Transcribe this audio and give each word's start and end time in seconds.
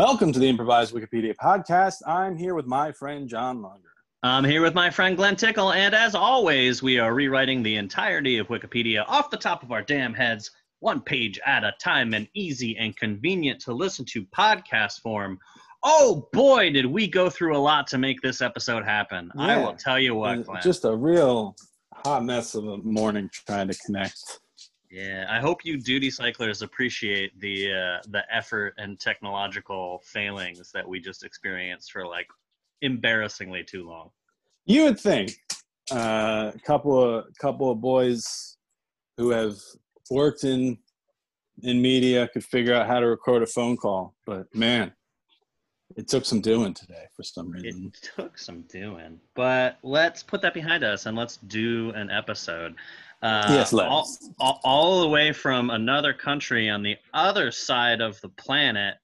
Welcome 0.00 0.32
to 0.32 0.38
the 0.38 0.48
Improvised 0.48 0.94
Wikipedia 0.94 1.34
podcast. 1.36 1.96
I'm 2.06 2.34
here 2.34 2.54
with 2.54 2.64
my 2.64 2.90
friend 2.90 3.28
John 3.28 3.60
Longer. 3.60 3.90
I'm 4.22 4.44
here 4.44 4.62
with 4.62 4.72
my 4.72 4.88
friend 4.88 5.14
Glenn 5.14 5.36
Tickle, 5.36 5.72
and 5.74 5.94
as 5.94 6.14
always, 6.14 6.82
we 6.82 6.98
are 6.98 7.12
rewriting 7.12 7.62
the 7.62 7.76
entirety 7.76 8.38
of 8.38 8.46
Wikipedia 8.48 9.04
off 9.06 9.28
the 9.28 9.36
top 9.36 9.62
of 9.62 9.72
our 9.72 9.82
damn 9.82 10.14
heads, 10.14 10.52
one 10.78 11.02
page 11.02 11.38
at 11.44 11.64
a 11.64 11.74
time, 11.78 12.14
and 12.14 12.26
easy 12.32 12.78
and 12.78 12.96
convenient 12.96 13.60
to 13.60 13.74
listen 13.74 14.06
to 14.06 14.24
podcast 14.34 15.02
form. 15.02 15.38
Oh 15.82 16.30
boy, 16.32 16.72
did 16.72 16.86
we 16.86 17.06
go 17.06 17.28
through 17.28 17.54
a 17.54 17.58
lot 17.60 17.86
to 17.88 17.98
make 17.98 18.22
this 18.22 18.40
episode 18.40 18.86
happen. 18.86 19.30
I 19.36 19.58
will 19.58 19.74
tell 19.74 19.98
you 19.98 20.14
what, 20.14 20.38
Uh, 20.38 20.42
Glenn. 20.44 20.62
Just 20.62 20.86
a 20.86 20.96
real 20.96 21.56
hot 21.92 22.24
mess 22.24 22.54
of 22.54 22.66
a 22.66 22.78
morning 22.78 23.28
trying 23.46 23.68
to 23.68 23.78
connect. 23.84 24.38
Yeah, 24.90 25.26
I 25.30 25.38
hope 25.38 25.64
you 25.64 25.78
duty 25.78 26.10
cyclers 26.10 26.62
appreciate 26.62 27.38
the 27.38 27.72
uh, 27.72 28.02
the 28.08 28.22
effort 28.34 28.74
and 28.76 28.98
technological 28.98 30.02
failings 30.04 30.72
that 30.72 30.88
we 30.88 30.98
just 30.98 31.24
experienced 31.24 31.92
for 31.92 32.06
like 32.06 32.26
embarrassingly 32.82 33.62
too 33.62 33.86
long. 33.86 34.10
You 34.66 34.84
would 34.84 34.98
think 34.98 35.32
uh, 35.92 36.50
a 36.54 36.58
couple 36.66 37.02
of 37.02 37.26
couple 37.40 37.70
of 37.70 37.80
boys 37.80 38.56
who 39.16 39.30
have 39.30 39.56
worked 40.10 40.42
in 40.42 40.76
in 41.62 41.80
media 41.80 42.26
could 42.28 42.44
figure 42.44 42.74
out 42.74 42.86
how 42.88 42.98
to 42.98 43.06
record 43.06 43.42
a 43.42 43.46
phone 43.46 43.76
call, 43.76 44.14
but 44.26 44.46
man, 44.54 44.92
it 45.96 46.08
took 46.08 46.24
some 46.24 46.40
doing 46.40 46.72
today 46.74 47.04
for 47.14 47.22
some 47.22 47.50
reason. 47.50 47.92
It 47.94 48.10
took 48.16 48.38
some 48.38 48.62
doing, 48.62 49.20
but 49.34 49.78
let's 49.82 50.22
put 50.22 50.40
that 50.42 50.54
behind 50.54 50.84
us 50.84 51.06
and 51.06 51.16
let's 51.16 51.36
do 51.36 51.90
an 51.94 52.10
episode. 52.10 52.74
Uh, 53.22 53.46
Yes. 53.50 53.72
All, 53.72 54.08
all, 54.38 54.60
all 54.64 55.00
the 55.02 55.08
way 55.08 55.32
from 55.32 55.70
another 55.70 56.12
country 56.14 56.68
on 56.70 56.82
the 56.82 56.96
other 57.12 57.50
side 57.50 58.00
of 58.00 58.20
the 58.22 58.28
planet. 58.30 58.94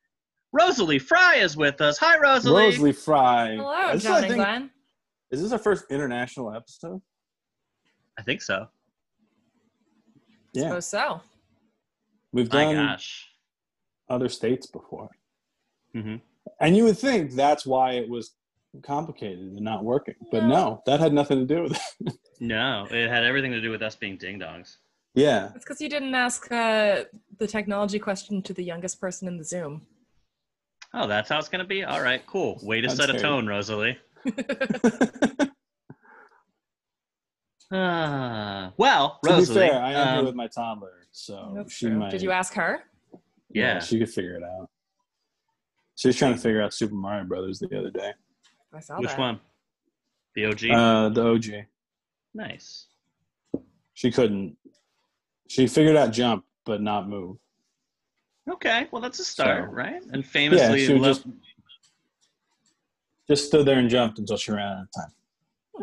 Rosalie 0.53 0.98
Fry 0.98 1.36
is 1.36 1.56
with 1.56 1.81
us. 1.83 1.98
Hi, 1.98 2.19
Rosalie. 2.19 2.64
Rosalie 2.64 2.92
Fry. 2.92 3.56
Hello, 3.56 3.92
This 3.92 3.97
is, 3.97 4.03
John 4.05 4.12
I 4.12 4.19
and 4.19 4.27
think- 4.28 4.37
Glenn. 4.37 4.70
Is 5.33 5.42
this 5.42 5.53
our 5.53 5.59
first 5.59 5.84
international 5.91 6.55
episode? 6.55 7.03
I 8.19 8.22
think 8.22 8.41
so. 8.41 8.69
Yeah, 10.55 10.62
Suppose 10.69 10.87
so. 10.87 11.20
we've 12.33 12.50
My 12.53 12.64
done 12.72 12.75
gosh. 12.77 13.28
other 14.09 14.28
states 14.28 14.67
before. 14.67 15.11
hmm 15.92 16.17
And 16.61 16.77
you 16.77 16.84
would 16.84 16.97
think 16.97 17.33
that's 17.33 17.67
why 17.67 17.92
it 17.94 18.09
was 18.09 18.34
complicated 18.82 19.38
and 19.41 19.60
not 19.60 19.84
working. 19.84 20.14
But 20.30 20.44
no, 20.44 20.82
that 20.86 21.00
had 21.00 21.12
nothing 21.12 21.46
to 21.46 21.55
do 21.55 21.62
with 21.64 21.80
it. 22.00 22.14
No, 22.38 22.86
it 22.91 23.08
had 23.08 23.24
everything 23.24 23.52
to 23.52 23.62
do 23.62 23.70
with 23.70 23.80
us 23.80 23.96
being 23.96 24.19
ding 24.19 24.38
dongs. 24.38 24.77
yeah. 25.14 25.46
It's 25.55 25.64
because 25.64 25.80
you 25.80 25.88
didn't 25.88 26.14
ask 26.14 26.52
uh, 26.52 27.04
the 27.38 27.47
technology 27.47 27.98
question 27.98 28.42
to 28.42 28.52
the 28.52 28.62
youngest 28.62 29.00
person 29.00 29.27
in 29.27 29.38
the 29.38 29.44
Zoom. 29.44 29.86
Oh, 30.92 31.06
that's 31.06 31.30
how 31.30 31.38
it's 31.38 31.48
going 31.48 31.64
to 31.64 31.69
be? 31.69 31.82
All 31.82 32.02
right, 32.02 32.22
cool. 32.27 32.58
Way 32.62 32.82
to 32.82 32.88
That's 32.88 33.00
set 33.00 33.08
a 33.08 33.19
tone, 33.19 33.47
Rosalie. 33.47 33.98
Ah, 37.72 38.72
well, 38.77 39.19
to 39.24 39.38
be 39.38 39.44
fair, 39.44 39.74
I 39.82 39.92
am 39.92 40.08
here 40.08 40.19
um, 40.20 40.27
with 40.27 40.34
my 40.36 40.47
toddler, 40.47 40.92
so 41.10 41.52
That's 41.56 41.72
she 41.72 41.86
true. 41.86 41.97
might. 41.98 42.10
Did 42.12 42.22
you 42.22 42.30
ask 42.30 42.54
her? 42.54 42.84
yeah. 43.50 43.80
she 43.80 43.98
could 43.98 44.10
figure 44.10 44.36
it 44.36 44.42
out. 44.44 44.69
She 45.97 46.08
was 46.08 46.16
trying 46.16 46.34
to 46.34 46.38
figure 46.41 46.62
out 46.62 46.72
Super 46.74 46.94
Mario 46.94 47.24
Brothers 47.24 47.58
the 47.58 47.77
other 47.77 47.91
day. 47.91 48.12
I 48.77 48.80
saw 48.80 48.98
Which 48.98 49.08
that. 49.08 49.19
one? 49.19 49.41
The 50.34 50.44
OG? 50.46 50.64
Uh, 50.70 51.08
the 51.08 51.27
OG. 51.27 51.66
nice. 52.34 52.86
She 53.94 54.10
couldn't. 54.10 54.56
She 55.48 55.66
figured 55.66 55.96
out 55.96 56.12
jump, 56.12 56.44
but 56.66 56.82
not 56.82 57.09
move. 57.09 57.38
Okay, 58.48 58.87
well, 58.91 59.00
that's 59.00 59.19
a 59.19 59.25
start, 59.25 59.70
So- 59.70 59.72
right? 59.75 60.03
And 60.12 60.25
famously, 60.25 60.81
yeah, 60.82 60.87
she 60.87 60.92
would 60.92 61.03
love- 61.03 61.16
just 61.25 61.26
just 63.28 63.47
stood 63.47 63.66
there 63.66 63.78
and 63.78 63.88
jumped 63.91 64.19
until 64.19 64.37
she 64.37 64.53
ran 64.53 64.76
out 64.76 64.82
of 64.82 64.88
time. 64.93 65.12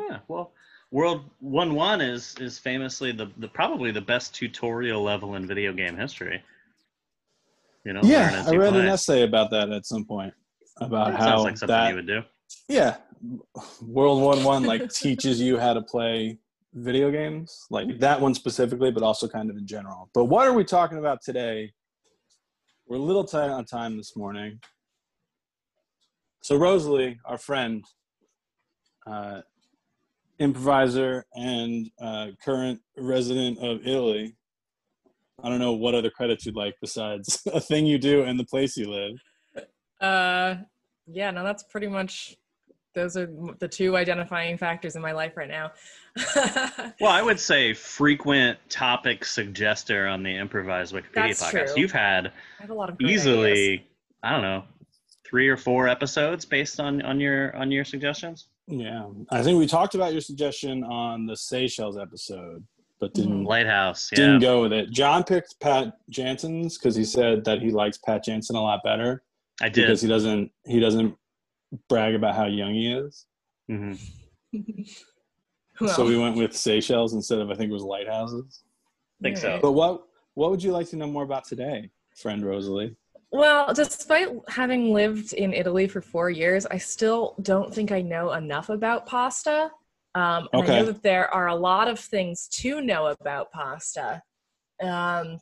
yeah, 0.09 0.19
well, 0.27 0.53
World 0.91 1.29
One 1.39 1.73
One 1.73 1.99
is 2.01 2.35
is 2.39 2.59
famously 2.59 3.11
the, 3.11 3.31
the 3.37 3.47
probably 3.47 3.91
the 3.91 4.01
best 4.01 4.35
tutorial 4.35 5.01
level 5.01 5.35
in 5.35 5.47
video 5.47 5.73
game 5.73 5.97
history. 5.97 6.43
You 7.83 7.93
know, 7.93 8.01
Yeah, 8.03 8.43
I 8.47 8.51
you 8.51 8.59
read 8.61 8.75
an 8.75 8.85
essay 8.85 9.23
about 9.23 9.49
that 9.51 9.69
at 9.71 9.85
some 9.87 10.05
point 10.05 10.33
about 10.77 11.11
That 11.11 11.19
how 11.19 11.25
sounds 11.29 11.43
like 11.43 11.57
something 11.57 11.75
that 11.75 11.89
you 11.89 11.95
would 11.95 12.07
do. 12.07 12.21
Yeah, 12.67 12.97
World 13.81 14.21
War 14.21 14.35
One 14.37 14.63
like 14.63 14.89
teaches 14.89 15.39
you 15.39 15.57
how 15.57 15.73
to 15.73 15.81
play 15.81 16.37
video 16.73 17.11
games, 17.11 17.65
like 17.69 17.99
that 17.99 18.19
one 18.19 18.33
specifically, 18.33 18.91
but 18.91 19.03
also 19.03 19.27
kind 19.27 19.49
of 19.49 19.57
in 19.57 19.67
general. 19.67 20.09
But 20.13 20.25
what 20.25 20.47
are 20.47 20.53
we 20.53 20.63
talking 20.63 20.97
about 20.97 21.21
today? 21.21 21.71
We're 22.87 22.97
a 22.97 23.01
little 23.01 23.23
tight 23.23 23.49
on 23.49 23.65
time 23.65 23.97
this 23.97 24.15
morning. 24.15 24.59
So 26.41 26.57
Rosalie, 26.57 27.19
our 27.25 27.37
friend, 27.37 27.85
uh, 29.07 29.41
improviser 30.39 31.25
and 31.35 31.89
uh, 32.01 32.27
current 32.43 32.79
resident 32.97 33.59
of 33.59 33.85
Italy. 33.85 34.35
I 35.43 35.49
don't 35.49 35.59
know 35.59 35.73
what 35.73 35.95
other 35.95 36.09
credits 36.09 36.45
you'd 36.45 36.55
like 36.55 36.75
besides 36.81 37.41
a 37.53 37.59
thing 37.59 37.85
you 37.85 37.97
do 37.97 38.23
and 38.23 38.39
the 38.39 38.45
place 38.45 38.77
you 38.77 38.89
live. 38.89 39.65
Uh, 40.01 40.55
yeah, 41.07 41.31
no, 41.31 41.43
that's 41.43 41.63
pretty 41.63 41.87
much. 41.87 42.35
Those 42.93 43.17
are 43.17 43.27
the 43.59 43.67
two 43.67 43.97
identifying 43.97 44.57
factors 44.57 44.95
in 44.95 45.01
my 45.01 45.11
life 45.11 45.35
right 45.35 45.49
now. 45.49 45.71
Well, 47.01 47.11
I 47.11 47.21
would 47.21 47.39
say 47.39 47.73
frequent 47.73 48.59
topic 48.69 49.25
suggester 49.25 50.11
on 50.11 50.23
the 50.23 50.35
improvised 50.35 50.93
Wikipedia 50.93 51.13
That's 51.13 51.43
podcast. 51.43 51.65
true. 51.67 51.73
You've 51.77 51.91
had 51.91 52.27
I 52.27 52.61
have 52.61 52.69
a 52.69 52.73
lot 52.73 52.89
of 52.89 52.97
great 52.97 53.07
ideas. 53.07 53.21
easily, 53.27 53.87
I 54.21 54.31
don't 54.31 54.41
know, 54.41 54.63
three 55.25 55.49
or 55.49 55.57
four 55.57 55.87
episodes 55.87 56.45
based 56.45 56.79
on 56.79 57.01
on 57.01 57.19
your 57.19 57.55
on 57.55 57.71
your 57.71 57.83
suggestions. 57.83 58.47
Yeah, 58.67 59.07
I 59.31 59.41
think 59.43 59.59
we 59.59 59.67
talked 59.67 59.95
about 59.95 60.13
your 60.13 60.21
suggestion 60.21 60.83
on 60.83 61.25
the 61.25 61.35
Seychelles 61.35 61.97
episode, 61.97 62.63
but 62.99 63.13
mm-hmm. 63.13 63.21
didn't 63.21 63.43
Lighthouse, 63.45 64.09
yeah. 64.11 64.17
didn't 64.17 64.39
go 64.39 64.61
with 64.61 64.71
it. 64.71 64.91
John 64.91 65.23
picked 65.23 65.59
Pat 65.59 65.97
Jansen's 66.09 66.77
because 66.77 66.95
he 66.95 67.03
said 67.03 67.43
that 67.45 67.61
he 67.61 67.71
likes 67.71 67.97
Pat 67.97 68.23
Jansen 68.23 68.55
a 68.55 68.61
lot 68.61 68.81
better 68.83 69.23
I 69.61 69.69
did. 69.69 69.81
because 69.81 70.01
he 70.01 70.07
doesn't 70.07 70.51
he 70.65 70.79
doesn't 70.79 71.17
brag 71.89 72.15
about 72.15 72.35
how 72.35 72.45
young 72.45 72.73
he 72.73 72.91
is. 72.91 73.25
hmm 73.67 73.93
Well, 75.81 75.89
so 75.89 76.05
we 76.05 76.17
went 76.17 76.37
with 76.37 76.55
Seychelles 76.55 77.13
instead 77.13 77.39
of 77.39 77.49
I 77.49 77.55
think 77.55 77.71
it 77.71 77.73
was 77.73 77.83
Lighthouses. 77.83 78.63
think 79.21 79.37
so. 79.37 79.59
But 79.61 79.71
what 79.71 80.03
what 80.35 80.51
would 80.51 80.61
you 80.61 80.71
like 80.71 80.87
to 80.89 80.95
know 80.95 81.07
more 81.07 81.23
about 81.23 81.45
today, 81.45 81.89
friend 82.15 82.45
Rosalie? 82.45 82.95
Well, 83.31 83.73
despite 83.73 84.29
having 84.47 84.93
lived 84.93 85.33
in 85.33 85.53
Italy 85.53 85.87
for 85.87 86.01
four 86.01 86.29
years, 86.29 86.67
I 86.67 86.77
still 86.77 87.35
don't 87.41 87.73
think 87.73 87.91
I 87.91 88.01
know 88.01 88.33
enough 88.33 88.69
about 88.69 89.07
pasta. 89.07 89.71
Um, 90.13 90.47
and 90.53 90.63
I 90.63 90.67
know 90.67 90.85
that 90.85 91.01
there 91.01 91.33
are 91.33 91.47
a 91.47 91.55
lot 91.55 91.87
of 91.87 91.99
things 91.99 92.47
to 92.49 92.81
know 92.81 93.07
about 93.07 93.51
pasta. 93.51 94.21
Um, 94.81 95.39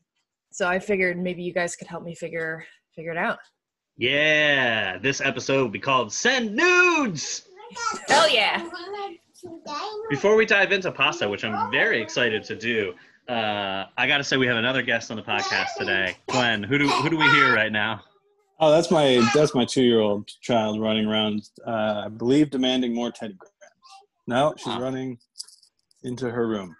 so 0.52 0.69
I 0.69 0.80
figured 0.80 1.22
maybe 1.22 1.44
you 1.44 1.53
guys 1.53 1.75
could 1.75 1.88
help 1.88 2.03
me 2.03 2.16
figure 2.16 2.66
figure 2.96 3.12
it 3.12 3.18
out. 3.18 3.40
Yeah, 3.97 4.97
this 4.97 5.22
episode 5.22 5.62
will 5.62 5.69
be 5.69 5.79
called 5.79 6.12
"Send 6.12 6.56
Nudes." 6.56 7.44
Hell 8.07 8.29
yeah! 8.29 8.68
Before 10.09 10.35
we 10.35 10.46
dive 10.46 10.72
into 10.72 10.91
pasta, 10.91 11.28
which 11.28 11.44
I'm 11.44 11.72
very 11.72 12.01
excited 12.01 12.44
to 12.46 12.56
do, 12.56 12.94
uh, 13.28 13.85
I 13.97 14.07
got 14.07 14.18
to 14.18 14.24
say 14.24 14.38
we 14.38 14.47
have 14.47 14.57
another 14.57 14.81
guest 14.81 15.12
on 15.12 15.18
the 15.18 15.24
podcast 15.24 15.68
today, 15.78 16.18
Glenn. 16.28 16.63
Who 16.63 16.78
do 16.78 16.88
who 16.88 17.09
do 17.09 17.18
we 17.18 17.30
hear 17.30 17.53
right 17.53 17.72
now? 17.72 18.01
Oh, 18.59 18.72
that's 18.72 18.91
my 18.91 19.28
that's 19.34 19.56
my 19.56 19.66
two 19.66 19.84
year 19.84 20.00
old 20.00 20.28
child 20.41 20.80
running 20.80 21.06
around. 21.06 21.50
Uh, 21.66 22.03
I 22.06 22.07
believe 22.09 22.50
demanding 22.50 22.94
more 22.94 23.12
Teddy 23.12 23.34
Grahams. 23.34 23.54
No, 24.27 24.54
she's 24.57 24.80
running 24.80 25.18
into 26.04 26.30
her 26.30 26.48
room. 26.48 26.75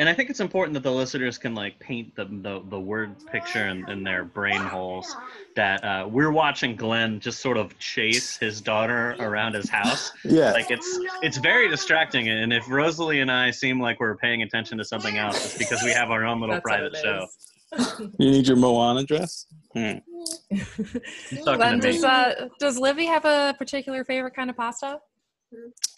And 0.00 0.08
I 0.08 0.14
think 0.14 0.30
it's 0.30 0.40
important 0.40 0.72
that 0.72 0.82
the 0.82 0.90
listeners 0.90 1.36
can 1.36 1.54
like 1.54 1.78
paint 1.78 2.16
the 2.16 2.24
the, 2.24 2.62
the 2.70 2.80
word 2.80 3.14
picture 3.26 3.68
in, 3.68 3.86
in 3.90 4.02
their 4.02 4.24
brain 4.24 4.62
holes 4.62 5.14
that 5.56 5.84
uh, 5.84 6.08
we're 6.08 6.30
watching 6.30 6.74
Glenn 6.74 7.20
just 7.20 7.40
sort 7.40 7.58
of 7.58 7.78
chase 7.78 8.38
his 8.38 8.62
daughter 8.62 9.14
around 9.18 9.54
his 9.54 9.68
house. 9.68 10.10
Yeah, 10.24 10.52
Like 10.52 10.70
it's 10.70 10.98
it's 11.20 11.36
very 11.36 11.68
distracting. 11.68 12.30
And 12.30 12.50
if 12.50 12.66
Rosalie 12.70 13.20
and 13.20 13.30
I 13.30 13.50
seem 13.50 13.78
like 13.78 14.00
we're 14.00 14.16
paying 14.16 14.40
attention 14.40 14.78
to 14.78 14.86
something 14.86 15.18
else, 15.18 15.44
it's 15.44 15.58
because 15.58 15.82
we 15.84 15.90
have 15.90 16.10
our 16.10 16.24
own 16.24 16.40
little 16.40 16.54
That's 16.54 16.62
private 16.62 16.96
show. 16.96 17.26
you 18.18 18.30
need 18.30 18.48
your 18.48 18.56
Moana 18.56 19.04
dress. 19.04 19.44
Hmm. 19.74 19.98
Glenn, 21.44 21.78
does, 21.78 22.02
uh, 22.02 22.48
does 22.58 22.78
Livy 22.78 23.04
have 23.04 23.26
a 23.26 23.54
particular 23.58 24.02
favorite 24.04 24.34
kind 24.34 24.48
of 24.48 24.56
pasta? 24.56 24.98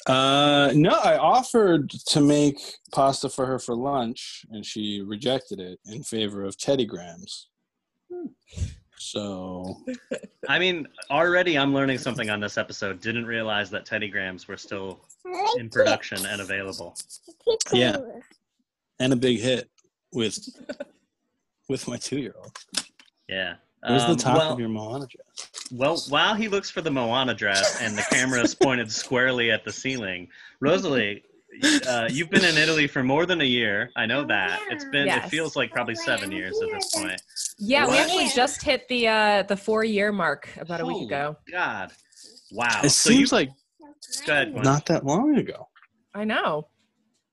Uh, 0.07 0.73
no, 0.75 0.91
I 0.91 1.17
offered 1.17 1.91
to 1.91 2.21
make 2.21 2.59
pasta 2.93 3.29
for 3.29 3.47
her 3.47 3.59
for 3.59 3.75
lunch, 3.75 4.45
and 4.51 4.65
she 4.65 5.01
rejected 5.01 5.61
it 5.61 5.79
in 5.87 6.03
favor 6.03 6.45
of 6.45 6.59
Teddy 6.59 6.87
Grahams. 6.87 7.49
So 8.99 9.77
I 10.49 10.59
mean, 10.59 10.87
already 11.11 11.59
I'm 11.59 11.75
learning 11.75 11.99
something 11.99 12.31
on 12.31 12.41
this 12.41 12.57
episode. 12.57 13.01
Didn't 13.01 13.27
realize 13.27 13.69
that 13.71 13.85
Teddy 13.85 14.09
Grahams 14.09 14.47
were 14.47 14.57
still 14.57 15.01
in 15.59 15.69
production 15.71 16.25
and 16.27 16.41
available. 16.41 16.97
Yeah. 17.73 17.97
and 19.01 19.13
a 19.13 19.17
big 19.17 19.41
hit 19.41 19.69
with 20.13 20.39
with 21.69 21.89
my 21.89 21.97
two 21.97 22.19
year 22.21 22.35
old. 22.39 22.57
Yeah. 23.29 23.55
Where's 23.87 24.05
the 24.05 24.11
Um, 24.11 24.17
top 24.17 24.39
well, 24.39 24.53
of 24.53 24.61
your 24.61 24.69
Moana 24.69 25.07
dress? 25.07 25.71
Well, 25.73 25.99
while 26.09 26.35
he 26.35 26.49
looks 26.49 26.71
for 26.71 26.83
the 26.83 26.91
Moana 26.91 27.35
dress 27.35 27.81
and 27.81 27.97
the 27.99 28.03
camera 28.11 28.41
is 28.41 28.55
pointed 28.55 28.93
squarely 28.93 29.51
at 29.51 29.65
the 29.65 29.73
ceiling, 29.73 30.29
Rosalie, 30.61 31.25
uh, 31.89 32.09
you've 32.11 32.31
been 32.31 32.45
in 32.45 32.57
Italy 32.57 32.87
for 32.87 33.03
more 33.03 33.27
than 33.27 33.41
a 33.41 33.45
year. 33.45 33.91
I 33.97 34.07
know 34.07 34.25
that. 34.25 34.61
It's 34.71 34.85
been. 34.87 35.09
It 35.09 35.25
feels 35.29 35.57
like 35.57 35.73
probably 35.73 35.97
seven 35.97 36.31
years 36.31 36.61
at 36.63 36.71
this 36.71 36.95
point. 36.95 37.21
Yeah, 37.59 37.89
we 37.89 37.99
actually 37.99 38.29
just 38.29 38.63
hit 38.63 38.87
the 38.89 39.09
uh, 39.09 39.43
the 39.43 39.57
four 39.57 39.85
year 39.85 40.13
mark 40.13 40.49
about 40.59 40.81
a 40.81 40.87
week 40.87 41.07
ago. 41.09 41.37
God! 41.51 41.93
Wow. 42.53 42.81
It 42.85 42.91
so 42.91 43.11
seems 43.11 43.33
you, 43.33 43.37
like 43.37 43.51
Go 44.27 44.33
ahead, 44.33 44.55
not 44.55 44.87
that 44.87 45.05
long 45.05 45.37
ago. 45.37 45.69
I 46.15 46.25
know. 46.25 46.69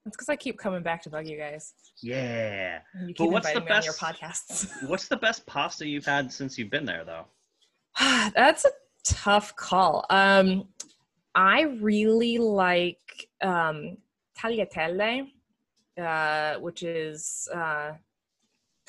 That's 0.06 0.16
because 0.16 0.30
I 0.30 0.36
keep 0.36 0.58
coming 0.58 0.82
back 0.82 1.04
to 1.04 1.10
bug 1.10 1.28
you 1.28 1.38
guys. 1.38 1.74
Yeah. 2.02 2.80
And 2.94 3.10
You 3.10 3.16
But 3.18 3.32
what's 3.32 3.48
the 3.52 3.58
inviting 3.58 3.70
me 3.70 3.76
on 3.78 3.84
your 3.84 3.94
best- 3.94 4.02
podcasts. 4.02 4.88
What's 4.90 5.08
the 5.08 5.18
best 5.18 5.46
pasta 5.46 5.88
you've 5.88 6.06
had 6.06 6.32
since 6.32 6.58
you've 6.58 6.70
been 6.70 6.86
there, 6.86 7.04
though? 7.06 7.26
That's 8.36 8.66
a 8.66 8.70
tough 9.04 9.56
call. 9.56 10.06
Um, 10.10 10.68
I 11.36 11.62
really 11.82 12.38
like 12.38 13.28
um, 13.42 13.98
tagliatelle, 14.38 15.28
uh, 16.02 16.60
which 16.60 16.84
is 16.84 17.48
uh, 17.54 17.92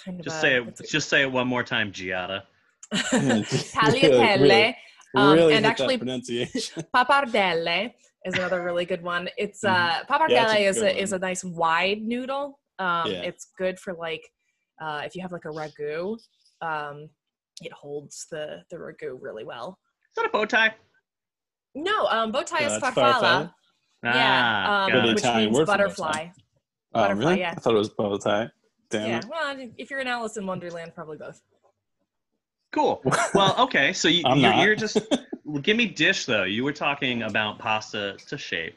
kind 0.05 0.19
of 0.21 0.25
Just 0.25 0.39
a, 0.39 0.41
say 0.41 0.61
it's 0.63 0.81
it. 0.81 0.89
Just 0.89 1.09
say 1.09 1.23
it 1.23 1.31
one 1.33 1.47
more 1.49 1.63
time, 1.65 1.93
Giada. 1.93 2.43
tagliatelle. 2.95 4.41
really, 4.41 4.77
Um, 5.15 5.35
really 5.35 5.55
and 5.55 5.67
actually- 5.67 5.97
that 5.97 6.05
pronunciation. 6.05 6.85
Pappardelle 6.95 7.93
is 8.25 8.35
another 8.35 8.63
really 8.63 8.85
good 8.85 9.03
one. 9.03 9.29
It's 9.37 9.65
uh 9.65 9.75
Mhm. 9.75 10.07
pappardelle 10.07 10.31
Yeah, 10.31 10.45
that's 10.47 10.55
a 10.55 10.67
is 10.67 10.77
good 10.79 10.85
a 10.97 11.03
is 11.03 11.13
a 11.13 11.19
nice 11.19 11.43
wide 11.45 12.03
noodle. 12.03 12.60
Um 12.81 13.11
Yeah. 13.11 13.23
it's 13.23 13.49
good 13.57 13.79
for 13.79 13.93
like 13.95 14.23
uh 14.83 15.03
if 15.05 15.15
you 15.15 15.23
have 15.23 15.33
like 15.33 15.45
a 15.45 15.49
ragu, 15.49 16.19
um 16.63 17.09
it 17.63 17.73
holds 17.73 18.27
the 18.31 18.63
the 18.71 18.77
ragu 18.77 19.17
really 19.21 19.45
well. 19.45 19.79
Is 20.11 20.15
that 20.17 20.27
a 20.27 20.31
bow 20.31 20.45
tie? 20.47 20.75
No, 21.75 22.07
um 22.07 22.33
bow 22.33 22.43
tie 22.43 22.61
Yeah, 22.63 22.67
is 22.67 22.73
it's 22.75 22.85
farfalla. 22.85 23.21
farfalla. 23.21 23.55
Yeah, 24.03 24.43
Ah, 24.67 24.85
um, 24.87 24.93
got 24.93 25.03
The 25.03 25.09
it. 25.11 25.15
which 25.15 25.25
Italian 25.25 25.45
means 25.45 25.59
word 25.59 25.67
for 25.67 25.73
butterfly. 25.73 26.29
Oh, 26.95 27.01
Butterfly, 27.03 27.23
really? 27.29 27.41
yeah. 27.41 27.55
I 27.57 27.61
thought 27.61 27.75
it 27.75 27.79
was 27.79 27.91
bow 27.91 28.17
tie. 28.17 28.49
Damn 28.89 29.07
Yeah, 29.09 29.19
it. 29.19 29.27
well, 29.29 29.71
if 29.79 29.91
you're 29.91 30.01
an 30.01 30.09
Alice 30.09 30.37
in 30.39 30.47
Wonderland, 30.47 30.93
probably 30.95 31.19
both. 31.19 31.41
Cool. 32.73 33.03
Well, 33.35 33.55
okay. 33.65 33.93
So 33.93 34.09
you, 34.09 34.23
I'm 34.25 34.39
you're, 34.39 34.51
not. 34.53 34.65
you're 34.67 34.75
just 34.77 34.99
give 35.63 35.77
me 35.77 35.87
dish 35.87 36.25
though. 36.25 36.45
You 36.45 36.65
were 36.65 36.73
talking 36.73 37.23
about 37.23 37.59
pasta 37.59 38.17
to 38.27 38.39
shape. 38.39 38.75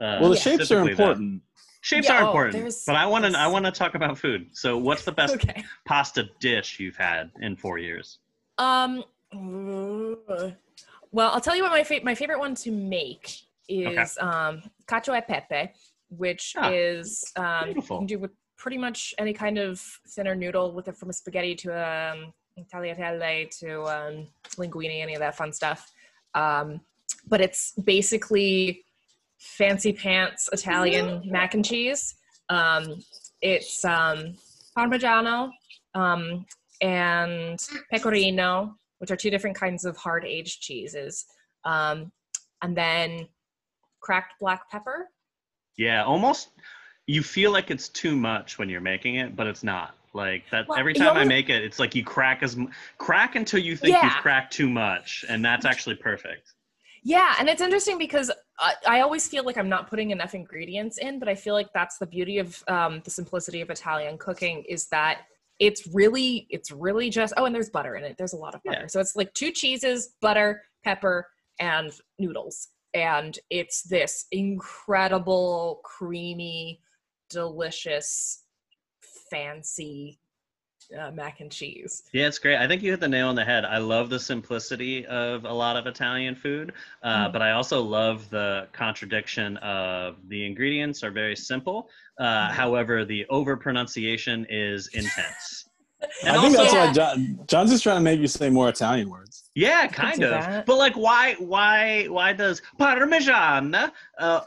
Uh, 0.00 0.18
well, 0.20 0.30
the 0.30 0.36
Yeah. 0.36 0.40
shapes 0.40 0.46
are 0.60 0.64
specifically 0.64 0.94
that. 0.94 1.02
important. 1.02 1.42
Shapes 1.82 2.06
Yeah, 2.08 2.14
are 2.16 2.22
oh, 2.22 2.26
important, 2.26 2.74
but 2.86 2.96
I 2.96 3.06
want 3.06 3.24
to 3.24 3.38
I 3.38 3.46
want 3.46 3.64
to 3.64 3.70
talk 3.72 3.94
about 3.94 4.18
food. 4.18 4.50
So, 4.52 4.76
what's 4.76 5.04
the 5.04 5.12
best 5.12 5.34
Okay. 5.36 5.64
pasta 5.86 6.28
dish 6.38 6.78
you've 6.78 6.96
had 6.96 7.30
in 7.40 7.56
four 7.56 7.78
years? 7.78 8.18
Um. 8.58 9.04
Well, 11.12 11.30
I'll 11.32 11.40
tell 11.40 11.56
you 11.56 11.62
what 11.62 11.72
my 11.72 11.82
fa- 11.84 12.00
my 12.02 12.14
favorite 12.14 12.38
one 12.38 12.54
to 12.56 12.70
make 12.70 13.32
is 13.68 14.18
um 14.20 14.62
cacio 14.86 15.16
e 15.16 15.22
pepe, 15.26 15.72
which 16.10 16.54
Ah, 16.56 16.70
is 16.70 17.32
um 17.36 17.68
you 17.70 17.82
can 17.82 18.06
do 18.06 18.18
with 18.18 18.32
pretty 18.56 18.76
much 18.76 19.14
any 19.18 19.32
kind 19.32 19.56
of 19.56 19.80
thinner 20.08 20.34
noodle, 20.34 20.72
with 20.72 20.86
it 20.88 20.96
from 20.96 21.08
a 21.08 21.12
spaghetti 21.12 21.54
to 21.54 21.70
um 21.72 22.32
tagliatelle 22.72 23.48
to 23.58 23.82
um 23.84 24.26
linguine, 24.56 25.00
any 25.00 25.14
of 25.14 25.20
that 25.20 25.34
fun 25.36 25.52
stuff. 25.52 25.90
Um, 26.34 26.82
but 27.26 27.40
it's 27.40 27.72
basically 27.72 28.84
fancy 29.40 29.92
pants 29.92 30.48
Italian 30.52 31.22
mac 31.24 31.54
and 31.54 31.64
cheese. 31.64 32.14
Um, 32.48 33.02
it's 33.42 33.84
um 33.84 34.34
parmigiano 34.76 35.50
um, 35.94 36.46
and 36.80 37.58
pecorino, 37.90 38.74
which 38.98 39.10
are 39.10 39.16
two 39.16 39.30
different 39.30 39.56
kinds 39.56 39.84
of 39.84 39.96
hard 39.96 40.24
aged 40.24 40.60
cheeses, 40.60 41.24
um, 41.64 42.12
and 42.62 42.76
then 42.76 43.26
cracked 44.00 44.34
black 44.40 44.70
pepper. 44.70 45.08
Yeah, 45.76 46.04
almost. 46.04 46.50
You 47.06 47.22
feel 47.22 47.50
like 47.50 47.70
it's 47.70 47.88
too 47.88 48.14
much 48.14 48.58
when 48.58 48.68
you're 48.68 48.80
making 48.80 49.16
it, 49.16 49.34
but 49.34 49.46
it's 49.46 49.64
not. 49.64 49.94
Like 50.12 50.42
that. 50.50 50.66
Well, 50.66 50.76
every 50.76 50.92
you 50.92 51.00
time 51.00 51.16
I 51.16 51.24
make 51.24 51.50
it, 51.50 51.62
it's 51.62 51.78
like 51.78 51.94
you 51.94 52.02
crack 52.02 52.42
as 52.42 52.58
crack 52.98 53.36
until 53.36 53.60
you 53.60 53.76
think 53.76 53.96
you've 54.02 54.12
cracked 54.14 54.52
too 54.52 54.68
much, 54.68 55.24
and 55.28 55.44
that's 55.44 55.64
actually 55.64 55.94
perfect. 55.94 56.52
Yeah, 57.04 57.36
and 57.38 57.48
it's 57.48 57.62
interesting 57.62 57.96
because 57.96 58.30
I, 58.60 58.74
I 58.86 59.00
always 59.00 59.26
feel 59.26 59.44
like 59.44 59.56
I'm 59.56 59.68
not 59.68 59.88
putting 59.88 60.10
enough 60.10 60.34
ingredients 60.34 60.98
in, 60.98 61.18
but 61.18 61.28
I 61.28 61.34
feel 61.34 61.54
like 61.54 61.72
that's 61.72 61.98
the 61.98 62.06
beauty 62.06 62.38
of 62.38 62.62
um, 62.68 63.00
the 63.04 63.10
simplicity 63.10 63.60
of 63.60 63.70
Italian 63.70 64.18
cooking 64.18 64.64
is 64.68 64.86
that 64.88 65.22
it's 65.58 65.86
really 65.88 66.46
it's 66.50 66.70
really 66.70 67.10
just 67.10 67.34
oh, 67.36 67.44
and 67.44 67.54
there's 67.54 67.70
butter 67.70 67.96
in 67.96 68.04
it. 68.04 68.16
There's 68.16 68.32
a 68.32 68.36
lot 68.36 68.54
of 68.54 68.62
butter, 68.62 68.82
Yeah. 68.82 68.86
so 68.86 69.00
it's 69.00 69.16
like 69.16 69.32
two 69.34 69.50
cheeses, 69.50 70.14
butter, 70.20 70.62
pepper, 70.84 71.26
and 71.58 71.92
noodles, 72.18 72.68
and 72.94 73.38
it's 73.50 73.82
this 73.82 74.26
incredible, 74.30 75.80
creamy, 75.84 76.80
delicious, 77.28 78.44
fancy 79.30 80.19
uh, 80.98 81.10
mac 81.12 81.40
and 81.40 81.50
cheese. 81.50 82.02
Yeah, 82.12 82.26
it's 82.26 82.38
great. 82.38 82.56
I 82.56 82.66
think 82.66 82.82
you 82.82 82.90
hit 82.90 83.00
the 83.00 83.08
nail 83.08 83.28
on 83.28 83.34
the 83.34 83.44
head. 83.44 83.64
I 83.64 83.78
love 83.78 84.10
the 84.10 84.18
simplicity 84.18 85.06
of 85.06 85.44
a 85.44 85.52
lot 85.52 85.76
of 85.76 85.86
Italian 85.86 86.34
food, 86.34 86.72
uh, 87.02 87.26
Mhm. 87.28 87.32
but 87.32 87.42
I 87.42 87.52
also 87.52 87.80
love 87.82 88.28
the 88.30 88.68
contradiction 88.72 89.56
of 89.58 90.16
the 90.28 90.44
ingredients 90.44 91.02
are 91.02 91.10
very 91.10 91.36
simple. 91.36 91.88
Uh, 92.18 92.48
Mhm. 92.48 92.50
However, 92.52 93.04
the 93.04 93.26
over 93.30 93.56
pronunciation 93.56 94.46
is 94.50 94.88
intense. 94.88 95.66
And 96.24 96.34
I 96.34 96.40
think 96.40 96.56
that's 96.56 96.72
also- 96.72 96.86
why 96.86 96.92
John, 96.94 97.38
John's 97.46 97.70
just 97.70 97.82
trying 97.82 97.96
to 97.98 98.02
make 98.02 98.20
you 98.20 98.26
say 98.26 98.48
more 98.48 98.70
Italian 98.70 99.10
words. 99.10 99.50
Yeah, 99.54 99.86
kind 99.86 100.22
of. 100.24 100.30
that. 100.30 100.64
But 100.64 100.78
like, 100.78 100.94
why, 100.94 101.34
why, 101.34 102.06
why 102.06 102.32
does 102.32 102.62
Parmesan 102.78 103.74
uh, 103.74 103.90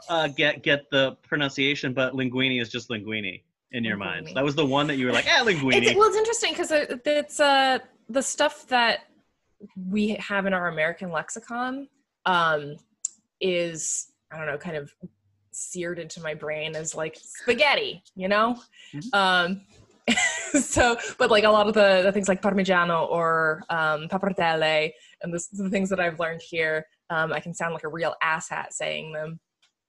uh, 0.08 0.28
get 0.28 0.62
get 0.62 0.90
the 0.90 1.12
pronunciation, 1.22 1.92
but 1.94 2.14
linguine 2.14 2.60
is 2.60 2.70
just 2.70 2.88
linguine 2.88 3.42
in 3.72 3.84
your 3.84 3.96
mind? 3.96 4.30
That 4.34 4.44
was 4.44 4.54
the 4.54 4.66
one 4.66 4.86
that 4.86 4.96
you 4.96 5.06
were 5.06 5.12
like, 5.12 5.26
eh, 5.26 5.42
linguine. 5.42 5.82
It's, 5.82 5.94
well, 5.94 6.08
it's 6.08 6.16
interesting 6.16 6.52
because 6.52 6.70
it's 6.72 7.40
uh, 7.40 7.78
the 8.08 8.22
stuff 8.22 8.66
that 8.68 9.00
we 9.88 10.10
have 10.16 10.46
in 10.46 10.52
our 10.52 10.68
American 10.68 11.10
lexicon 11.10 11.88
um, 12.26 12.76
is 13.40 14.12
I 14.30 14.38
don't 14.38 14.46
know, 14.46 14.58
kind 14.58 14.76
of 14.76 14.92
seared 15.52 15.98
into 15.98 16.20
my 16.20 16.34
brain 16.34 16.74
as 16.74 16.94
like 16.94 17.16
spaghetti, 17.20 18.02
you 18.16 18.28
know. 18.28 18.58
Mhm. 18.92 19.14
Um, 19.14 19.60
so, 20.60 20.96
but 21.18 21.30
like 21.30 21.44
a 21.44 21.48
lot 21.48 21.66
of 21.66 21.74
the, 21.74 22.02
the 22.04 22.12
things 22.12 22.28
like 22.28 22.42
parmigiano 22.42 23.08
or 23.08 23.62
um, 23.70 24.08
pappardelle 24.08 24.90
and 25.22 25.32
the, 25.32 25.44
the 25.52 25.70
things 25.70 25.88
that 25.90 26.00
I've 26.00 26.18
learned 26.20 26.42
here, 26.42 26.86
um, 27.10 27.32
I 27.32 27.40
can 27.40 27.54
sound 27.54 27.72
like 27.74 27.84
a 27.84 27.88
real 27.88 28.14
asshat 28.22 28.72
saying 28.72 29.12
them. 29.12 29.40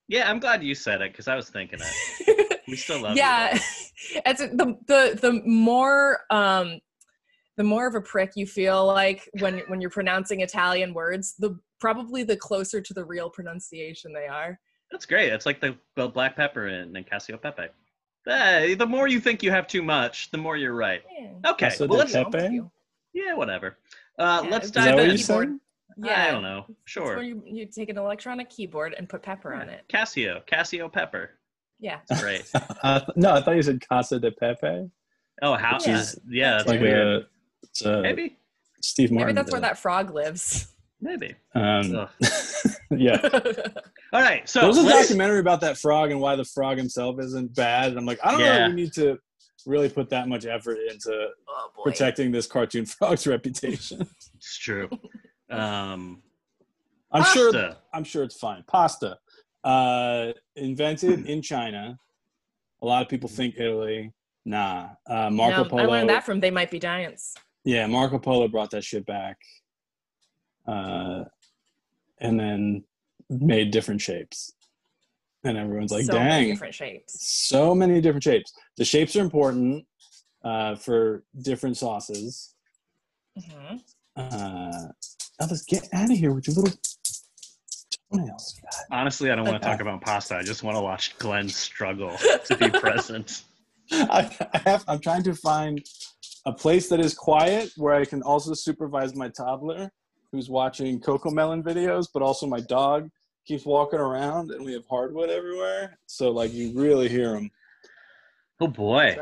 yeah, 0.08 0.30
I'm 0.30 0.40
glad 0.40 0.64
you 0.64 0.76
said 0.76 1.02
it 1.02 1.12
because 1.12 1.28
I 1.28 1.36
was 1.36 1.50
thinking 1.50 1.80
it. 1.82 2.45
We 2.68 2.76
still 2.76 3.02
love 3.02 3.16
yeah 3.18 3.54
it's 4.26 4.40
the 4.42 4.78
the 4.88 5.20
the 5.22 5.42
more 5.46 6.20
um 6.30 6.80
the 7.58 7.64
more 7.64 7.88
of 7.88 7.96
a 7.96 8.02
prick 8.02 8.32
you 8.36 8.46
feel 8.48 8.86
like 8.86 9.30
when 9.40 9.60
when 9.68 9.80
you're 9.82 9.90
pronouncing 9.90 10.42
italian 10.42 10.94
words 10.94 11.36
the 11.40 11.58
probably 11.80 12.24
the 12.24 12.36
closer 12.38 12.82
to 12.82 12.94
the 12.94 13.04
real 13.06 13.30
pronunciation 13.30 14.12
they 14.14 14.28
are 14.28 14.60
That's 14.92 15.06
great. 15.06 15.32
It's 15.34 15.46
like 15.46 15.60
the, 15.60 15.76
the 15.96 16.08
black 16.08 16.36
pepper 16.36 16.68
and, 16.68 16.96
in 16.96 17.04
Casio 17.04 17.42
Pepe. 17.42 17.68
Eh, 18.28 18.76
the 18.76 18.86
more 18.86 19.08
you 19.08 19.20
think 19.20 19.44
you 19.44 19.52
have 19.52 19.68
too 19.68 19.82
much, 19.84 20.32
the 20.32 20.38
more 20.38 20.58
you're 20.58 20.74
right. 20.76 21.02
yeah. 21.20 21.52
Okay, 21.52 21.66
Also 21.66 21.88
well 21.88 22.06
the 22.06 22.14
let's 22.14 22.14
Pepe? 22.14 22.62
yeah, 23.14 23.34
whatever. 23.36 23.78
Uh, 24.18 24.42
Yeah, 24.44 24.50
let's 24.50 24.66
is 24.66 24.70
Is 24.70 24.76
dive 24.76 24.86
that 24.86 24.96
what 24.96 25.06
in. 25.06 25.12
you 25.12 25.18
keyboard. 25.18 25.50
yeah 25.98 26.28
I 26.28 26.32
don't 26.32 26.44
know. 26.44 26.66
It's 26.70 26.78
Sure. 26.86 27.16
where 27.16 27.24
you, 27.24 27.42
you 27.46 27.66
take 27.66 27.90
an 27.90 27.98
electronic 27.98 28.50
keyboard 28.50 28.94
and 28.98 29.08
put 29.10 29.22
pepper 29.22 29.54
on 29.54 29.70
it 29.70 29.84
Casio, 29.90 30.46
Casio 30.48 30.92
Pepper. 30.92 31.32
Yeah 31.80 32.00
It's 32.10 32.22
great. 32.22 32.50
Uh, 32.84 33.02
no, 33.16 33.34
I 33.34 33.42
thought 33.42 33.56
you 33.56 33.64
said 33.64 33.82
Casa 33.88 34.20
de 34.20 34.32
Pepe. 34.32 34.90
Oh, 35.42 35.56
how? 35.56 35.78
Yeah. 35.86 35.98
uh, 35.98 36.06
yeah, 36.30 36.52
that's 36.58 36.68
Like 36.68 36.82
weird. 36.82 37.08
a, 37.24 37.28
it's 37.64 37.84
a 37.86 38.02
Maybe, 38.02 38.38
Steve 38.82 39.12
Martin. 39.12 39.28
maybe 39.28 39.36
that's 39.36 39.52
where 39.52 39.60
did 39.62 39.66
that 39.70 39.80
frog 39.80 40.14
lives 40.14 40.72
maybe. 41.02 41.36
Um, 41.54 41.96
Ugh. 41.96 42.10
yeah. 42.92 43.18
All 44.14 44.22
right, 44.22 44.48
so 44.48 44.60
there 44.60 44.68
was 44.70 44.78
a 44.78 44.82
let's- 44.82 45.08
documentary 45.08 45.40
about 45.40 45.62
that 45.62 45.78
frog 45.78 46.12
and 46.12 46.20
why 46.22 46.36
the 46.36 46.46
frog 46.46 46.78
himself 46.78 47.18
isn't 47.20 47.54
bad. 47.56 47.90
And 47.90 47.98
I'm 48.00 48.06
like, 48.06 48.20
I 48.24 48.32
don't 48.32 48.40
know 48.40 48.46
Yeah. 48.46 48.66
if 48.68 48.70
we 48.76 48.82
need 48.82 48.94
to 48.94 49.18
really 49.66 49.90
put 49.90 50.10
that 50.12 50.28
much 50.28 50.46
effort 50.46 50.78
into 50.90 51.28
oh 51.50 51.70
protecting 51.84 52.32
this 52.32 52.46
cartoon 52.48 52.86
frog's 52.88 53.26
reputation. 53.28 54.08
It's 54.36 54.58
true. 54.58 54.90
Um, 55.50 56.22
I'm 57.12 57.24
sure 57.24 57.52
pasta. 57.52 57.78
I'm 57.94 58.04
sure 58.04 58.24
it's 58.24 58.38
fine. 58.38 58.64
Pasta. 58.68 59.18
Uh, 59.66 60.32
invented 60.56 61.26
in 61.26 61.42
China. 61.54 61.98
A 62.82 62.86
lot 62.86 63.02
of 63.02 63.10
people 63.10 63.28
think 63.28 63.56
Italy. 63.58 64.14
Nah. 64.46 64.90
Uh, 65.08 65.32
Marco 65.32 65.64
No, 65.64 65.70
Polo. 65.70 65.82
i 65.82 65.86
learned 65.88 66.10
that 66.10 66.24
from 66.24 66.40
they 66.40 66.52
might 66.52 66.70
be 66.70 66.78
giants 66.78 67.34
Yeah, 67.64 67.88
Marco 67.88 68.20
Polo 68.20 68.48
brought 68.48 68.70
that 68.72 68.84
shit 68.84 69.06
back. 69.08 69.38
Uh, 70.68 71.24
and 72.20 72.40
then 72.40 72.84
made 73.30 73.72
different 73.72 74.02
shapes. 74.02 74.54
And 75.44 75.58
everyone's 75.58 75.92
like, 75.92 76.06
dang. 76.06 76.14
so 76.16 76.20
many 76.20 76.30
dang, 76.30 76.50
different 76.54 76.76
shapes 76.76 77.28
so 77.28 77.76
many 77.76 78.02
different 78.02 78.24
shapes. 78.24 78.54
The 78.78 78.86
shapes 78.86 79.16
are 79.16 79.22
important 79.22 79.86
uh, 80.44 80.76
for 80.76 81.24
different 81.42 81.78
sauces. 81.78 82.54
Mhm. 83.38 83.82
Uh, 84.16 84.88
Ellis, 85.40 85.64
get 85.66 85.88
out 85.92 86.12
of 86.12 86.18
here 86.18 86.34
with 86.34 86.48
your 86.48 86.56
little 86.56 86.78
toenails. 86.78 86.98
God. 87.04 87.05
Honestly, 88.92 89.32
I 89.32 89.36
don't 89.36 89.46
want 89.46 89.62
to 89.62 89.68
talk 89.68 89.82
about 89.82 90.02
pasta. 90.02 90.36
I 90.36 90.44
just 90.44 90.64
want 90.64 90.78
to 90.78 90.82
watch 90.82 91.18
Glenn 91.18 91.50
struggle 91.50 92.16
to 92.46 92.58
be 92.58 92.70
present. 92.70 93.44
I, 93.92 94.30
I 94.54 94.58
have, 94.60 94.84
I'm 94.88 95.00
trying 95.00 95.24
to 95.24 95.36
find 95.36 95.86
a 96.46 96.54
place 96.54 96.90
that 96.90 97.00
is 97.00 97.14
quiet 97.14 97.72
where 97.78 97.94
I 97.94 98.06
can 98.06 98.22
also 98.22 98.54
supervise 98.54 99.16
my 99.16 99.30
toddler 99.30 99.92
who's 100.32 100.50
watching 100.50 101.00
CoComelon 101.00 101.64
videos, 101.64 102.08
but 102.14 102.22
also 102.22 102.46
my 102.46 102.60
dog 102.60 103.10
keeps 103.46 103.66
walking 103.66 104.00
around 104.00 104.52
and 104.52 104.66
we 104.66 104.74
have 104.74 104.86
hardwood 104.90 105.30
everywhere. 105.30 105.98
So 106.08 106.32
like 106.32 106.54
you 106.54 106.74
really 106.74 107.08
hear 107.08 107.36
him. 107.36 107.52
Oh 108.60 108.68
boy. 108.68 109.18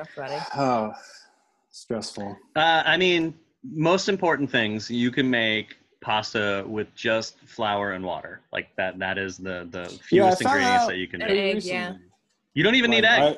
Oh, 0.56 0.94
stressful. 1.72 2.38
Uh, 2.56 2.84
I 2.86 2.98
mean, 2.98 3.34
most 3.64 4.10
important 4.10 4.50
things 4.50 4.90
you 4.90 5.12
can 5.12 5.30
make 5.30 5.76
pasta 6.04 6.64
with 6.68 6.94
just 6.96 7.40
flour 7.48 7.94
and 7.94 8.04
water. 8.06 8.42
Like 8.52 8.76
that. 8.76 9.00
That 9.00 9.18
is 9.18 9.38
the 9.38 9.68
the 9.72 9.86
fewest 10.08 10.44
found 10.44 10.58
ingredients 10.58 10.88
that 10.88 10.98
you 10.98 11.08
can 11.08 11.22
Egg, 11.22 11.64
yeah. 11.64 11.96
You 12.54 12.64
don't 12.64 12.76
even 12.76 12.92
need 12.92 13.06
egg. 13.06 13.22
I- 13.22 13.38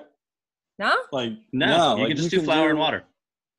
No? 0.77 0.93
like 1.13 1.31
no, 1.53 1.65
no, 1.67 1.95
you 1.95 2.01
like, 2.01 2.07
can 2.09 2.17
just 2.17 2.31
do 2.31 2.41
flour 2.41 2.69
and 2.69 2.79
water. 2.79 3.03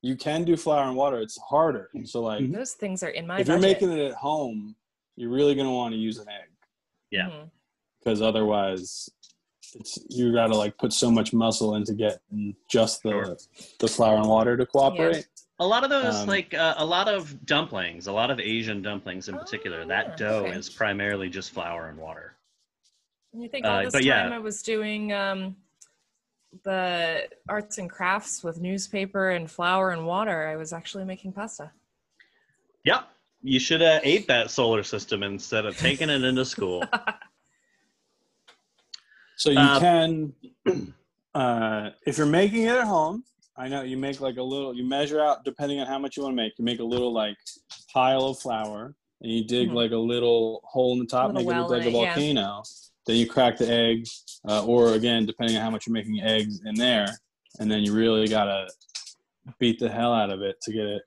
You 0.03 0.17
can 0.17 0.45
do 0.45 0.57
flour 0.57 0.85
and 0.89 0.97
water. 0.97 1.21
It's 1.21 1.39
harder. 1.39 1.89
So 2.05 2.21
like 2.21 2.43
Mhm. 2.43 2.53
Those 2.55 2.73
things 2.75 3.03
are 3.03 3.09
in 3.09 3.27
my 3.27 3.41
if 3.41 3.49
you're 3.49 3.59
making 3.59 3.91
it 3.93 4.01
at 4.11 4.15
home, 4.15 4.77
you're 5.17 5.31
really 5.31 5.55
gonna 5.55 5.73
want 5.73 5.93
to 5.95 5.99
use 5.99 6.19
an 6.19 6.29
egg 6.29 6.51
Yeah. 7.11 7.29
Mhm. 7.31 7.51
because 7.99 8.21
otherwise, 8.21 9.09
it's 9.75 9.99
you 10.11 10.33
gotta 10.33 10.57
like 10.57 10.77
put 10.79 10.93
so 10.93 11.11
much 11.11 11.33
muscle 11.33 11.75
into 11.77 11.95
getting 11.95 12.55
just 12.71 13.03
the 13.03 13.11
Sure. 13.11 13.37
the 13.79 13.89
flour 13.89 14.17
and 14.19 14.29
water 14.29 14.57
to 14.57 14.67
cooperate. 14.67 15.27
A 15.59 15.67
lot 15.67 15.85
of 15.85 15.91
those, 15.91 16.15
Um, 16.17 16.29
like 16.29 16.53
uh, 16.53 16.75
a 16.77 16.85
lot 16.85 17.09
of 17.09 17.45
dumplings, 17.47 18.07
a 18.09 18.13
lot 18.13 18.31
of 18.31 18.39
Asian 18.39 18.83
dumplings 18.83 19.29
in 19.29 19.39
particular, 19.39 19.83
Oh, 19.83 19.89
that 19.89 20.17
dough 20.17 20.45
okay. 20.47 20.57
is 20.57 20.69
primarily 20.69 21.31
just 21.31 21.51
flour 21.53 21.89
and 21.89 21.99
water. 21.99 22.37
And 23.33 23.43
You 23.43 23.49
think 23.49 23.65
all 23.65 23.79
Uh, 23.79 23.83
this 23.85 23.93
but 23.93 23.99
time 24.01 24.07
yeah. 24.07 24.35
I 24.35 24.39
was 24.39 24.63
doing 24.63 25.13
um, 25.15 25.57
the 26.63 27.29
arts 27.49 27.79
and 27.79 27.89
crafts 27.89 28.45
with 28.45 28.61
newspaper 28.61 29.31
and 29.31 29.51
flour 29.51 29.91
and 29.93 30.07
water, 30.07 30.47
I 30.47 30.57
was 30.57 30.73
actually 30.75 31.05
making 31.05 31.33
pasta. 31.33 31.71
Yep. 32.85 33.09
You 33.43 33.59
should 33.61 33.81
have 33.81 34.03
ate 34.05 34.27
that 34.29 34.51
solar 34.51 34.83
system 34.83 35.23
instead 35.23 35.65
of 35.67 35.77
taking 35.79 36.11
it 36.11 36.23
into 36.23 36.45
school. 36.45 36.85
So 39.39 39.51
you 39.51 39.59
Uh, 39.59 39.79
can, 39.81 40.33
uh, 41.35 41.91
if 42.07 42.17
you're 42.17 42.27
making 42.27 42.63
it 42.63 42.71
at 42.71 42.85
home, 42.87 43.23
I 43.59 43.69
know 43.69 43.83
you 43.83 43.97
make 43.97 44.21
like 44.21 44.37
a 44.37 44.43
little. 44.43 44.75
You 44.75 44.85
measure 44.85 45.21
out 45.21 45.45
depending 45.45 45.81
on 45.81 45.87
how 45.87 45.99
much 45.99 46.17
you 46.17 46.23
want 46.23 46.33
to 46.35 46.37
make. 46.43 46.53
You 46.59 46.65
make 46.65 46.81
a 46.81 46.85
little 46.85 47.13
like 47.13 47.37
pile 47.93 48.25
of 48.27 48.39
flour, 48.39 48.95
and 49.23 49.33
you 49.33 49.45
dig 49.45 49.71
Mhm. 49.71 49.75
like 49.75 49.93
a 49.93 49.97
little 49.97 50.61
hole 50.65 50.93
in 50.93 50.99
the 50.99 51.07
top, 51.07 51.33
make 51.33 51.43
it 51.45 51.47
look 51.49 51.71
like 51.71 51.85
a 51.85 51.89
it, 51.89 51.93
yeah. 51.93 52.15
volcano. 52.15 52.63
Then 53.07 53.17
you 53.17 53.27
crack 53.29 53.57
the 53.57 53.71
egg, 53.71 54.07
uh, 54.49 54.65
or 54.67 54.95
again, 54.95 55.27
depending 55.27 55.57
on 55.57 55.63
how 55.63 55.71
much 55.71 55.87
you're 55.87 55.95
making 55.95 56.21
eggs 56.21 56.61
in 56.67 56.75
there, 56.75 57.07
and 57.61 57.71
then 57.71 57.83
you 57.85 57.95
really 57.95 58.27
gotta 58.29 58.69
beat 59.59 59.79
the 59.79 59.89
hell 59.89 60.13
out 60.13 60.31
of 60.31 60.43
it 60.43 60.61
to 60.63 60.73
get 60.73 60.85
it 60.87 61.03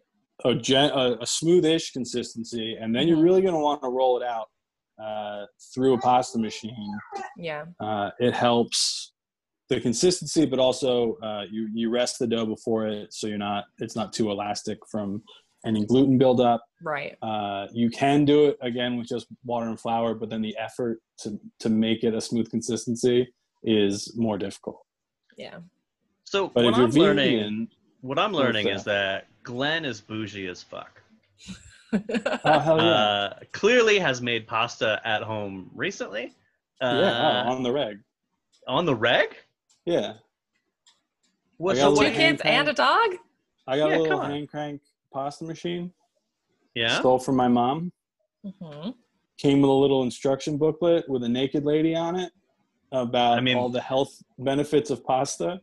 a, 0.45 0.55
gen- 0.55 0.91
a, 0.91 1.11
a 1.15 1.25
smoothish 1.25 1.91
consistency, 1.91 2.75
and 2.79 2.95
then 2.95 3.07
you're 3.07 3.17
Mhm. 3.17 3.23
really 3.23 3.41
gonna 3.41 3.59
want 3.59 3.81
to 3.83 3.89
roll 3.89 4.17
it 4.21 4.23
out 4.25 4.47
uh, 4.97 5.45
through 5.73 5.93
a 5.93 5.97
pasta 5.99 6.37
machine 6.39 6.97
Yeah. 7.37 7.65
uh, 7.79 8.11
it 8.19 8.33
helps 8.33 9.11
the 9.69 9.79
consistency, 9.79 10.45
but 10.45 10.59
also 10.59 11.15
uh, 11.23 11.43
you 11.49 11.69
you 11.73 11.89
rest 11.89 12.19
the 12.19 12.27
dough 12.27 12.45
before 12.45 12.87
it, 12.87 13.13
so 13.13 13.27
you're 13.27 13.37
not 13.37 13.65
it's 13.79 13.95
not 13.95 14.11
too 14.13 14.31
elastic 14.31 14.79
from 14.91 15.21
any 15.65 15.85
gluten 15.85 16.17
buildup. 16.17 16.61
Right. 16.83 17.15
Uh, 17.21 17.67
you 17.73 17.89
can 17.89 18.25
do 18.25 18.45
it 18.47 18.57
again 18.61 18.97
with 18.97 19.07
just 19.07 19.27
water 19.45 19.67
and 19.67 19.79
flour, 19.79 20.15
but 20.15 20.29
then 20.29 20.41
the 20.41 20.55
effort 20.57 20.99
to 21.19 21.39
to 21.59 21.69
make 21.69 22.03
it 22.03 22.13
a 22.15 22.21
smooth 22.21 22.49
consistency 22.49 23.31
is 23.63 24.13
more 24.17 24.37
difficult. 24.37 24.79
Yeah. 25.37 25.57
So 26.23 26.47
But 26.49 26.65
what 26.65 26.73
if 26.73 26.77
you're 26.77 26.85
I'm 26.85 26.91
learning, 27.17 27.67
what 28.01 28.19
I'm 28.19 28.33
learning 28.33 28.67
is 28.67 28.83
that? 28.85 29.25
that 29.25 29.43
Glenn 29.43 29.85
is 29.85 29.99
bougie 30.01 30.47
as 30.47 30.63
fuck. 30.63 31.01
oh 31.93 32.59
hell 32.59 32.77
yeah, 32.77 32.83
Uh, 32.91 33.33
clearly 33.51 33.97
has 33.99 34.21
made 34.21 34.47
pasta 34.47 35.01
at 35.05 35.23
home 35.23 35.71
recently. 35.75 36.35
Uh, 36.81 36.99
yeah, 37.01 37.43
oh, 37.45 37.51
on 37.51 37.63
the 37.63 37.71
reg, 37.71 37.99
on 38.67 38.85
the 38.85 38.95
reg. 38.95 39.35
Yeah. 39.89 40.13
What, 41.57 41.75
I 41.77 41.81
got 41.81 41.97
so? 41.97 42.03
Two 42.03 42.11
kids 42.11 42.41
and 42.45 42.67
a 42.69 42.73
dog? 42.73 43.15
I 43.67 43.77
got 43.77 43.89
Yeah, 43.89 43.97
a 43.97 43.99
little 43.99 44.21
hand 44.21 44.47
crank 44.49 44.81
pasta 45.13 45.43
machine. 45.43 45.91
Yeah. 46.75 46.99
Stole 46.99 47.19
from 47.19 47.35
my 47.35 47.47
mom. 47.47 47.91
Mm-hmm. 48.45 48.91
came 49.37 49.59
with 49.61 49.69
a 49.69 49.73
little 49.73 50.03
instruction 50.03 50.57
booklet 50.57 51.03
with 51.09 51.23
a 51.25 51.27
naked 51.29 51.65
lady 51.65 51.93
on 51.93 52.15
it 52.15 52.31
about 52.93 53.37
I 53.37 53.41
mean- 53.41 53.57
all 53.57 53.67
the 53.69 53.81
health 53.81 54.21
benefits 54.37 54.89
of 54.91 55.03
pasta. 55.03 55.59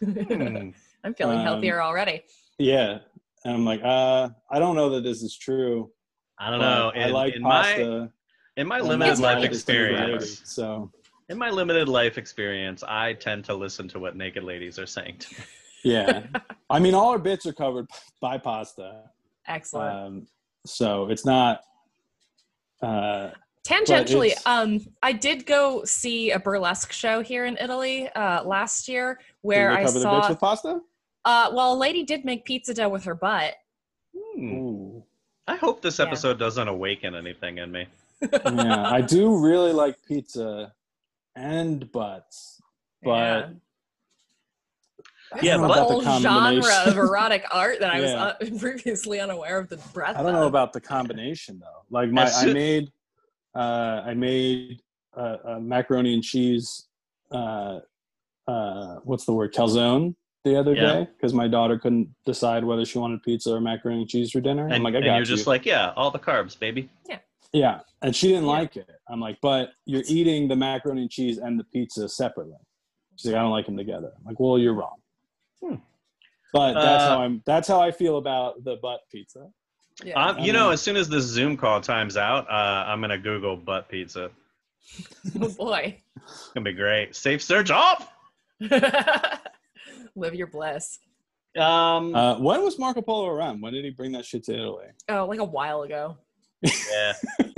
Hmm. 0.00 0.70
I'm 1.04 1.14
feeling 1.14 1.38
Um, 1.38 1.44
healthier 1.44 1.80
already. 1.82 2.22
Yeah. 2.58 2.98
And 3.44 3.54
I'm 3.54 3.64
like, 3.64 3.80
uh, 3.84 4.30
I 4.50 4.58
don't 4.58 4.74
know 4.76 4.88
that 4.90 5.02
this 5.04 5.22
is 5.22 5.36
true. 5.36 5.90
I 6.38 6.50
don't 6.50 6.58
but 6.60 6.74
know. 6.94 7.00
I 7.00 7.06
like 7.06 7.34
in 7.34 7.42
my 7.42 7.50
pasta. 7.62 8.10
in 8.56 8.66
my 8.66 8.80
limited 8.80 9.18
life 9.20 9.34
funny. 9.34 9.40
diet 9.42 9.52
is 9.52 9.64
pretty 9.64 9.80
experience, 9.94 10.42
So 10.44 10.90
in 11.32 11.38
my 11.38 11.50
limited 11.50 11.88
life 11.88 12.18
experience, 12.18 12.84
I 12.86 13.14
tend 13.14 13.44
to 13.46 13.54
listen 13.54 13.88
to 13.88 13.98
what 13.98 14.14
naked 14.16 14.44
ladies 14.44 14.78
are 14.78 14.86
saying 14.86 15.16
to 15.20 15.34
me. 15.34 15.44
yeah, 15.82 16.22
I 16.70 16.78
mean, 16.78 16.94
all 16.94 17.08
our 17.10 17.18
bits 17.18 17.46
are 17.46 17.52
covered 17.54 17.86
by 18.20 18.38
pasta. 18.38 19.00
Excellent. 19.48 19.96
Um, 19.96 20.26
so 20.66 21.08
it's 21.08 21.24
not. 21.24 21.62
Uh, 22.82 23.30
Tangentially, 23.66 24.32
um, 24.44 24.80
I 25.02 25.12
did 25.12 25.46
go 25.46 25.84
see 25.84 26.32
a 26.32 26.38
burlesque 26.38 26.92
show 26.92 27.22
here 27.22 27.44
in 27.46 27.56
Italy 27.60 28.08
uh, 28.10 28.42
last 28.44 28.88
year 28.88 29.20
where 29.42 29.70
did 29.70 29.78
they 29.78 29.82
I 29.82 29.84
cover 29.86 29.98
the 30.00 30.04
bits 30.10 30.26
saw. 30.26 30.28
with 30.30 30.40
pasta. 30.40 30.80
Uh, 31.24 31.50
well, 31.54 31.72
a 31.72 31.76
lady 31.78 32.02
did 32.02 32.24
make 32.24 32.44
pizza 32.44 32.74
dough 32.74 32.88
with 32.88 33.04
her 33.04 33.14
butt. 33.14 33.54
Hmm. 34.16 34.44
Ooh. 34.52 35.04
I 35.46 35.54
hope 35.56 35.80
this 35.80 35.98
Yeah. 36.00 36.06
episode 36.06 36.38
doesn't 36.40 36.66
awaken 36.66 37.14
anything 37.14 37.58
in 37.58 37.70
me. 37.70 37.86
yeah, 38.20 38.90
I 38.90 39.00
do 39.00 39.36
really 39.38 39.72
like 39.72 39.96
pizza 40.06 40.72
and 41.36 41.90
butts, 41.92 42.60
but 43.02 43.50
I 45.34 45.38
Yeah, 45.40 45.56
don't 45.56 45.68
but- 45.68 45.74
the 45.76 45.82
whole 45.82 46.02
genre 46.20 46.60
of 46.86 46.96
erotic 46.98 47.44
art 47.50 47.80
that 47.80 47.92
I 47.94 48.00
was 48.00 48.10
Yeah. 48.10 48.22
uh, 48.24 48.34
previously 48.58 49.20
unaware 49.20 49.58
of 49.58 49.68
the 49.68 49.78
breadth. 49.94 50.18
I 50.18 50.22
don't 50.22 50.32
know 50.32 50.42
of. 50.42 50.48
about 50.48 50.72
the 50.72 50.80
combination 50.80 51.58
though. 51.58 51.84
Like 51.90 52.10
my, 52.10 52.30
I 52.30 52.52
made, 52.52 52.90
uh, 53.54 54.02
I 54.04 54.14
made 54.14 54.80
uh, 55.16 55.36
a 55.44 55.60
macaroni 55.60 56.14
and 56.14 56.22
cheese. 56.22 56.86
Uh, 57.30 57.80
uh, 58.46 58.96
what's 59.04 59.24
the 59.24 59.32
word? 59.32 59.54
Calzone 59.54 60.14
the 60.44 60.58
other 60.58 60.74
Yeah. 60.74 60.92
day 60.92 61.08
because 61.16 61.32
my 61.32 61.48
daughter 61.48 61.78
couldn't 61.78 62.14
decide 62.26 62.64
whether 62.64 62.84
she 62.84 62.98
wanted 62.98 63.22
pizza 63.22 63.54
or 63.54 63.60
macaroni 63.60 64.00
and 64.02 64.10
cheese 64.10 64.32
for 64.32 64.40
dinner. 64.40 64.64
And, 64.66 64.74
I'm 64.74 64.82
like, 64.82 64.94
I 64.94 64.98
and 64.98 65.06
got 65.06 65.12
you're 65.12 65.20
you. 65.20 65.26
just 65.26 65.46
like, 65.46 65.64
yeah, 65.64 65.92
all 65.96 66.10
the 66.10 66.18
carbs, 66.18 66.58
baby. 66.58 66.90
yeah, 67.08 67.18
and 67.54 68.14
she 68.16 68.28
didn't 68.28 68.44
Yeah. 68.44 68.48
like 68.50 68.76
it. 68.76 68.88
I'm 69.08 69.20
like, 69.20 69.38
but 69.42 69.70
you're 69.84 70.02
eating 70.06 70.48
the 70.48 70.56
macaroni 70.56 71.02
and 71.02 71.10
cheese 71.10 71.38
and 71.38 71.58
the 71.58 71.64
pizza 71.64 72.08
separately. 72.08 72.56
She's 73.16 73.26
like, 73.30 73.38
I 73.38 73.42
don't 73.42 73.50
like 73.50 73.66
them 73.66 73.76
together. 73.76 74.12
I'm 74.18 74.24
like, 74.24 74.40
well, 74.40 74.58
you're 74.58 74.74
wrong. 74.74 74.96
Hmm. 75.62 75.74
But 76.52 76.74
that's 76.74 77.04
Uh, 77.04 77.08
how 77.08 77.22
I'm. 77.22 77.42
That's 77.46 77.68
how 77.68 77.80
I 77.80 77.90
feel 77.90 78.18
about 78.18 78.62
the 78.64 78.76
butt 78.82 79.00
pizza. 79.10 79.48
Yeah. 80.04 80.14
Um, 80.22 80.38
you 80.38 80.52
know, 80.52 80.70
as 80.70 80.80
soon 80.82 80.96
as 80.96 81.08
this 81.08 81.24
Zoom 81.24 81.56
call 81.56 81.80
times 81.80 82.16
out, 82.16 82.48
uh, 82.50 82.84
I'm 82.88 83.00
gonna 83.00 83.18
Google 83.18 83.56
butt 83.56 83.88
pizza. 83.88 84.30
oh 85.40 85.48
boy. 85.50 85.98
It's 86.16 86.50
gonna 86.54 86.64
be 86.64 86.72
great. 86.72 87.14
Safe 87.14 87.42
search 87.42 87.70
off. 87.70 88.08
Live 88.60 90.34
your 90.34 90.46
bliss. 90.46 90.98
Um, 91.56 92.14
Uh, 92.14 92.38
when 92.38 92.62
was 92.62 92.78
Marco 92.78 93.02
Polo 93.02 93.28
around? 93.28 93.60
When 93.60 93.72
did 93.72 93.84
he 93.84 93.90
bring 93.90 94.12
that 94.12 94.24
shit 94.24 94.44
to 94.44 94.54
Italy? 94.54 94.86
Oh, 95.08 95.26
like 95.26 95.38
a 95.38 95.44
while 95.44 95.82
ago. 95.82 96.16
Yeah. 96.62 97.12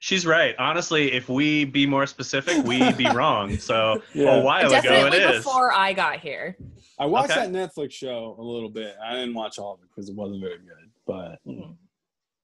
She's 0.00 0.26
right. 0.26 0.54
Honestly, 0.58 1.12
if 1.12 1.28
we 1.28 1.64
be 1.64 1.86
more 1.86 2.06
specific, 2.06 2.64
we'd 2.64 2.96
be 2.96 3.06
wrong. 3.14 3.56
So 3.58 4.02
Yeah. 4.14 4.40
a 4.40 4.42
while 4.42 4.66
ago 4.66 4.80
Definitely 4.82 5.18
it 5.18 5.30
is. 5.30 5.36
before 5.44 5.72
I 5.72 5.92
got 5.92 6.18
here. 6.18 6.56
I 6.98 7.06
watched 7.06 7.30
Okay. 7.36 7.48
that 7.48 7.52
Netflix 7.52 7.92
show 7.92 8.34
a 8.38 8.42
little 8.42 8.68
bit. 8.68 8.96
I 9.04 9.14
didn't 9.14 9.34
watch 9.34 9.58
all 9.60 9.74
of 9.74 9.80
it 9.80 9.86
because 9.94 10.08
it 10.10 10.16
wasn't 10.16 10.40
very 10.40 10.58
good. 10.58 10.90
But 11.06 11.38
Mhm. 11.46 11.76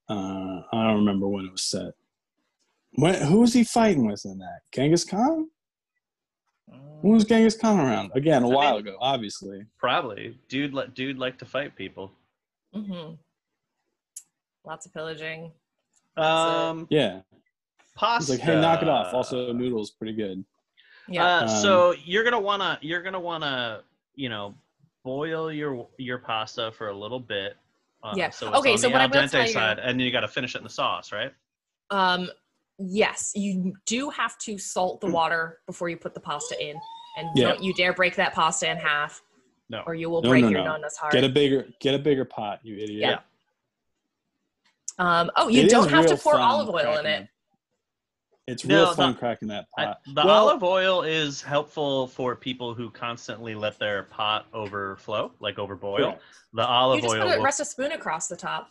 uh, 0.08 0.62
I 0.72 0.86
don't 0.86 0.96
remember 1.04 1.26
when 1.28 1.46
it 1.46 1.52
was 1.52 1.62
set. 1.64 1.94
When, 2.92 3.14
who 3.14 3.40
was 3.40 3.52
he 3.52 3.64
fighting 3.64 4.06
with 4.06 4.24
in 4.24 4.38
that? 4.38 4.60
Genghis 4.72 5.04
Khan? 5.04 5.50
When 7.00 7.14
was 7.14 7.24
Genghis 7.24 7.56
Khan 7.56 7.78
around? 7.80 8.12
Again, 8.14 8.42
a 8.44 8.48
I 8.50 8.54
while 8.54 8.72
mean- 8.76 8.86
ago, 8.88 8.96
obviously. 9.00 9.64
Probably, 9.78 10.38
dude. 10.48 10.74
Like, 10.74 10.94
dude, 10.94 11.18
like 11.18 11.38
to 11.38 11.44
fight 11.44 11.74
people. 11.76 12.12
hmm 12.72 13.14
Lots 14.68 14.84
of 14.84 14.92
pillaging. 14.92 15.50
Um, 16.18 16.86
Yeah. 16.90 17.20
pasta. 17.96 18.32
He's 18.34 18.40
like, 18.40 18.46
hey, 18.46 18.60
knock 18.60 18.82
it 18.82 18.88
off. 18.88 19.14
Also, 19.14 19.50
noodles 19.54 19.90
pretty 19.92 20.12
good. 20.12 20.44
Yeah. 21.08 21.24
Uh, 21.38 21.42
Um, 21.44 21.48
so 21.48 21.92
you're 22.04 22.22
gonna 22.22 22.38
wanna 22.38 22.78
you're 22.82 23.00
gonna 23.02 23.18
wanna 23.18 23.82
you 24.14 24.28
know 24.28 24.54
boil 25.04 25.50
your 25.50 25.88
your 25.96 26.18
pasta 26.18 26.70
for 26.72 26.88
a 26.90 26.94
little 26.96 27.18
bit 27.20 27.56
Uh, 28.00 28.12
Yeah. 28.14 28.30
So 28.30 28.46
it's 28.50 28.58
Okay, 28.58 28.72
on 28.72 28.78
so 28.78 28.86
the 28.86 28.92
what 28.92 29.00
I 29.00 29.04
al 29.04 29.10
will 29.10 29.16
dente 29.16 29.30
tell 29.32 29.42
you- 29.46 29.52
side, 29.52 29.78
and 29.80 29.98
then 29.98 30.06
you 30.06 30.12
got 30.12 30.20
to 30.20 30.28
finish 30.28 30.54
it 30.54 30.58
in 30.58 30.62
the 30.64 30.70
sauce, 30.70 31.10
right? 31.10 31.34
Um, 31.90 32.30
yes, 32.78 33.32
you 33.34 33.74
do 33.86 34.08
have 34.10 34.38
to 34.38 34.56
salt 34.56 35.00
the 35.00 35.08
water 35.08 35.58
before 35.66 35.88
you 35.88 35.96
put 35.96 36.14
the 36.14 36.20
pasta 36.20 36.54
in, 36.64 36.80
and 37.16 37.28
Yeah. 37.36 37.48
don't 37.48 37.60
you 37.64 37.74
dare 37.74 37.92
break 37.92 38.14
that 38.14 38.34
pasta 38.34 38.70
in 38.70 38.76
half, 38.76 39.20
No. 39.68 39.82
or 39.84 39.96
you 39.96 40.10
will 40.10 40.22
No, 40.22 40.28
break 40.28 40.44
no, 40.44 40.48
your 40.50 40.60
no. 40.60 40.66
nonna's 40.76 40.96
heart. 40.96 41.12
Get 41.12 41.24
a 41.24 41.28
bigger 41.28 41.66
get 41.80 41.96
a 41.96 41.98
bigger 41.98 42.24
pot, 42.24 42.60
you 42.62 42.76
idiot. 42.76 43.00
Yeah. 43.00 43.18
Um, 44.98 45.30
oh, 45.36 45.48
you 45.48 45.60
It 45.60 45.66
is 45.66 45.72
don't 45.72 45.88
have 45.90 46.06
to 46.06 46.16
pour 46.16 46.38
olive 46.38 46.68
oil 46.68 46.98
in 46.98 47.06
it. 47.06 47.20
that- 47.20 47.28
It's 48.46 48.64
No, 48.64 48.84
real 48.86 48.94
fun 48.94 49.12
the- 49.12 49.18
cracking 49.18 49.48
that 49.48 49.66
I, 49.76 49.84
pot. 49.84 50.00
the 50.06 50.22
Well, 50.24 50.48
olive 50.48 50.62
oil 50.62 51.02
is 51.02 51.42
helpful 51.42 52.06
for 52.08 52.34
people 52.34 52.72
who 52.74 52.90
constantly 52.90 53.54
let 53.54 53.78
their 53.78 54.04
pot 54.04 54.46
overflow, 54.54 55.32
like 55.38 55.56
overboil. 55.56 55.96
correct. 55.98 56.22
The 56.54 56.66
olive 56.66 56.94
oil. 56.94 56.96
You 56.96 57.02
just 57.02 57.14
oil. 57.14 57.22
put 57.26 57.34
a, 57.34 57.36
will- 57.38 57.44
rest 57.44 57.60
a 57.60 57.64
spoon 57.64 57.92
across 57.92 58.26
the 58.28 58.36
top. 58.36 58.70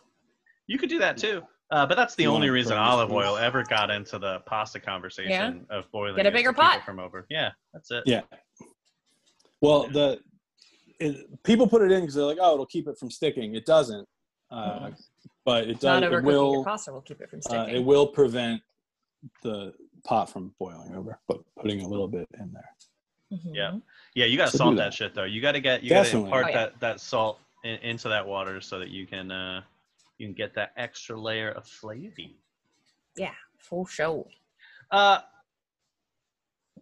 you 0.66 0.78
could 0.78 0.90
do 0.90 0.98
that 0.98 1.16
too. 1.16 1.42
Uh, 1.70 1.86
but 1.86 1.96
that's 1.96 2.14
the 2.14 2.24
You 2.24 2.30
only 2.30 2.50
reason 2.50 2.70
burn 2.76 2.84
the 2.84 2.90
olive 2.90 3.08
spoon. 3.08 3.22
oil 3.22 3.36
ever 3.38 3.62
got 3.62 3.90
into 3.90 4.18
the 4.18 4.40
pasta 4.40 4.80
conversation 4.80 5.66
of 5.70 5.90
boiling. 5.92 6.16
Get 6.16 6.26
a 6.26 6.30
bigger 6.30 6.52
pot. 6.52 6.82
from 6.84 6.98
over. 6.98 7.24
Yeah, 7.30 7.52
that's 7.72 7.90
it. 7.90 8.02
Yeah. 8.04 8.22
Well, 9.62 9.88
the 9.88 10.20
it, 10.98 11.42
people 11.44 11.66
put 11.68 11.82
it 11.82 11.92
in 11.92 12.00
because 12.00 12.14
they're 12.16 12.24
like, 12.24 12.38
oh, 12.40 12.54
it'll 12.54 12.66
keep 12.66 12.86
it 12.88 12.98
from 12.98 13.10
sticking. 13.10 13.54
It 13.54 13.64
doesn't, 13.64 14.06
uh, 14.50 14.90
but 15.48 15.64
it 15.66 15.80
does. 15.80 16.02
It 16.02 16.06
overcooking 16.10 16.10
your 16.12 16.22
will. 16.22 16.64
pasta 16.64 16.92
will 16.92 17.00
keep 17.00 17.22
it 17.22 17.30
from 17.30 17.40
Uh, 17.50 17.64
it 17.70 17.78
will 17.82 18.06
prevent 18.06 18.60
the 19.42 19.72
pot 20.04 20.28
from 20.28 20.54
boiling 20.58 20.94
over, 20.94 21.18
but 21.26 21.40
putting 21.56 21.80
a 21.80 21.88
little 21.88 22.06
bit 22.06 22.28
in 22.38 22.52
there. 22.52 22.70
Mhm. 23.32 23.54
Yeah. 23.54 23.78
Yeah, 24.14 24.26
you 24.26 24.36
got 24.36 24.46
to 24.46 24.50
So 24.50 24.58
salt 24.58 24.76
that. 24.76 24.84
that. 24.84 24.94
shit 24.94 25.14
though. 25.14 25.24
You 25.24 25.40
got 25.40 25.52
to 25.52 25.60
get 25.60 25.82
you 25.82 25.88
got 25.88 26.04
to 26.04 26.18
impart 26.18 26.44
Oh, 26.44 26.48
yeah. 26.48 26.54
that 26.56 26.80
that 26.80 27.00
salt 27.00 27.40
in, 27.64 27.76
into 27.76 28.10
that 28.10 28.26
water 28.26 28.60
so 28.60 28.78
that 28.78 28.90
you 28.90 29.06
can 29.06 29.30
uh 29.30 29.62
you 30.18 30.26
can 30.26 30.34
get 30.34 30.52
that 30.54 30.72
extra 30.76 31.18
layer 31.18 31.52
of 31.52 31.66
flavor. 31.66 32.14
Yeah, 33.16 33.34
for 33.56 33.88
sure. 33.88 34.26
Uh, 34.90 35.20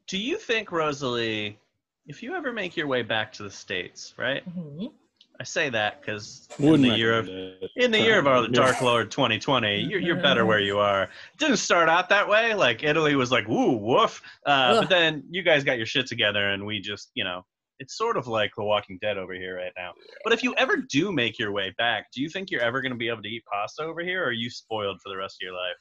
do 0.08 0.18
you 0.18 0.38
think, 0.38 0.73
Rosalie, 0.73 1.58
if 2.06 2.20
you 2.23 2.35
ever 2.35 2.52
make 2.52 2.76
your 2.76 2.87
way 2.88 3.02
back 3.02 3.32
to 3.35 3.42
the 3.44 3.50
states, 3.50 4.14
right? 4.16 4.42
Mhm. 4.49 4.92
I 5.38 5.44
say 5.44 5.68
that 5.70 6.00
because 6.00 6.48
in 6.58 6.80
the 6.80 6.96
year 6.96 7.18
of 7.18 7.28
it. 7.28 7.70
in 7.76 7.90
the 7.90 8.00
year 8.00 8.18
of 8.18 8.26
our 8.26 8.48
Dark 8.52 8.80
Lord 8.80 9.10
2020, 9.10 9.80
you're, 9.80 10.00
you're 10.00 10.16
better 10.16 10.46
where 10.46 10.60
you 10.60 10.78
are. 10.78 11.04
It 11.04 11.10
didn't 11.38 11.58
start 11.58 11.88
out 11.88 12.08
that 12.08 12.26
way. 12.26 12.54
Like 12.54 12.82
Italy 12.82 13.14
was 13.16 13.30
like, 13.30 13.46
woo, 13.46 13.76
woof. 13.76 14.22
Uh, 14.46 14.80
but 14.80 14.88
then 14.88 15.24
you 15.30 15.42
guys 15.42 15.62
got 15.62 15.76
your 15.76 15.86
shit 15.86 16.06
together, 16.06 16.50
and 16.50 16.64
we 16.64 16.80
just, 16.80 17.10
you 17.14 17.22
know, 17.22 17.42
it's 17.78 17.98
sort 17.98 18.16
of 18.16 18.26
like 18.26 18.52
The 18.56 18.64
Walking 18.64 18.98
Dead 19.02 19.18
over 19.18 19.34
here 19.34 19.56
right 19.56 19.72
now. 19.76 19.92
But 20.24 20.32
if 20.32 20.42
you 20.42 20.54
ever 20.54 20.78
do 20.78 21.12
make 21.12 21.38
your 21.38 21.52
way 21.52 21.74
back, 21.76 22.06
do 22.14 22.22
you 22.22 22.30
think 22.30 22.50
you're 22.50 22.62
ever 22.62 22.80
going 22.80 22.92
to 22.92 22.98
be 22.98 23.08
able 23.08 23.22
to 23.22 23.28
eat 23.28 23.42
pasta 23.52 23.82
over 23.82 24.02
here, 24.02 24.22
or 24.22 24.28
are 24.28 24.32
you 24.32 24.48
spoiled 24.48 25.00
for 25.02 25.10
the 25.10 25.16
rest 25.16 25.36
of 25.42 25.44
your 25.44 25.54
life? 25.54 25.76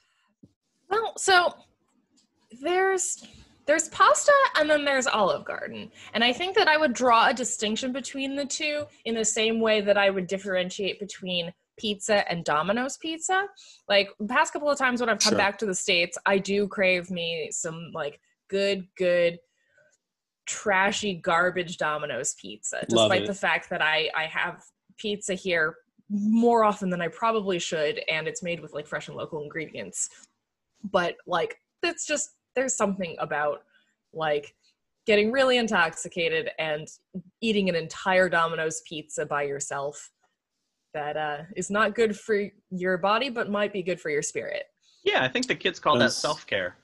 Well, 0.89 1.13
so 1.17 1.55
there's 2.61 3.25
there's 3.65 3.89
pasta 3.89 4.31
and 4.57 4.69
then 4.69 4.85
there's 4.85 5.07
Olive 5.07 5.45
Garden. 5.45 5.91
And 6.13 6.23
I 6.23 6.31
think 6.31 6.55
that 6.55 6.67
I 6.67 6.77
would 6.77 6.93
draw 6.93 7.29
a 7.29 7.33
distinction 7.33 7.91
between 7.91 8.35
the 8.35 8.45
two 8.45 8.85
in 9.05 9.15
the 9.15 9.25
same 9.25 9.59
way 9.59 9.81
that 9.81 9.97
I 9.97 10.09
would 10.09 10.27
differentiate 10.27 10.99
between 10.99 11.51
pizza 11.77 12.29
and 12.31 12.45
Domino's 12.45 12.97
pizza. 12.97 13.47
Like 13.89 14.09
the 14.19 14.27
past 14.27 14.53
couple 14.53 14.69
of 14.69 14.77
times 14.77 15.01
when 15.01 15.09
I've 15.09 15.19
come 15.19 15.31
Sure. 15.31 15.37
back 15.37 15.57
to 15.59 15.65
the 15.65 15.75
States, 15.75 16.17
I 16.25 16.37
do 16.37 16.67
crave 16.67 17.09
me 17.09 17.49
some 17.51 17.91
like 17.93 18.19
good, 18.49 18.87
good 18.97 19.39
trashy 20.45 21.15
garbage 21.15 21.77
Domino's 21.77 22.35
pizza, 22.39 22.85
despite 22.87 23.25
the 23.25 23.33
fact 23.33 23.69
that 23.71 23.81
I 23.81 24.09
I 24.15 24.25
have 24.25 24.63
pizza 24.97 25.33
here 25.33 25.75
more 26.09 26.63
often 26.63 26.89
than 26.89 27.01
I 27.01 27.07
probably 27.07 27.57
should, 27.59 27.99
and 28.07 28.27
it's 28.27 28.43
made 28.43 28.59
with 28.59 28.73
like 28.73 28.87
fresh 28.87 29.07
and 29.07 29.17
local 29.17 29.41
ingredients. 29.41 30.07
But 30.83 31.15
like, 31.25 31.57
it's 31.81 32.05
just 32.05 32.34
there's 32.55 32.75
something 32.75 33.15
about 33.19 33.63
like 34.13 34.55
getting 35.05 35.31
really 35.31 35.57
intoxicated 35.57 36.49
and 36.57 36.87
eating 37.41 37.69
an 37.69 37.75
entire 37.75 38.27
Domino's 38.29 38.81
pizza 38.87 39.25
by 39.25 39.43
yourself 39.43 40.11
that 40.93 41.17
uh, 41.17 41.39
is 41.55 41.69
not 41.69 41.93
good 41.93 42.17
for 42.17 42.47
your 42.71 42.97
body, 42.97 43.29
but 43.29 43.49
might 43.49 43.73
be 43.73 43.83
good 43.83 43.99
for 43.99 44.09
your 44.09 44.21
spirit. 44.21 44.63
Yeah, 45.03 45.23
I 45.23 45.27
think 45.27 45.47
the 45.47 45.55
kids 45.55 45.79
call 45.79 45.97
that 45.99 46.13
self 46.13 46.47
care. 46.47 46.77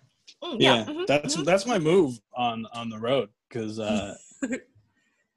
Mm, 0.44 0.58
yeah, 0.60 0.86
mhm, 0.86 1.08
that's 1.08 1.36
mhm. 1.36 1.46
that's 1.46 1.66
my 1.66 1.80
move 1.80 2.20
on 2.36 2.66
on 2.74 2.90
the 2.90 3.00
road 3.00 3.30
because 3.50 3.80
uh 3.80 4.16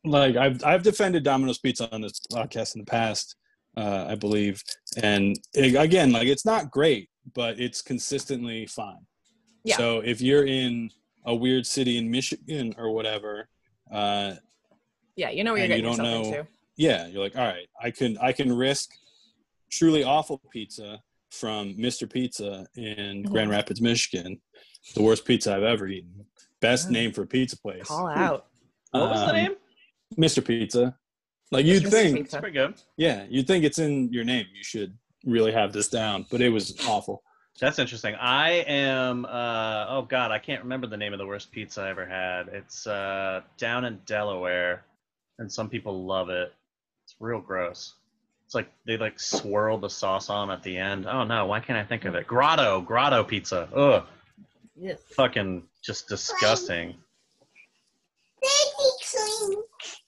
like 0.05 0.37
i've 0.37 0.63
i've 0.65 0.83
defended 0.83 1.25
domino's 1.25 1.59
pizza 1.59 1.93
on 1.93 2.01
this 2.01 2.21
podcast 2.33 2.75
in 2.75 2.81
the 2.81 2.87
past 2.87 3.37
uh 3.77 4.07
i 4.09 4.15
believe 4.15 4.63
and 5.03 5.39
it, 5.55 5.75
again 5.75 6.13
like 6.13 6.29
it's 6.29 6.47
not 6.47 6.71
great 6.71 7.09
but 7.35 7.59
it's 7.59 7.83
consistently 7.83 8.67
fine 8.67 9.05
Yeah. 9.65 9.77
so 9.77 10.01
if 10.01 10.21
you're 10.21 10.47
in 10.47 10.91
a 11.27 11.35
weird 11.35 11.67
city 11.67 11.97
in 11.97 12.11
michigan 12.11 12.75
or 12.79 12.91
whatever 12.93 13.49
uh 13.91 14.35
yeah, 15.17 15.31
you 15.31 15.45
know 15.45 15.53
what 15.53 15.59
you're 15.61 15.65
and 15.73 15.83
you 15.85 15.91
getting 15.91 15.97
don't 15.97 16.05
yourself 16.07 16.27
know- 16.27 16.39
into. 16.41 16.49
yeah 16.77 17.07
you're 17.07 17.23
like 17.23 17.37
all 17.37 17.45
right 17.47 17.69
i 17.81 17.91
can 17.91 18.19
i 18.19 18.33
can 18.33 18.53
risk 18.55 18.91
truly 19.71 20.05
awful 20.05 20.41
pizza 20.53 21.01
from 21.31 21.75
mr 21.75 22.11
pizza 22.11 22.67
in 22.77 23.23
Mhm. 23.25 23.31
grand 23.31 23.51
rapids 23.51 23.81
michigan 23.81 24.41
the 24.95 25.03
worst 25.03 25.25
pizza 25.25 25.55
i've 25.57 25.63
ever 25.63 25.87
eaten 25.89 26.27
best 26.61 26.89
Mm. 26.89 26.93
name 26.93 27.13
for 27.13 27.23
a 27.23 27.27
pizza 27.27 27.57
place 27.59 27.87
Call 27.87 28.07
out. 28.09 28.47
What 28.91 29.11
was 29.11 29.21
the 29.21 29.27
Um, 29.29 29.37
name? 29.37 29.55
mr 30.19 30.45
pizza 30.45 30.97
like 31.51 31.65
you'd 31.67 31.85
Mr. 31.85 31.91
think 31.91 32.17
Pizza. 32.19 32.39
Pretty 32.41 32.55
good. 32.55 32.75
yeah 32.97 33.25
you'd 33.31 33.47
think 33.47 33.65
it's 33.65 33.79
in 33.79 34.13
your 34.13 34.25
name 34.25 34.47
you 34.55 34.63
should 34.65 34.97
really 35.25 35.53
have 35.53 35.73
this 35.73 35.89
down 35.89 36.27
but 36.31 36.41
it 36.43 36.51
was 36.51 36.79
awful 36.87 37.23
That's 37.61 37.79
interesting. 37.79 38.15
I 38.17 38.65
am. 38.67 39.25
Uh, 39.25 39.87
oh 39.89 40.03
God, 40.03 40.33
I 40.33 40.39
can't 40.39 40.63
remember 40.63 40.87
the 40.89 40.97
name 40.97 41.13
of 41.13 41.19
the 41.21 41.27
worst 41.27 41.53
pizza 41.53 41.83
I 41.83 41.91
ever 41.91 42.05
had. 42.05 42.49
It's 42.49 42.87
uh, 42.87 43.43
down 43.59 43.85
in 43.85 44.01
Delaware, 44.07 44.85
and 45.39 45.51
some 45.51 45.69
people 45.69 46.05
love 46.05 46.31
it. 46.31 46.53
It's 47.05 47.15
real 47.21 47.41
gross. 47.41 47.95
It's 48.45 48.55
like 48.57 48.71
they 48.87 48.97
like 48.97 49.21
swirl 49.21 49.79
the 49.79 49.89
sauce 49.89 50.31
on 50.31 50.51
at 50.51 50.63
the 50.65 50.77
end. 50.77 51.07
Oh 51.07 51.23
no, 51.25 51.47
why 51.47 51.61
can't 51.61 51.79
I 51.79 51.85
think 51.85 52.05
of 52.05 52.15
it? 52.17 52.27
Grotto, 52.27 52.81
Grotto 52.81 53.23
pizza. 53.23 53.69
Ugh, 53.75 54.05
Yeah. 54.77 54.95
fucking 55.17 55.63
just 55.83 56.09
disgusting. 56.09 56.95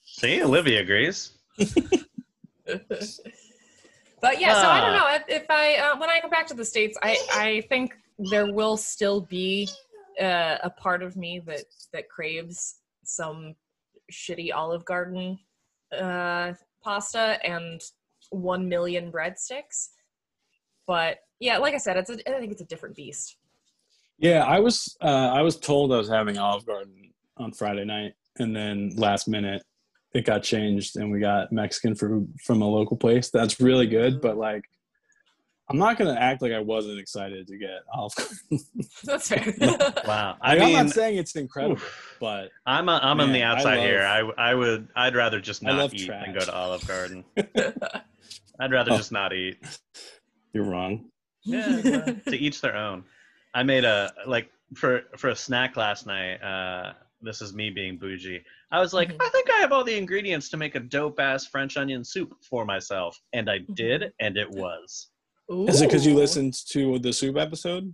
See, 0.05 0.43
Olivia 0.43 0.81
agrees. 0.81 1.31
but 4.21 4.39
yeah, 4.41 4.61
so 4.61 4.67
I 4.67 4.81
don't 4.81 4.93
know 4.93 5.15
if, 5.15 5.41
if 5.43 5.49
I 5.49 5.75
uh, 5.75 5.97
when 5.97 6.09
I 6.09 6.19
come 6.19 6.29
back 6.29 6.47
to 6.47 6.53
the 6.53 6.65
states, 6.65 6.97
I 7.03 7.17
I 7.31 7.61
think 7.69 7.95
there 8.31 8.51
will 8.51 8.77
still 8.77 9.21
be 9.21 9.69
uh, 10.19 10.57
a 10.63 10.69
part 10.69 11.03
of 11.03 11.15
me 11.15 11.39
that 11.45 11.65
that 11.93 12.09
craves 12.09 12.77
some 13.03 13.55
shitty 14.11 14.53
Olive 14.53 14.85
Garden 14.85 15.37
uh, 15.97 16.53
pasta 16.83 17.37
and 17.43 17.81
one 18.31 18.67
million 18.67 19.11
breadsticks. 19.11 19.89
But 20.87 21.19
yeah, 21.39 21.57
like 21.57 21.73
I 21.73 21.77
said, 21.77 21.97
it's 21.97 22.09
a, 22.09 22.35
I 22.35 22.39
think 22.39 22.51
it's 22.51 22.61
a 22.61 22.65
different 22.65 22.95
beast. 22.95 23.37
yeah 24.17 24.43
i 24.45 24.59
was 24.59 24.97
uh 25.01 25.29
i 25.39 25.41
was 25.41 25.57
told 25.57 25.93
i 25.93 25.97
was 25.97 26.09
having 26.09 26.37
olive 26.37 26.65
garden 26.65 27.13
on 27.37 27.51
friday 27.51 27.85
night 27.85 28.13
and 28.39 28.55
then 28.55 28.91
last 28.95 29.27
minute 29.27 29.61
it 30.17 30.25
got 30.25 30.41
changed 30.43 30.95
and 30.97 31.11
we 31.11 31.19
got 31.19 31.51
mexican 31.51 31.93
food 31.95 32.27
from 32.45 32.61
a 32.61 32.67
local 32.67 32.97
place 32.97 33.29
that's 33.29 33.59
really 33.59 33.85
good 33.87 34.19
but 34.21 34.35
like 34.37 34.63
i'm 35.69 35.77
not 35.77 35.97
gonna 35.97 36.13
act 36.29 36.41
like 36.41 36.51
i 36.53 36.59
wasn't 36.59 36.97
excited 36.97 37.45
to 37.47 37.57
get 37.57 37.79
olive 37.93 38.13
garden 38.15 38.59
That's 39.03 39.27
fair. 39.29 39.53
Wow. 40.07 40.37
I 40.41 40.55
Like, 40.55 40.61
i'm 40.63 40.73
not 40.73 40.89
saying 40.89 41.17
it's 41.17 41.35
incredible 41.35 41.75
oof. 41.75 42.17
but 42.19 42.49
I'm 42.65 42.87
a, 42.89 42.99
I'm 43.03 43.19
on 43.19 43.31
the 43.33 43.39
Man, 43.39 43.47
I 43.47 43.51
outside 43.55 43.75
love- 43.77 43.85
here. 43.85 44.01
I 44.01 44.19
I 44.49 44.55
would 44.55 44.87
I'd 44.95 45.15
rather 45.15 45.39
just 45.41 45.61
not 45.63 45.75
love 45.77 45.93
eat 45.93 46.07
than 46.07 46.33
go 46.33 46.39
to 46.39 46.53
Olive 46.53 46.87
Garden. 46.87 47.23
I'd 48.59 48.71
rather 48.71 48.91
Oh. 48.93 48.97
just 48.97 49.11
not 49.11 49.33
eat. 49.33 49.57
you're 50.53 50.63
wrong 50.65 51.05
Yeah, 51.43 51.81
well, 51.83 52.15
to 52.27 52.35
each 52.37 52.61
their 52.61 52.75
own. 52.75 53.03
I 53.53 53.63
made 53.63 53.85
a 53.85 54.11
like 54.25 54.49
for 54.75 55.03
for 55.17 55.29
a 55.29 55.35
snack 55.35 55.77
last 55.77 56.05
night. 56.07 56.37
Uh, 56.41 56.93
this 57.21 57.41
is 57.41 57.53
me 57.53 57.69
being 57.69 57.97
bougie. 57.97 58.43
I 58.71 58.79
was 58.79 58.93
like, 58.93 59.09
Mhm. 59.09 59.17
I 59.21 59.29
think 59.29 59.49
I 59.51 59.57
have 59.61 59.71
all 59.71 59.83
the 59.83 59.97
ingredients 59.97 60.49
to 60.49 60.57
make 60.57 60.75
a 60.75 60.79
dope 60.79 61.19
ass 61.19 61.45
French 61.45 61.77
onion 61.77 62.03
soup 62.03 62.33
for 62.41 62.65
myself, 62.65 63.19
and 63.33 63.49
I 63.49 63.59
did, 63.73 64.11
and 64.19 64.37
it 64.37 64.49
was. 64.49 65.09
is 65.49 65.81
it 65.81 65.87
because 65.87 66.05
you 66.05 66.13
listened 66.13 66.53
to 66.71 66.99
the 66.99 67.13
soup 67.13 67.37
episode 67.37 67.93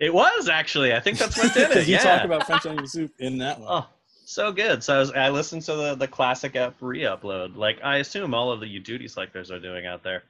It 0.00 0.12
was 0.14 0.48
actually. 0.48 0.92
I 0.94 1.00
think 1.00 1.18
that's 1.18 1.36
what 1.36 1.52
did 1.54 1.70
it. 1.72 1.86
you 1.88 1.94
yeah. 1.94 2.16
talk 2.16 2.24
about 2.24 2.46
french 2.46 2.66
onion 2.66 2.86
soup 2.86 3.12
in 3.18 3.38
that 3.38 3.58
one 3.58 3.68
Oh, 3.82 3.86
so 4.24 4.52
good. 4.52 4.82
So 4.82 4.94
I, 4.94 4.98
was, 4.98 5.10
I 5.12 5.28
listened 5.30 5.62
to 5.62 5.74
the, 5.74 5.94
the 5.96 6.08
classic 6.08 6.56
app 6.56 6.76
re-upload. 6.80 7.56
Like 7.56 7.78
I 7.82 7.98
assume 7.98 8.32
all 8.34 8.50
of 8.52 8.60
the 8.60 8.66
you 8.66 8.80
duty 8.80 9.08
selectors 9.08 9.50
are 9.50 9.58
doing 9.60 9.86
out 9.86 10.02
there. 10.02 10.22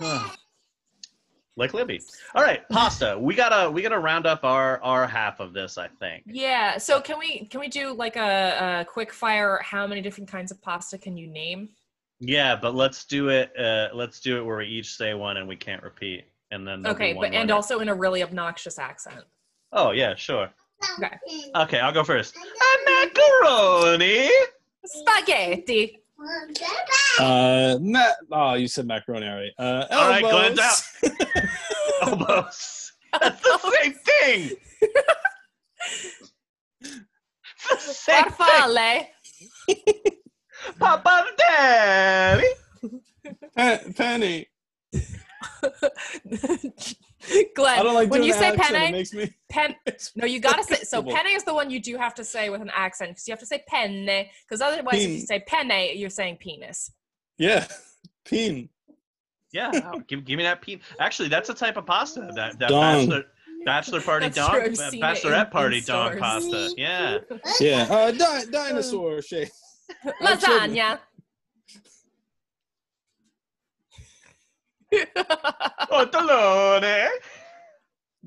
like 1.60 1.74
Libby. 1.74 2.00
All 2.34 2.42
right, 2.42 2.66
pasta. 2.70 3.16
We 3.20 3.34
gotta 3.34 3.70
we 3.70 3.82
gotta 3.82 3.98
round 3.98 4.26
up 4.26 4.42
our 4.44 4.82
our 4.82 5.06
half 5.06 5.38
of 5.38 5.52
this. 5.52 5.78
I 5.78 5.86
think. 5.86 6.24
Yeah. 6.26 6.78
So 6.78 7.00
can 7.00 7.18
we 7.18 7.44
can 7.50 7.60
we 7.60 7.68
do 7.68 7.92
like 7.92 8.16
a, 8.16 8.80
a 8.80 8.84
quick 8.86 9.12
fire? 9.12 9.60
How 9.62 9.86
many 9.86 10.00
different 10.00 10.28
kinds 10.28 10.50
of 10.50 10.60
pasta 10.62 10.98
can 10.98 11.16
you 11.16 11.28
name? 11.28 11.68
Yeah, 12.18 12.56
but 12.56 12.74
let's 12.74 13.04
do 13.04 13.28
it. 13.28 13.52
Uh, 13.56 13.88
let's 13.94 14.20
do 14.20 14.38
it 14.38 14.44
where 14.44 14.56
we 14.56 14.66
each 14.66 14.96
say 14.96 15.14
one 15.14 15.36
and 15.36 15.46
we 15.46 15.56
can't 15.56 15.82
repeat, 15.82 16.24
and 16.50 16.66
then 16.66 16.84
Okay, 16.86 17.14
one 17.14 17.30
but 17.30 17.36
and 17.36 17.50
also 17.50 17.78
in 17.80 17.88
a 17.88 17.94
really 17.94 18.22
obnoxious 18.22 18.78
accent. 18.78 19.24
Oh 19.72 19.92
yeah, 19.92 20.14
sure. 20.16 20.50
Okay. 20.98 21.16
Okay, 21.54 21.78
I'll 21.78 21.92
go 21.92 22.02
first. 22.02 22.34
A 22.36 22.90
macaroni. 22.90 24.30
Spaghetti. 24.84 26.00
Uh, 27.18 27.78
ma- 27.80 28.12
oh, 28.32 28.54
you 28.54 28.68
said 28.68 28.86
macaroni 28.86 29.26
already. 29.26 29.52
Uh, 29.58 29.86
All 29.90 30.08
right, 30.08 30.22
Glenn's 30.22 30.60
elbows. 32.20 32.92
That's 33.20 33.42
the 33.42 33.58
same 33.82 33.92
thing. 33.94 34.56
It's 37.72 37.86
the 37.86 37.92
same 37.92 38.24
thing. 38.24 38.36
Farfalle. 38.36 39.06
Papa 40.78 41.26
Daddy. 41.36 42.46
Pe- 43.56 43.92
Penny. 43.92 44.46
Glenn, 47.54 47.78
I 47.78 47.82
don't 47.82 47.94
like 47.94 48.10
when 48.10 48.22
you 48.22 48.32
say 48.32 48.48
accent. 48.48 48.74
Penne, 48.74 48.92
makes 48.92 49.12
me. 49.12 49.30
pen, 49.50 49.74
no, 50.16 50.26
you 50.26 50.40
gotta 50.40 50.62
say. 50.62 50.76
So 50.84 50.98
uncomfortable. 50.98 51.12
penne 51.12 51.36
is 51.36 51.44
the 51.44 51.52
one 51.54 51.70
you 51.70 51.80
do 51.80 51.96
have 51.96 52.14
to 52.14 52.24
say 52.24 52.48
with 52.48 52.62
an 52.62 52.70
accent 52.74 53.10
because 53.10 53.28
you 53.28 53.32
have 53.32 53.40
to 53.40 53.46
say 53.46 53.62
penne. 53.66 54.26
Because 54.48 54.60
otherwise, 54.60 55.04
if 55.04 55.10
you 55.10 55.20
say 55.20 55.40
penne, 55.46 55.96
you're 55.96 56.10
saying 56.10 56.38
penis. 56.40 56.90
Yeah, 57.38 57.66
peen. 58.24 58.70
Yeah, 59.52 59.70
no, 59.70 60.00
give, 60.08 60.24
give 60.24 60.36
me 60.36 60.44
that 60.44 60.62
pe 60.62 60.78
Actually, 61.00 61.28
that's 61.28 61.48
a 61.48 61.54
type 61.54 61.76
of 61.76 61.86
pasta. 61.86 62.30
That 62.34 62.58
that 62.58 62.68
Dong. 62.68 63.08
bachelor, 63.08 63.24
bachelor 63.64 64.00
party 64.00 64.26
That's 64.28 64.36
dong, 64.36 64.50
true, 64.50 64.62
uh, 64.84 64.90
bachelorette 64.92 65.46
in- 65.46 65.50
party 65.50 65.78
in 65.78 65.84
dong 65.84 66.08
stores. 66.12 66.20
pasta. 66.20 66.74
Yeah. 66.76 67.18
Yeah, 67.60 67.82
uh, 67.90 68.10
di- 68.12 68.50
dinosaur 68.50 69.22
shape. 69.22 69.48
Lasagna. 70.22 70.98
Tortellone. 75.90 77.08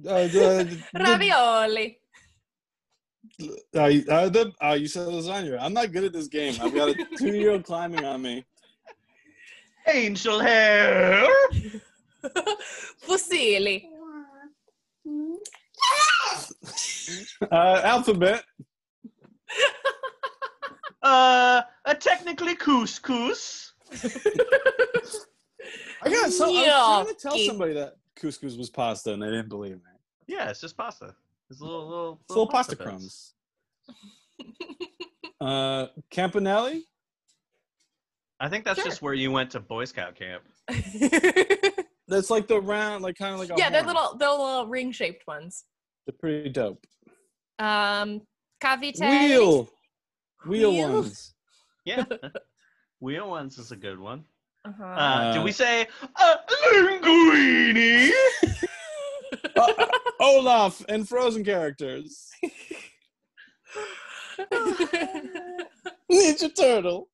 Uh, 0.08 0.28
the, 0.28 0.80
the, 0.94 1.00
Ravioli. 1.00 2.00
uh, 3.76 3.86
you- 3.86 4.06
uh, 4.10 4.30
the, 4.30 4.52
uh, 4.64 4.74
you 4.74 4.88
said 4.88 5.08
lasagna. 5.08 5.58
I'm 5.62 5.74
not 5.74 5.92
good 5.92 6.04
at 6.06 6.14
this 6.14 6.28
game. 6.28 6.56
I've 6.62 6.74
got 6.74 6.90
a 6.90 6.96
two-year-old 7.18 7.64
climbing 7.64 8.04
on 8.06 8.22
me. 8.22 8.46
Angel 9.88 10.40
hair. 10.40 11.28
Fusilli. 13.06 13.86
Uh, 17.52 17.82
alphabet. 17.84 18.44
Uh, 21.04 21.62
uh 21.84 21.94
technically 21.96 22.56
couscous. 22.56 23.74
I 26.02 26.10
got 26.10 26.32
so. 26.32 26.46
I 26.46 26.48
was 26.48 26.66
trying 26.66 27.06
to 27.08 27.14
tell 27.22 27.32
Gnocchi. 27.34 27.48
somebody 27.48 27.74
that 27.74 27.98
couscous 28.16 28.58
was 28.58 28.70
pasta, 28.70 29.12
and 29.12 29.22
they 29.22 29.28
didn't 29.28 29.50
believe 29.50 29.76
me. 29.76 29.92
Yeah, 30.28 30.50
it's 30.50 30.62
just 30.62 30.78
pasta. 30.78 31.14
It's 31.50 31.60
a 31.60 31.66
little 31.66 31.88
little, 31.90 32.20
It's 32.22 32.30
little 32.30 32.48
pasta 32.48 32.78
bits. 32.78 32.88
crumbs. 32.88 33.34
Uh, 35.42 35.88
Campanelli. 36.10 36.84
I 38.44 38.50
think 38.50 38.66
that's 38.66 38.78
Sure. 38.80 38.90
just 38.90 39.02
where 39.02 39.14
you 39.14 39.32
went 39.32 39.52
to 39.52 39.62
Boy 39.62 39.86
Scout 39.86 40.16
camp. 40.16 40.44
That's 42.10 42.30
like 42.30 42.46
the 42.48 42.60
round, 42.60 43.02
like 43.02 43.16
kind 43.16 43.34
of 43.34 43.40
like 43.40 43.50
a 43.50 43.54
yeah, 43.58 43.70
they're 43.70 43.84
little, 43.84 44.18
they're 44.18 44.30
little 44.30 44.68
ring-shaped 44.68 45.26
ones. 45.26 45.64
They're 46.06 46.16
pretty 46.20 46.50
dope. 46.50 46.86
Um, 47.58 48.22
cavatelli. 48.62 49.00
Wheel. 49.30 49.70
Wheel 50.46 50.72
Wheel? 50.74 50.94
ones. 50.94 51.34
Yeah. 51.86 52.04
Wheel 53.00 53.30
ones 53.30 53.58
is 53.60 53.72
a 53.72 53.78
good 53.78 53.98
one. 53.98 54.26
Uh-huh. 54.66 54.84
Uh, 54.84 55.34
do 55.34 55.40
Uh, 55.40 55.44
we 55.46 55.54
say 55.54 55.88
uh, 56.18 56.36
linguine? 56.74 58.12
Uh, 59.56 59.86
Olaf 60.20 60.84
and 60.90 61.08
Frozen 61.08 61.46
characters. 61.46 62.30
Ninja 66.12 66.54
Turtle. 66.54 67.08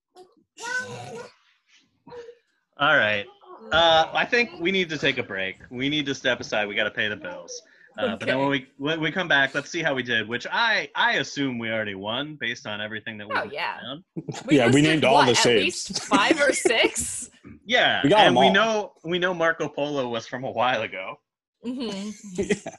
All 2.78 2.96
right. 2.98 3.26
Uh, 3.72 4.08
I 4.14 4.26
think 4.26 4.52
we 4.60 4.72
need 4.72 4.90
to 4.90 4.98
take 4.98 5.18
a 5.18 5.24
break. 5.24 5.58
We 5.70 5.90
need 5.90 6.06
to 6.08 6.16
step 6.16 6.40
aside. 6.40 6.68
We 6.68 6.76
got 6.76 6.86
to 6.86 6.92
pay 6.92 7.08
the 7.10 7.18
bills. 7.18 7.62
Uh, 7.98 8.16
But 8.16 8.26
then 8.28 8.40
when 8.40 8.48
we 8.50 8.68
when 8.78 9.02
we 9.02 9.12
come 9.12 9.28
back, 9.28 9.54
let's 9.54 9.70
see 9.70 9.82
how 9.82 9.94
we 9.94 10.04
did. 10.04 10.28
Which 10.30 10.48
I 10.50 10.90
I 10.96 11.14
assume 11.16 11.60
we 11.60 11.70
already 11.70 11.96
won 11.96 12.38
based 12.40 12.66
on 12.66 12.80
everything 12.80 13.18
that 13.18 13.28
we 13.28 13.36
Oh, 13.36 13.42
wrote 13.42 13.54
yeah. 13.54 13.78
down. 13.82 14.04
Yeah, 14.50 14.68
we 14.68 14.74
listed, 14.74 14.84
named 14.84 15.04
all 15.06 15.16
what, 15.16 15.26
the 15.26 15.32
At 15.32 15.38
saves. 15.38 15.64
least 15.90 16.04
five 16.04 16.40
or 16.40 16.54
six. 16.54 17.30
Yeah, 17.66 18.02
We 18.04 18.10
got 18.10 18.20
and 18.22 18.28
'em 18.30 18.36
we 18.36 18.48
all. 18.48 18.54
know 18.54 18.94
we 19.04 19.20
know 19.20 19.34
Marco 19.34 19.68
Polo 19.68 20.08
was 20.08 20.26
from 20.26 20.44
a 20.44 20.52
while 20.52 20.82
ago. 20.84 21.20
Mm-hmm. 21.66 22.10
Yeah. 22.42 22.76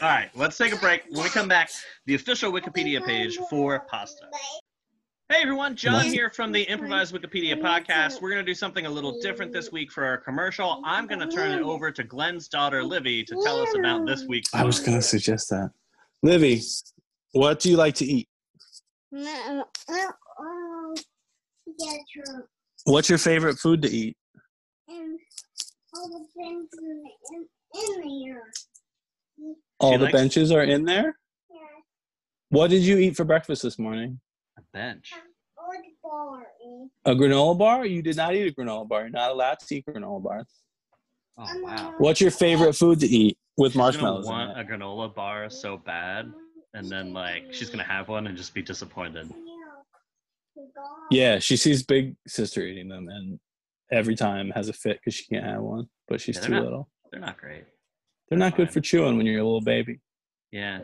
All 0.00 0.08
right, 0.08 0.30
let's 0.34 0.56
take 0.56 0.72
a 0.72 0.76
break. 0.76 1.02
When 1.10 1.22
we 1.24 1.28
come 1.28 1.48
back, 1.48 1.68
the 2.06 2.14
official 2.14 2.50
Wikipedia 2.52 3.04
page 3.04 3.36
for 3.50 3.80
pasta. 3.90 4.26
Hey 5.32 5.40
everyone, 5.40 5.76
John 5.76 6.04
here 6.04 6.28
from 6.28 6.52
the 6.52 6.60
Improvised 6.64 7.14
Wikipedia 7.14 7.58
podcast. 7.58 8.20
We're 8.20 8.28
going 8.28 8.44
to 8.44 8.50
do 8.50 8.54
something 8.54 8.84
a 8.84 8.90
little 8.90 9.18
different 9.18 9.50
this 9.50 9.72
week 9.72 9.90
for 9.90 10.04
our 10.04 10.18
commercial. 10.18 10.82
I'm 10.84 11.06
going 11.06 11.20
to 11.20 11.26
turn 11.26 11.52
it 11.52 11.62
over 11.62 11.90
to 11.90 12.04
Glenn's 12.04 12.48
daughter, 12.48 12.84
Livy, 12.84 13.24
to 13.24 13.34
tell 13.42 13.62
us 13.62 13.74
about 13.74 14.04
this 14.04 14.26
week's. 14.26 14.52
I 14.52 14.62
was 14.62 14.78
going 14.78 14.98
to 14.98 15.02
suggest 15.02 15.48
that. 15.48 15.70
Livy, 16.22 16.60
what 17.32 17.60
do 17.60 17.70
you 17.70 17.78
like 17.78 17.94
to 17.94 18.04
eat? 18.04 18.28
No, 19.10 19.64
yeah, 19.88 20.10
true. 22.12 22.42
What's 22.84 23.08
your 23.08 23.16
favorite 23.16 23.58
food 23.58 23.80
to 23.82 23.88
eat? 23.88 24.14
All 24.90 26.08
the 26.08 26.26
things 26.36 26.68
in, 26.78 27.04
in, 27.32 27.46
in 28.04 28.34
there. 28.34 28.42
All 29.80 29.96
the 29.96 30.10
benches 30.10 30.52
are 30.52 30.62
in 30.62 30.84
there. 30.84 31.16
Yeah, 31.50 31.58
What 32.50 32.68
did 32.68 32.82
you 32.82 32.98
eat 32.98 33.16
for 33.16 33.24
breakfast 33.24 33.62
this 33.62 33.78
morning? 33.78 34.20
A 34.74 34.78
bench. 34.78 35.12
all 35.58 35.70
the 35.72 35.88
bar. 36.02 36.46
eh? 36.64 37.12
A 37.12 37.14
granola 37.14 37.58
bar? 37.58 37.86
You 37.86 38.02
did 38.02 38.16
not 38.16 38.34
eat 38.34 38.48
a 38.48 38.52
granola 38.60 38.88
bar. 38.88 39.02
You're 39.02 39.10
not 39.10 39.30
allowed 39.30 39.58
to 39.60 39.74
eat 39.76 39.86
granola 39.86 40.22
bars. 40.22 40.46
Oh 41.38 41.46
wow. 41.62 41.94
What's 41.98 42.20
your 42.20 42.30
favorite 42.30 42.74
food 42.74 43.00
to 43.00 43.06
eat 43.06 43.38
with 43.56 43.72
She's 43.72 43.76
gonna 43.76 43.84
marshmallows? 43.84 44.26
in 44.26 44.32
want 44.32 44.58
it? 44.58 44.60
a 44.60 44.64
granola 44.64 45.14
bar 45.14 45.48
so 45.50 45.76
bad, 45.78 46.30
and 46.74 46.88
then 46.90 47.12
like 47.12 47.44
she's 47.52 47.70
gonna 47.70 47.84
have 47.84 48.08
one 48.08 48.26
and 48.26 48.36
just 48.36 48.54
be 48.54 48.62
disappointed. 48.62 49.32
Yeah, 51.10 51.38
she 51.38 51.56
sees 51.56 51.82
big 51.82 52.16
sister 52.26 52.62
eating 52.62 52.88
them, 52.88 53.08
and 53.08 53.38
every 53.90 54.14
time 54.14 54.50
has 54.50 54.68
a 54.68 54.72
fit 54.72 54.98
because 55.00 55.14
she 55.14 55.24
can't 55.26 55.44
have 55.44 55.62
one, 55.62 55.86
but 56.08 56.20
she's 56.20 56.36
Yeah, 56.36 56.42
too 56.42 56.52
not- 56.52 56.64
little. 56.64 56.88
They're 57.10 57.20
not 57.20 57.38
great. 57.38 57.64
They're 58.28 58.38
not 58.38 58.56
good 58.56 58.70
for 58.70 58.80
chewing 58.80 59.16
when 59.18 59.26
you're 59.26 59.40
a 59.40 59.44
little 59.44 59.60
baby. 59.60 60.00
Yeah. 60.50 60.80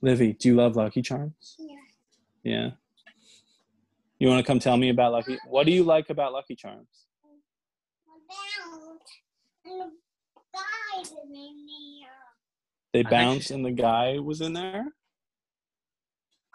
Livy, 0.00 0.32
do 0.34 0.48
you 0.48 0.54
love 0.54 0.76
Lucky 0.76 1.02
Charms? 1.02 1.56
Yeah. 1.58 1.76
Yeah. 2.44 2.70
You 4.24 4.30
want 4.30 4.40
to 4.42 4.50
come 4.50 4.58
tell 4.58 4.78
me 4.78 4.88
about 4.88 5.12
Lucky? 5.12 5.36
What 5.46 5.66
do 5.66 5.72
you 5.72 5.84
like 5.84 6.08
about 6.08 6.32
Lucky 6.32 6.56
Charms? 6.56 6.88
About 8.08 9.02
and 9.66 9.80
the 9.82 9.90
guys 10.54 11.10
in 11.10 11.66
there. 11.66 12.10
They 12.94 13.02
bounced, 13.02 13.50
and 13.50 13.62
the 13.62 13.70
guy 13.70 14.18
was 14.18 14.40
in 14.40 14.54
there. 14.54 14.86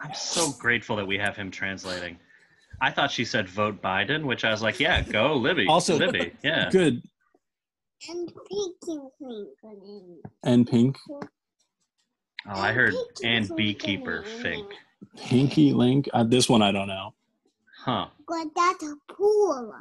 I'm 0.00 0.14
so 0.14 0.50
grateful 0.50 0.96
that 0.96 1.06
we 1.06 1.16
have 1.18 1.36
him 1.36 1.52
translating. 1.52 2.18
I 2.80 2.90
thought 2.90 3.12
she 3.12 3.24
said 3.24 3.48
vote 3.48 3.80
Biden, 3.80 4.24
which 4.24 4.44
I 4.44 4.50
was 4.50 4.62
like, 4.62 4.80
yeah, 4.80 5.02
go 5.02 5.36
Libby. 5.36 5.68
Also- 5.68 5.96
Libby. 5.96 6.32
Yeah. 6.42 6.70
Good. 6.72 7.00
And 8.08 8.32
thing. 8.84 10.20
And 10.42 10.66
Pink, 10.66 10.98
Oh, 11.08 11.20
I 12.46 12.72
heard 12.72 12.94
and 13.22 13.48
beekeeper 13.54 14.24
Fink. 14.42 14.66
Pinky 15.16 15.72
Link. 15.72 16.08
Uh, 16.12 16.24
this 16.24 16.48
one 16.48 16.62
I 16.62 16.72
don't 16.72 16.88
know. 16.88 17.14
Huh. 17.84 18.08
But 18.28 18.48
that's 18.54 18.82
a 18.84 18.94
pool. 19.12 19.74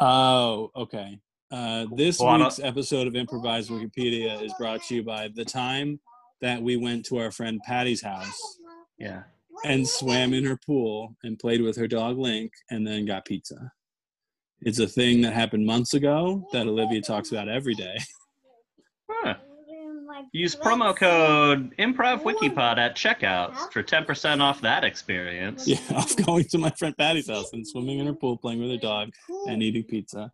Oh, 0.00 0.70
okay. 0.76 1.18
Uh, 1.50 1.86
this 1.94 2.18
Well, 2.20 2.28
I 2.30 2.38
week's 2.38 2.58
episode 2.60 3.06
of 3.06 3.16
Improvised 3.16 3.70
Wikipedia 3.70 4.42
is 4.42 4.52
brought 4.58 4.82
to 4.84 4.94
you 4.96 5.02
by 5.02 5.28
the 5.34 5.44
time 5.44 6.00
that 6.40 6.62
we 6.62 6.76
went 6.76 7.04
to 7.06 7.18
our 7.18 7.30
friend 7.30 7.60
Patty's 7.66 8.02
house 8.02 8.58
Yeah. 8.98 9.22
and 9.64 9.86
swam 9.86 10.34
in 10.34 10.44
her 10.44 10.58
pool 10.66 11.16
and 11.22 11.38
played 11.38 11.62
with 11.62 11.76
her 11.76 11.86
dog 11.86 12.18
Link 12.18 12.52
and 12.70 12.86
then 12.86 13.04
got 13.06 13.24
pizza. 13.24 13.72
It's 14.62 14.78
a 14.78 14.86
thing 14.86 15.20
that 15.22 15.32
happened 15.32 15.66
months 15.66 15.94
ago 15.94 16.46
that 16.52 16.66
Olivia 16.66 17.00
talks 17.02 17.30
about 17.32 17.48
every 17.48 17.74
day. 17.74 17.96
Huh. 19.10 19.34
Use 20.32 20.54
promo 20.54 20.94
code 20.96 21.76
ImprovWikipod 21.76 22.78
at 22.78 22.96
checkout 22.96 23.54
for 23.72 23.82
10% 23.82 24.40
off 24.40 24.60
that 24.60 24.84
experience. 24.84 25.66
Yeah, 25.66 25.78
of 25.90 26.16
going 26.24 26.44
to 26.44 26.58
my 26.58 26.70
friend 26.70 26.96
Patty's 26.96 27.28
house 27.28 27.52
and 27.52 27.66
swimming 27.66 27.98
in 27.98 28.06
her 28.06 28.14
pool, 28.14 28.36
playing 28.36 28.60
with 28.60 28.70
her 28.70 28.76
dog, 28.76 29.10
and 29.46 29.62
eating 29.62 29.84
pizza. 29.84 30.32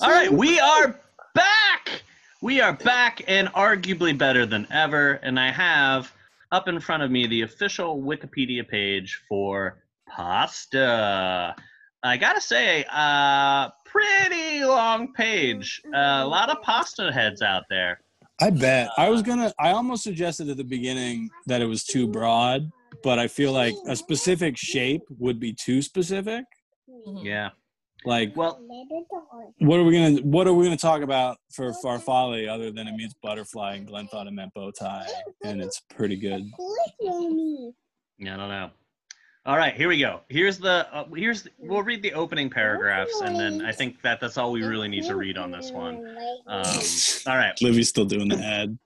All 0.00 0.10
right, 0.10 0.30
we 0.30 0.60
are 0.60 1.00
back. 1.34 2.02
We 2.42 2.60
are 2.60 2.74
back 2.74 3.22
and 3.26 3.48
arguably 3.48 4.16
better 4.16 4.44
than 4.44 4.66
ever. 4.70 5.12
And 5.22 5.40
I 5.40 5.50
have 5.50 6.12
up 6.52 6.68
in 6.68 6.80
front 6.80 7.02
of 7.02 7.10
me 7.10 7.26
the 7.26 7.42
official 7.42 8.02
Wikipedia 8.02 8.68
page 8.68 9.22
for 9.28 9.82
pasta. 10.08 11.56
I 12.02 12.16
gotta 12.18 12.40
say, 12.40 12.84
uh, 12.90 13.70
pretty 13.90 14.64
long 14.64 15.12
page. 15.12 15.82
Uh, 15.94 16.20
a 16.22 16.26
lot 16.26 16.50
of 16.50 16.62
pasta 16.62 17.12
heads 17.12 17.42
out 17.42 17.64
there. 17.70 18.00
I 18.40 18.50
bet. 18.50 18.90
I 18.98 19.08
was 19.08 19.22
gonna. 19.22 19.52
I 19.58 19.70
almost 19.70 20.02
suggested 20.04 20.48
at 20.50 20.56
the 20.58 20.64
beginning 20.64 21.30
that 21.46 21.62
it 21.62 21.66
was 21.66 21.84
too 21.84 22.06
broad, 22.06 22.70
but 23.02 23.18
I 23.18 23.28
feel 23.28 23.52
like 23.52 23.74
a 23.88 23.96
specific 23.96 24.56
shape 24.58 25.02
would 25.18 25.40
be 25.40 25.52
too 25.54 25.80
specific. 25.80 26.44
Mhm. 26.88 27.24
Yeah. 27.24 27.50
Like, 28.04 28.36
Well, 28.36 28.60
what 29.58 29.80
are 29.80 29.84
we 29.84 29.92
gonna 29.92 30.20
What 30.22 30.46
are 30.46 30.52
we 30.52 30.64
gonna 30.64 30.76
talk 30.76 31.00
about 31.02 31.38
for 31.50 31.72
farfalle 31.82 32.46
other 32.46 32.70
than 32.70 32.86
it 32.86 32.92
means 32.94 33.14
butterfly 33.22 33.76
and 33.76 33.86
Glenn 33.86 34.06
thought 34.08 34.26
it 34.26 34.32
meant 34.32 34.52
bow 34.54 34.70
tie, 34.70 35.06
and 35.42 35.60
it's 35.62 35.80
pretty 35.80 36.16
good. 36.16 36.42
Yeah, 38.18 38.34
I 38.34 38.36
don't 38.36 38.48
know. 38.48 38.70
All 39.46 39.56
right, 39.56 39.74
here 39.74 39.86
we 39.88 40.00
go. 40.00 40.22
Here's 40.28 40.58
the 40.58 40.92
uh, 40.92 41.04
here's 41.14 41.44
the, 41.44 41.50
we'll 41.58 41.84
read 41.84 42.02
the 42.02 42.12
opening 42.14 42.50
paragraphs, 42.50 43.20
and 43.20 43.38
then 43.38 43.64
I 43.64 43.70
think 43.70 44.02
that 44.02 44.20
that's 44.20 44.36
all 44.36 44.50
we 44.50 44.64
really 44.64 44.88
need 44.88 45.04
to 45.04 45.14
read 45.14 45.38
on 45.38 45.52
this 45.52 45.70
one. 45.70 46.04
Um, 46.48 46.66
all 47.28 47.36
right. 47.36 47.54
Livy's 47.62 47.88
still 47.88 48.06
doing 48.06 48.28
the 48.28 48.38
ad. 48.38 48.76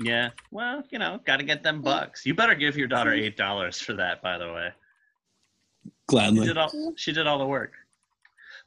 Yeah. 0.00 0.30
Well, 0.50 0.82
you 0.90 0.98
know, 0.98 1.20
got 1.24 1.36
to 1.36 1.44
get 1.44 1.62
them 1.62 1.82
bucks. 1.82 2.26
You 2.26 2.34
better 2.34 2.56
give 2.56 2.76
your 2.76 2.88
daughter 2.88 3.12
eight 3.12 3.36
dollars 3.36 3.80
for 3.80 3.92
that. 3.92 4.20
By 4.20 4.38
the 4.38 4.52
way, 4.52 4.70
she 5.84 5.90
Gladly. 6.08 6.46
did 6.48 6.58
all 6.58 6.72
she 6.96 7.12
did 7.12 7.28
all 7.28 7.38
the 7.38 7.46
work. 7.46 7.74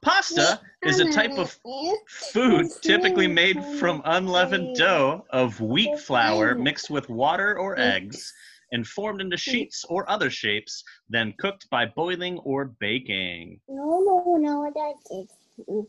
Pasta 0.02 0.62
is 0.84 1.00
a 1.00 1.12
type 1.12 1.38
of 1.38 1.60
food 2.08 2.70
typically 2.82 3.28
made 3.28 3.62
from 3.78 4.02
unleavened 4.06 4.78
dough 4.78 5.26
of 5.30 5.60
wheat 5.60 6.00
flour 6.00 6.56
mixed 6.56 6.90
with 6.90 7.10
water 7.10 7.60
or 7.60 7.78
eggs 7.78 8.34
and 8.72 8.88
formed 8.88 9.22
into 9.22 9.38
sheets 9.38 9.84
or 9.90 10.10
other 10.10 10.30
shapes, 10.30 10.84
then 11.10 11.34
cooked 11.40 11.70
by 11.70 11.86
boiling 11.86 12.38
or 12.40 12.66
baking. 12.80 13.60
No, 13.68 14.00
no, 14.00 14.38
no, 14.38 14.72
that's 14.74 15.12
it. 15.12 15.86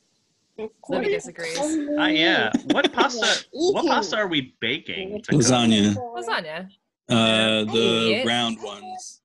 Libby 0.89 1.09
disagrees. 1.09 1.59
Uh, 1.59 2.05
yeah. 2.07 2.51
What 2.67 2.93
pasta? 2.99 3.45
What 3.53 3.87
pasta 3.87 4.17
are 4.17 4.29
we 4.29 4.55
baking? 4.61 5.23
Lasagna. 5.31 5.97
Lasagna. 5.97 6.69
Uh, 7.09 7.65
the 7.73 8.23
round 8.27 8.59
ones, 8.63 9.21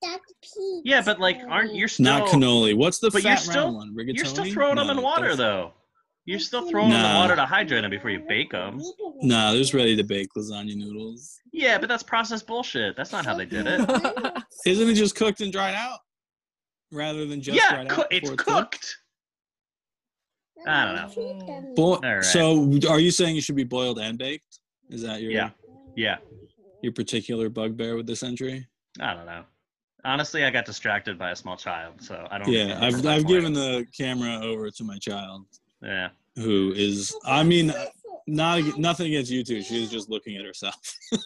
Yeah, 0.83 1.01
but 1.05 1.19
like, 1.19 1.37
aren't 1.47 1.73
you 1.73 1.87
still? 1.87 2.03
not 2.05 2.27
cannoli. 2.27 2.75
What's 2.75 2.99
the 2.99 3.11
But 3.11 3.23
you're 3.23 3.33
fat 3.33 3.39
still- 3.41 3.63
round 3.65 3.75
one? 3.75 3.95
Rigatoni. 3.95 4.15
You're 4.17 4.25
still 4.25 4.45
throwing 4.51 4.75
them 4.75 4.89
in 4.89 5.01
water 5.01 5.35
though. 5.35 5.73
You're 6.27 6.39
still 6.39 6.69
throwing 6.69 6.89
them 6.89 6.97
in 6.99 7.03
Nah. 7.13 7.19
water 7.21 7.37
to 7.37 7.45
hydrate 7.45 7.83
them 7.83 7.89
before 7.89 8.09
you 8.09 8.19
bake 8.19 8.51
them. 8.51 8.81
Nah, 9.21 9.53
there's 9.53 9.73
ready 9.73 9.95
to 9.95 10.03
bake 10.03 10.27
lasagna 10.37 10.75
noodles. 10.75 11.39
Yeah, 11.53 11.77
but 11.77 11.87
that's 11.87 12.03
processed 12.03 12.45
bullshit. 12.45 12.97
That's 12.97 13.13
not 13.13 13.25
how 13.25 13.33
they 13.33 13.45
did 13.45 13.65
it. 13.65 13.79
Isn't 14.65 14.89
it 14.89 14.95
just 14.95 15.15
cooked 15.15 15.39
and 15.39 15.53
dried 15.53 15.73
out, 15.73 15.99
rather 16.91 17.25
than 17.25 17.41
just 17.41 17.57
yeah, 17.57 17.73
dried 17.75 17.89
coo- 17.89 18.01
out? 18.01 18.07
it's 18.11 18.29
before 18.29 18.35
cooked? 18.35 18.71
cooked. 18.73 18.97
I 20.67 20.85
don't 20.85 20.95
know. 21.47 21.73
Bo- 21.77 21.93
All 21.95 21.99
right. 22.01 22.23
So, 22.25 22.69
are 22.89 22.99
you 22.99 23.11
saying 23.11 23.37
it 23.37 23.43
should 23.43 23.55
be 23.55 23.63
boiled 23.63 23.97
and 23.99 24.17
baked? 24.17 24.59
Is 24.89 25.01
that 25.03 25.21
your 25.21 25.31
Yeah. 25.31 25.51
Yeah, 25.95 26.17
your 26.83 26.91
particular 26.91 27.49
bugbear 27.49 27.95
with 27.95 28.05
this 28.05 28.21
entry? 28.21 28.67
I 28.99 29.13
don't 29.13 29.25
know. 29.25 29.43
Honestly, 30.03 30.43
I 30.43 30.49
got 30.51 30.65
distracted 30.65 31.17
by 31.17 31.31
a 31.31 31.35
small 31.35 31.55
child, 31.57 32.01
so 32.01 32.27
I 32.29 32.37
don't. 32.37 32.49
Yeah, 32.49 32.77
I've 32.81 32.95
I've 32.97 33.23
point. 33.23 33.27
given 33.27 33.53
the 33.53 33.87
camera 33.97 34.41
over 34.43 34.69
to 34.69 34.83
my 34.83 34.97
child, 34.99 35.45
Yeah. 35.81 36.09
who 36.35 36.73
is 36.75 37.15
I 37.25 37.43
mean, 37.43 37.73
not 38.27 38.77
nothing 38.77 39.07
against 39.07 39.31
you 39.31 39.43
two. 39.43 39.61
She's 39.61 39.89
just 39.89 40.09
looking 40.09 40.35
at 40.37 40.45
herself. 40.45 40.75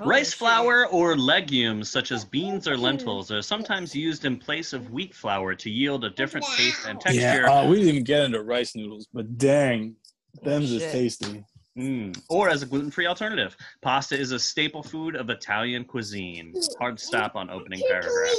Rice 0.00 0.32
flour 0.32 0.86
or 0.88 1.16
legumes 1.16 1.88
such 1.88 2.10
as 2.10 2.24
beans 2.24 2.66
or 2.66 2.76
lentils 2.76 3.30
are 3.30 3.42
sometimes 3.42 3.94
used 3.94 4.24
in 4.24 4.38
place 4.38 4.72
of 4.72 4.90
wheat 4.90 5.14
flour 5.14 5.54
to 5.54 5.70
yield 5.70 6.04
a 6.04 6.10
different 6.10 6.46
taste 6.56 6.86
and 6.86 7.00
texture. 7.00 7.20
Yeah, 7.20 7.46
oh, 7.48 7.68
we 7.68 7.76
didn't 7.76 7.90
even 7.90 8.04
get 8.04 8.24
into 8.24 8.42
rice 8.42 8.74
noodles, 8.74 9.06
but 9.12 9.38
dang, 9.38 9.94
them's 10.42 10.72
is 10.72 10.82
tasty. 10.90 11.44
Mm. 11.78 12.18
Or 12.28 12.48
as 12.48 12.62
a 12.62 12.66
gluten-free 12.66 13.06
alternative, 13.06 13.56
pasta 13.82 14.18
is 14.18 14.32
a 14.32 14.38
staple 14.38 14.82
food 14.82 15.16
of 15.16 15.28
Italian 15.30 15.84
cuisine. 15.84 16.54
Hard 16.78 17.00
stop 17.00 17.36
on 17.36 17.50
opening 17.50 17.82
paragraph. 17.88 18.34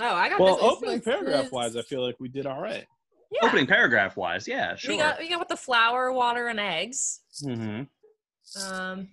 Oh, 0.00 0.14
I 0.14 0.28
got 0.28 0.40
Well, 0.40 0.56
this. 0.56 0.64
opening 0.64 0.96
This- 0.96 1.04
paragraph 1.04 1.42
this- 1.44 1.52
wise, 1.52 1.76
I 1.76 1.82
feel 1.82 2.02
like 2.02 2.16
we 2.20 2.28
did 2.28 2.46
all 2.46 2.60
right. 2.60 2.86
Yeah. 3.32 3.40
Opening 3.48 3.66
paragraph 3.66 4.16
wise, 4.16 4.46
yeah, 4.46 4.76
sure. 4.76 4.92
We 4.92 4.98
got 4.98 5.18
we 5.18 5.28
got 5.28 5.38
with 5.40 5.48
the 5.48 5.56
flour, 5.56 6.12
water, 6.12 6.46
and 6.48 6.60
eggs. 6.60 7.20
Mm-hmm. 7.42 8.72
Um, 8.72 9.08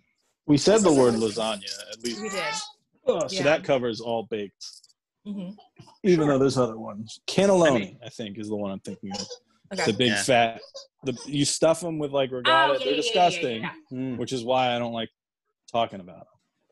We 0.45 0.57
said 0.57 0.81
the 0.81 0.93
word 0.93 1.15
lasagna 1.15 1.63
at 1.91 2.03
least. 2.03 2.21
we 2.21 2.29
did. 2.29 2.43
Oh, 3.07 3.27
so 3.27 3.35
Yeah. 3.37 3.43
that 3.43 3.63
covers 3.63 3.99
all 4.01 4.23
baked. 4.23 4.65
Mm-hmm. 5.25 5.51
Even 6.03 6.27
though 6.27 6.37
there's 6.37 6.57
other 6.57 6.77
ones. 6.77 7.21
Cannelloni, 7.27 7.97
I, 8.03 8.07
I 8.07 8.09
think, 8.09 8.37
is 8.37 8.49
the 8.49 8.55
one 8.55 8.71
I'm 8.71 8.79
thinking 8.81 9.11
of. 9.13 9.25
Okay. 9.73 9.91
The 9.91 9.97
big 9.97 10.09
Yeah. 10.09 10.21
fat. 10.23 10.61
The 11.03 11.17
you 11.25 11.43
stuff 11.45 11.79
them 11.79 11.97
with 11.97 12.11
like 12.11 12.29
ricotta. 12.31 12.51
Oh, 12.51 12.73
yeah, 12.73 12.77
They're 12.79 12.87
yeah, 12.87 12.91
yeah, 12.91 13.01
disgusting, 13.01 13.61
yeah, 13.63 13.73
Mm. 13.91 14.17
which 14.17 14.31
is 14.31 14.43
why 14.43 14.75
I 14.75 14.79
don't 14.79 14.93
like 14.93 15.09
talking 15.71 16.01
about 16.01 16.19
them. 16.19 16.27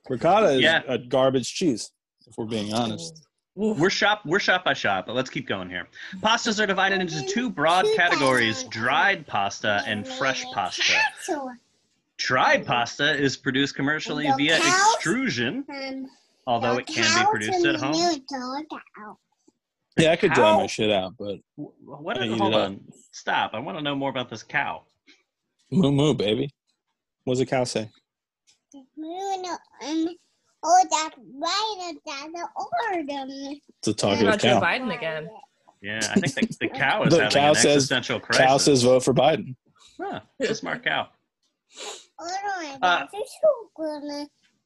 Ricotta 0.10 0.50
is 0.52 0.62
Yeah. 0.62 0.84
a 0.88 0.98
garbage 1.00 1.52
cheese, 1.54 1.92
if 2.28 2.38
we're 2.38 2.46
being 2.46 2.74
honest. 2.74 3.26
Ooh. 3.58 3.74
We're 3.74 3.90
shop 3.90 4.22
we're 4.26 4.40
shop 4.40 4.64
by 4.64 4.74
shop, 4.74 5.06
but 5.08 5.16
let's 5.16 5.30
keep 5.30 5.46
going 5.48 5.70
here. 5.70 5.88
Pastas 6.20 6.62
are 6.62 6.66
divided 6.66 7.02
into 7.02 7.22
two 7.28 7.50
broad 7.50 7.86
categories: 7.98 8.64
dried 8.64 9.28
pasta 9.28 9.84
and 9.86 10.08
fresh 10.08 10.46
pasta. 10.54 10.94
Dried 12.18 12.66
pasta 12.66 13.14
is 13.14 13.36
produced 13.36 13.76
commercially 13.76 14.32
via 14.38 14.58
extrusion, 14.58 15.66
although 16.48 16.78
it 16.78 16.88
can 16.88 17.04
be 17.26 17.30
produced 17.30 17.66
at 17.66 17.76
home. 17.76 18.22
Yeah, 19.98 20.12
I 20.12 20.16
could 20.16 20.32
dry 20.32 20.56
my 20.56 20.68
shit 20.68 20.90
out, 20.90 21.16
but 21.20 21.40
Wh- 21.58 21.84
What? 21.86 22.18
I 22.18 22.26
eat 22.26 22.38
hold 22.40 22.56
on, 22.56 22.80
stop! 23.12 23.52
I 23.54 23.60
want 23.60 23.78
to 23.78 23.84
know 23.84 23.96
more 23.96 24.10
about 24.10 24.30
this 24.30 24.44
cow. 24.44 24.84
moo 25.72 25.92
moo, 25.92 26.14
baby. 26.14 26.50
What's 27.26 27.42
a 27.42 27.46
cow 27.46 27.66
say? 27.66 27.90
Um, 28.74 30.08
oh, 30.64 30.86
that's 30.92 31.16
right. 31.18 31.94
That's 32.06 32.32
the 32.34 32.48
order. 32.56 33.60
It's 33.80 33.88
a 33.88 33.92
What 33.92 33.98
talkative 33.98 34.28
about 34.28 34.40
Joe 34.40 34.60
cow. 34.60 34.62
Biden 34.62 34.96
again? 34.96 35.30
Yeah, 35.82 36.00
I 36.12 36.20
think 36.20 36.50
the, 36.50 36.58
the 36.62 36.68
cow 36.74 37.04
is 37.04 37.14
The 37.14 37.24
having 37.24 37.32
cow 37.40 37.50
an 37.50 37.56
says- 37.56 37.66
existential 37.76 38.20
crisis. 38.20 38.46
Cow 38.46 38.58
says 38.58 38.84
vote 38.84 39.04
for 39.04 39.14
Biden. 39.14 39.56
Huh, 40.00 40.20
it's 40.40 40.52
a 40.52 40.56
smart 40.56 40.84
cow. 40.84 41.08
Hold 42.20 42.32
on. 42.60 42.80
Uh, 42.82 43.08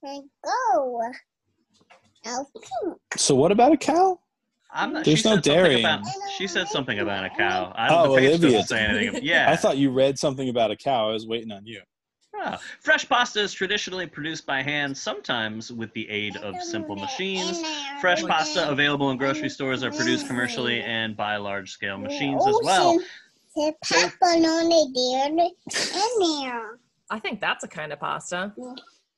gonna 0.04 0.22
go. 0.44 1.12
Now, 2.26 2.46
pink. 2.54 2.98
So 3.18 3.36
what 3.36 3.52
about 3.52 3.72
a 3.72 3.78
cow? 3.78 4.20
I'm 4.74 4.92
not. 4.94 5.06
There's 5.06 5.24
no 5.24 5.36
said 5.36 5.46
something 5.46 5.54
dairying. 5.64 5.86
About, 5.86 6.02
she 6.38 6.48
said 6.48 6.68
something 6.68 7.00
about 7.00 7.24
a 7.24 7.30
cow. 7.30 7.72
I 7.76 7.88
Oh, 7.88 8.08
don't. 8.08 8.16
the 8.16 8.22
page 8.22 8.40
Olivia. 8.40 8.64
say 8.64 8.84
anything. 8.86 9.24
Yeah. 9.24 9.50
I 9.50 9.56
thought 9.56 9.78
you 9.78 9.92
read 9.92 10.18
something 10.20 10.50
about 10.50 10.72
a 10.72 10.76
cow. 10.76 11.10
I 11.10 11.14
was 11.14 11.26
waiting 11.28 11.52
on 11.52 11.66
you. 11.66 11.82
Ah, 12.42 12.60
Fresh 12.80 13.08
pasta 13.08 13.40
is 13.42 13.54
traditionally 13.54 14.06
produced 14.08 14.46
by 14.46 14.62
hand, 14.62 14.98
sometimes 14.98 15.72
with 15.72 15.92
the 15.94 16.10
aid 16.10 16.36
of 16.38 16.62
simple 16.62 16.96
machines. 16.96 17.62
Fresh 18.02 18.24
pasta 18.24 18.70
available 18.70 19.12
in 19.12 19.18
grocery 19.18 19.50
stores 19.50 19.84
are 19.84 19.92
produced 19.92 20.28
commercially 20.28 20.82
and 20.82 21.16
by 21.16 21.38
large-scale 21.38 21.98
machines 21.98 22.46
as 22.48 22.56
well. 22.64 23.00
The 23.56 23.74
pepperoni 23.86 24.94
there 24.94 25.28
in 25.30 25.38
there. 26.20 26.80
I 27.10 27.20
think 27.20 27.40
that's 27.40 27.64
a 27.64 27.68
kind 27.68 27.94
of 27.94 28.00
pasta. 28.00 28.54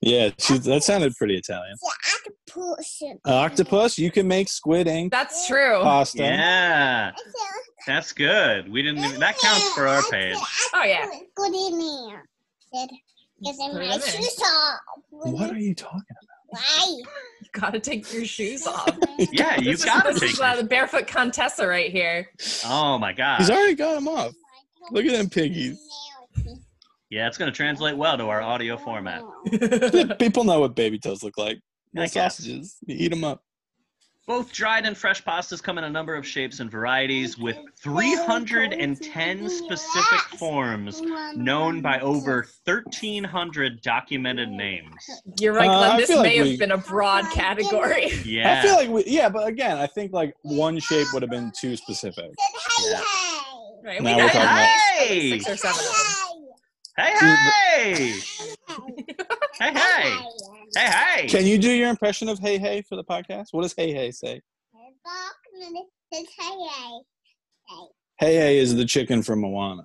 Yeah, 0.00 0.30
she, 0.38 0.58
that 0.58 0.84
sounded 0.84 1.16
pretty 1.16 1.36
Italian. 1.36 1.76
The 1.80 1.92
octopus. 2.54 3.02
Octopus, 3.24 3.98
you 3.98 4.12
can 4.12 4.28
make 4.28 4.48
squid 4.48 4.86
ink 4.86 5.10
That's 5.10 5.48
true. 5.48 5.80
pasta. 5.82 6.18
Yeah, 6.22 7.10
that's 7.86 8.12
good. 8.12 8.70
We 8.70 8.82
didn't. 8.82 9.04
Even, 9.04 9.18
that 9.18 9.38
counts 9.38 9.72
for 9.72 9.88
our 9.88 10.02
page. 10.04 10.36
Oh, 10.72 10.84
yeah. 10.84 11.06
Good 11.34 11.52
in 11.54 12.20
there. 13.40 13.52
Get, 13.52 13.58
get 13.58 13.70
in 13.70 13.76
my 13.76 13.94
in 13.94 14.00
there. 14.00 14.08
shoes 14.08 14.40
off. 14.42 14.80
What 15.10 15.50
are 15.50 15.58
you 15.58 15.74
talking 15.74 16.00
about? 16.10 16.38
Why? 16.50 16.86
You 16.88 17.48
gotta 17.52 17.78
take 17.80 18.10
your 18.12 18.24
shoes 18.24 18.66
off. 18.66 18.96
Yeah, 19.32 19.58
you 19.58 19.72
this 19.72 19.84
gotta 19.84 20.10
is, 20.10 20.20
this 20.20 20.30
take. 20.30 20.32
is 20.34 20.40
uh, 20.40 20.56
the 20.56 20.64
barefoot 20.64 21.06
Contessa 21.06 21.66
right 21.66 21.90
here. 21.90 22.30
Oh 22.64 22.98
my 22.98 23.12
god. 23.12 23.38
He's 23.38 23.50
already 23.50 23.74
got 23.74 23.94
them 23.94 24.08
off. 24.08 24.32
Look 24.90 25.04
at 25.04 25.12
them 25.12 25.28
piggies. 25.28 25.78
Yeah, 27.10 27.26
it's 27.26 27.36
gonna 27.36 27.52
translate 27.52 27.96
well 27.96 28.16
to 28.16 28.28
our 28.28 28.40
audio 28.40 28.76
format. 28.76 29.22
People 30.18 30.44
know 30.44 30.60
what 30.60 30.74
baby 30.74 30.98
toes 30.98 31.22
look 31.22 31.36
like. 31.36 31.58
I 31.96 32.00
Little 32.00 32.08
sausages. 32.08 32.76
You 32.86 32.96
eat 32.98 33.08
them 33.08 33.24
up. 33.24 33.42
Both 34.28 34.52
dried 34.52 34.84
and 34.84 34.94
fresh 34.94 35.24
pastas 35.24 35.62
come 35.62 35.78
in 35.78 35.84
a 35.84 35.88
number 35.90 36.14
of 36.14 36.26
shapes 36.26 36.60
and 36.60 36.70
varieties, 36.70 37.38
with 37.38 37.56
310 37.82 39.48
specific 39.48 40.18
forms 40.38 41.00
known 41.34 41.80
by 41.80 41.98
over 42.00 42.46
1,300 42.66 43.80
documented 43.80 44.50
names. 44.50 44.92
You're 45.40 45.54
right, 45.54 45.66
Uh, 45.70 45.78
Glenn. 45.78 45.90
I 45.92 45.96
This 45.96 46.10
may 46.10 46.16
like 46.16 46.32
have 46.36 46.46
we- 46.46 46.56
been 46.58 46.72
a 46.72 46.76
broad 46.78 47.24
category. 47.32 48.10
Yeah. 48.26 48.58
I 48.58 48.62
feel 48.62 48.74
like 48.74 48.90
we, 48.90 49.04
yeah, 49.06 49.30
but 49.30 49.46
again, 49.48 49.78
I 49.78 49.86
think 49.86 50.12
like 50.12 50.34
one 50.42 50.78
shape 50.78 51.06
would 51.14 51.22
have 51.22 51.30
been 51.30 51.50
too 51.58 51.74
specific. 51.76 52.26
Hey, 52.38 52.90
Yeah. 52.90 53.00
Right? 53.82 54.02
Now 54.02 54.16
we 54.16 54.22
we're 54.24 54.28
talking 54.28 54.40
at 54.42 54.44
about- 54.44 55.08
Hey! 55.08 55.30
six 55.40 55.48
or 55.48 55.56
seven 55.56 55.80
of 55.80 55.86
them. 55.86 57.06
hey, 57.06 57.14
hey! 57.80 58.12
Hey, 59.58 59.72
hey! 59.72 60.18
Hey, 60.74 60.90
hey! 60.90 61.28
Can 61.28 61.46
you 61.46 61.58
do 61.58 61.70
your 61.70 61.88
impression 61.88 62.28
of 62.28 62.38
Hey 62.38 62.58
Hey 62.58 62.82
for 62.82 62.96
the 62.96 63.04
podcast? 63.04 63.48
What 63.52 63.62
does 63.62 63.74
Hey 63.76 63.92
Hey 63.92 64.10
say? 64.10 64.40
Hey, 66.10 66.24
Hey 68.18 68.34
Hey 68.34 68.58
is 68.58 68.74
the 68.74 68.84
chicken 68.84 69.22
from 69.22 69.40
Moana. 69.40 69.84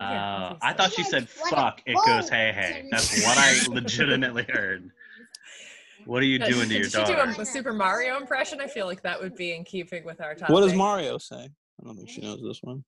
Uh, 0.00 0.54
I 0.62 0.72
thought 0.72 0.92
she 0.92 1.02
said 1.02 1.28
fuck, 1.28 1.82
it 1.84 1.94
goes 2.06 2.30
hey 2.30 2.52
hey. 2.54 2.88
That's 2.90 3.22
what 3.22 3.36
I 3.36 3.60
legitimately 3.68 4.46
heard. 4.48 4.90
What 6.06 6.22
are 6.22 6.26
you 6.26 6.38
doing 6.38 6.68
to 6.70 6.74
your 6.74 6.84
Did 6.84 6.92
she 6.92 7.04
do 7.04 7.12
a, 7.12 7.28
a 7.38 7.44
Super 7.44 7.74
Mario 7.74 8.16
impression? 8.16 8.60
I 8.60 8.66
feel 8.66 8.86
like 8.86 9.02
that 9.02 9.20
would 9.20 9.36
be 9.36 9.54
in 9.54 9.64
keeping 9.64 10.04
with 10.04 10.22
our 10.22 10.34
topic. 10.34 10.54
What 10.54 10.62
does 10.62 10.72
Mario 10.72 11.18
say? 11.18 11.48
I 11.80 11.84
don't 11.84 11.96
think 11.96 12.08
she 12.08 12.22
knows 12.22 12.40
this 12.42 12.60
one. 12.62 12.82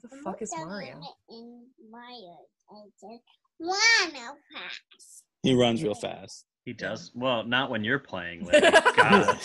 What 0.00 0.10
the 0.10 0.16
fuck 0.24 0.42
is 0.42 0.52
Mario? 0.56 1.00
In 1.28 1.66
Mario. 1.90 2.38
I 2.70 2.86
just 3.00 3.22
wanna 3.60 4.34
pass. 4.54 5.23
He 5.44 5.54
runs 5.54 5.82
real 5.82 5.94
fast. 5.94 6.44
He 6.64 6.72
does. 6.72 7.12
Well, 7.14 7.44
not 7.44 7.70
when 7.70 7.84
you're 7.84 7.98
playing, 7.98 8.46
Libby. 8.46 8.66
God. 8.96 9.38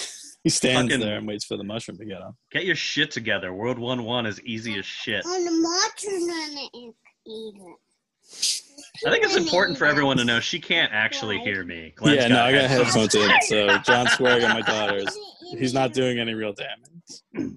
he 0.43 0.49
stands 0.49 0.91
Fucking- 0.93 1.05
there 1.05 1.17
and 1.17 1.27
waits 1.27 1.45
for 1.45 1.57
the 1.57 1.63
mushroom 1.63 1.97
to 1.97 2.05
get 2.05 2.19
him. 2.21 2.31
Get 2.51 2.65
your 2.65 2.75
shit 2.75 3.11
together. 3.11 3.53
World 3.53 3.77
1 3.77 4.03
1 4.03 4.25
is 4.25 4.41
easy 4.41 4.79
as 4.79 4.85
shit. 4.85 5.25
On 5.25 5.45
the 5.45 5.51
modern 5.51 6.29
on 6.29 6.57
it 6.73 6.95
either. 7.27 7.73
I 9.05 9.11
think 9.11 9.23
it's 9.25 9.35
important 9.35 9.77
for 9.77 9.85
everyone 9.85 10.17
to 10.17 10.23
know 10.25 10.39
she 10.39 10.59
can't 10.59 10.91
actually 10.93 11.39
hear 11.39 11.63
me. 11.63 11.93
Glenn's 11.95 12.21
yeah, 12.21 12.27
no, 12.27 12.43
I 12.43 12.51
got 12.53 12.69
headphones. 12.69 13.13
headphones 13.13 13.15
in. 13.15 13.41
So 13.41 13.77
John 13.79 14.07
swearing 14.15 14.43
at 14.43 14.53
my 14.53 14.61
daughters. 14.61 15.17
He's 15.57 15.73
not 15.73 15.93
doing 15.93 16.19
any 16.19 16.33
real 16.33 16.53
damage. 16.53 17.53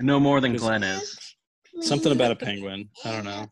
No 0.00 0.18
more 0.20 0.40
than 0.40 0.56
Glenn 0.56 0.82
is. 0.82 1.31
Something 1.82 2.12
about 2.12 2.30
a 2.32 2.36
penguin. 2.36 2.88
I 3.04 3.12
don't 3.12 3.24
know. 3.24 3.50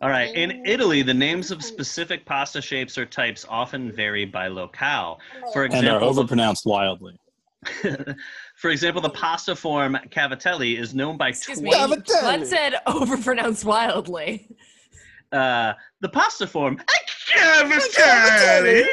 All 0.00 0.08
right. 0.08 0.34
In 0.34 0.64
Italy, 0.66 1.02
the 1.02 1.14
names 1.14 1.50
of 1.50 1.62
specific 1.62 2.24
pasta 2.24 2.60
shapes 2.62 2.96
or 2.98 3.04
types 3.06 3.44
often 3.48 3.92
vary 3.92 4.24
by 4.24 4.48
locale. 4.48 5.20
For 5.52 5.64
example, 5.64 5.78
And 5.78 5.88
are 5.88 6.08
example, 6.08 6.24
the- 6.24 6.34
overpronounced 6.34 6.66
wildly. 6.66 7.18
For 8.56 8.70
example, 8.70 9.00
the 9.00 9.10
pasta 9.10 9.54
form 9.54 9.96
cavatelli 10.10 10.78
is 10.78 10.94
known 10.94 11.16
by 11.16 11.28
Excuse 11.28 11.60
20 11.60 11.70
me. 11.70 11.76
Cavatelli. 11.96 12.20
Glenn 12.20 12.44
said 12.46 12.74
overpronounced 12.88 13.64
wildly. 13.64 14.48
uh, 15.30 15.74
the 16.00 16.08
pasta 16.08 16.46
form 16.46 16.80
cavatelli 17.30 18.84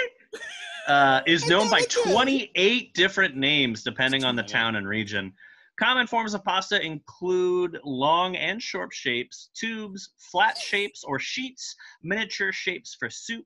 uh, 0.88 1.22
is 1.26 1.48
known 1.48 1.70
by 1.70 1.82
28 1.82 2.94
different 2.94 3.36
names 3.36 3.84
depending 3.84 4.24
on 4.24 4.36
the 4.36 4.44
town 4.44 4.76
and 4.76 4.88
region. 4.88 5.34
Common 5.80 6.08
forms 6.08 6.34
of 6.34 6.44
pasta 6.44 6.86
include 6.86 7.80
long 7.86 8.36
and 8.36 8.62
short 8.62 8.94
shapes, 8.94 9.50
tubes, 9.54 10.10
flat 10.18 10.58
shapes 10.58 11.06
or 11.06 11.20
sheets, 11.20 11.74
miniature 12.04 12.52
shapes 12.52 12.98
for 13.00 13.10
soup, 13.10 13.46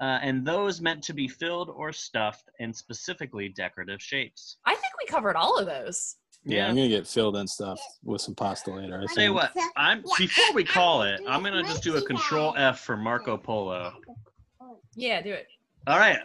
uh, 0.00 0.20
and 0.22 0.46
those 0.46 0.80
meant 0.80 1.02
to 1.02 1.12
be 1.12 1.26
filled 1.26 1.70
or 1.70 1.92
stuffed 1.92 2.48
in 2.60 2.72
specifically 2.72 3.48
decorative 3.48 4.00
shapes. 4.00 4.58
I 4.64 4.74
think 4.76 4.92
we 5.00 5.06
covered 5.06 5.34
all 5.34 5.58
of 5.58 5.66
those. 5.66 6.16
Yeah, 6.44 6.68
I'm 6.68 6.76
gonna 6.76 6.88
get 6.88 7.06
filled 7.06 7.36
and 7.36 7.50
stuff 7.50 7.80
with 8.04 8.20
some 8.20 8.34
pasta 8.34 8.72
later. 8.72 9.00
I 9.02 9.12
Tell 9.12 9.24
you 9.24 9.32
what, 9.32 9.52
I'm 9.76 10.04
before 10.18 10.54
we 10.54 10.64
call 10.64 11.02
it, 11.02 11.20
I'm 11.28 11.42
gonna 11.42 11.62
just 11.62 11.82
do 11.82 11.96
a 11.96 12.02
control 12.02 12.54
F 12.56 12.80
for 12.80 12.96
Marco 12.96 13.36
Polo. 13.36 13.92
Yeah, 14.94 15.20
do 15.20 15.32
it. 15.32 15.46
All 15.86 15.98
right. 15.98 16.18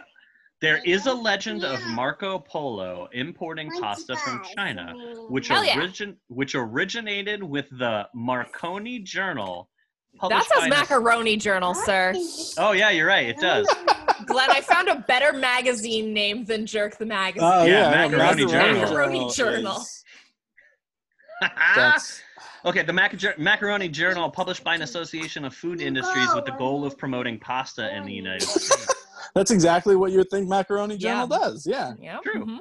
There 0.60 0.80
is 0.84 1.06
a 1.06 1.12
oh, 1.12 1.20
legend 1.20 1.64
of 1.64 1.80
Marco 1.86 2.38
Polo 2.40 3.08
importing 3.12 3.70
pasta 3.80 4.16
from 4.16 4.42
China, 4.56 4.92
which 5.28 5.50
yeah. 5.50 5.76
origin 5.76 6.16
which 6.26 6.56
originated 6.56 7.42
with 7.42 7.66
the 7.70 8.08
Marconi 8.12 8.98
Journal. 8.98 9.68
That 10.14 10.20
published 10.20 10.48
says 10.48 10.58
by 10.58 10.64
an- 10.64 10.70
macaroni 10.70 11.36
journal, 11.36 11.74
sir. 11.74 12.12
Oh 12.58 12.72
yeah, 12.72 12.90
you're 12.90 13.06
right. 13.06 13.28
It 13.28 13.38
does. 13.38 13.68
Glenn, 14.26 14.50
I 14.50 14.60
found 14.60 14.88
a 14.88 14.96
better 14.96 15.32
magazine 15.32 16.12
name 16.12 16.44
than 16.44 16.66
Jerk 16.66 16.98
the 16.98 17.06
Magazine. 17.06 17.48
Oh 17.50 17.64
Yeah, 17.64 17.90
yeah, 17.90 18.02
I 18.02 18.08
Macaroni 18.08 18.46
Journal. 18.46 18.80
Macaroni 18.80 19.30
Journal. 19.30 19.84
That's 21.76 22.20
okay, 22.64 22.82
the 22.82 22.92
Mac- 22.92 23.38
Macaroni 23.38 23.88
Journal, 23.88 24.28
published 24.28 24.64
by 24.64 24.74
an 24.74 24.82
association 24.82 25.44
of 25.44 25.54
food 25.54 25.80
industries 25.80 26.34
with 26.34 26.46
the 26.46 26.52
goal 26.52 26.84
of 26.84 26.98
promoting 26.98 27.38
pasta 27.38 27.94
in 27.96 28.04
the 28.04 28.12
United 28.12 28.42
States. 28.48 28.97
That's 29.34 29.50
exactly 29.50 29.96
what 29.96 30.10
you 30.12 30.18
would 30.18 30.30
think 30.30 30.48
Macaroni 30.48 30.96
Journal 30.98 31.28
Yeah. 31.30 31.38
does. 31.38 31.66
Yeah. 31.66 31.92
Yep. 32.00 32.22
True. 32.22 32.46
mhm. 32.46 32.58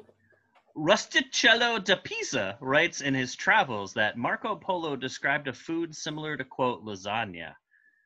Rustichello 0.75 1.83
da 1.83 1.95
Pisa 2.03 2.57
writes 2.61 3.01
in 3.01 3.13
his 3.15 3.35
travels 3.35 3.93
that 3.93 4.15
Marco 4.17 4.55
Polo 4.55 4.95
described 4.95 5.47
a 5.47 5.53
food 5.53 5.95
similar 5.95 6.37
to, 6.37 6.43
quote, 6.43 6.85
lasagna. 6.85 7.53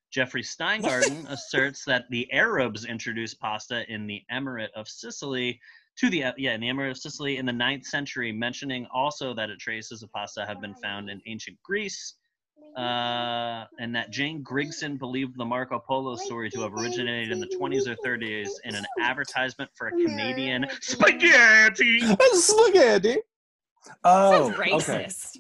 Jeffrey 0.10 0.42
Steingarten 0.44 1.26
asserts 1.30 1.84
that 1.86 2.06
the 2.10 2.32
Arabs 2.32 2.86
introduced 2.86 3.40
pasta 3.40 3.84
in 3.92 4.08
the 4.08 4.24
Emirate 4.32 4.72
of 4.76 4.88
Sicily 4.88 5.60
to 5.98 6.10
the 6.10 6.24
yeah 6.38 6.54
in 6.54 6.62
the 6.62 6.68
Emirate 6.70 6.92
of 6.92 6.98
Sicily 6.98 7.38
in 7.38 7.46
the 7.46 7.52
9th 7.52 7.86
century, 7.86 8.32
mentioning 8.32 8.88
also 8.94 9.34
that 9.34 9.50
it 9.50 9.60
traces 9.60 10.02
of 10.04 10.12
pasta 10.14 10.46
have 10.46 10.62
been 10.62 10.76
found 10.76 11.10
in 11.10 11.22
ancient 11.26 11.58
Greece, 11.64 12.16
uh, 12.78 13.66
and 13.80 13.94
that 13.96 14.12
Jane 14.12 14.44
Grigson 14.44 14.98
believed 14.98 15.38
the 15.38 15.46
Marco 15.46 15.80
Polo 15.80 16.16
story 16.16 16.50
to 16.52 16.62
have 16.62 16.74
originated 16.74 17.32
in 17.32 17.40
the 17.40 17.48
20s 17.48 17.88
or 17.88 17.96
30s 17.96 18.50
in 18.64 18.76
an 18.76 18.86
advertisement 19.02 19.70
for 19.76 19.88
a 19.88 19.92
Canadian 19.92 20.66
spaghetti. 20.82 22.00
Spaghetti. 22.32 23.18
Oh, 24.04 24.50
Sounds 24.50 24.60
okay. 24.60 24.72
racist. 24.72 25.38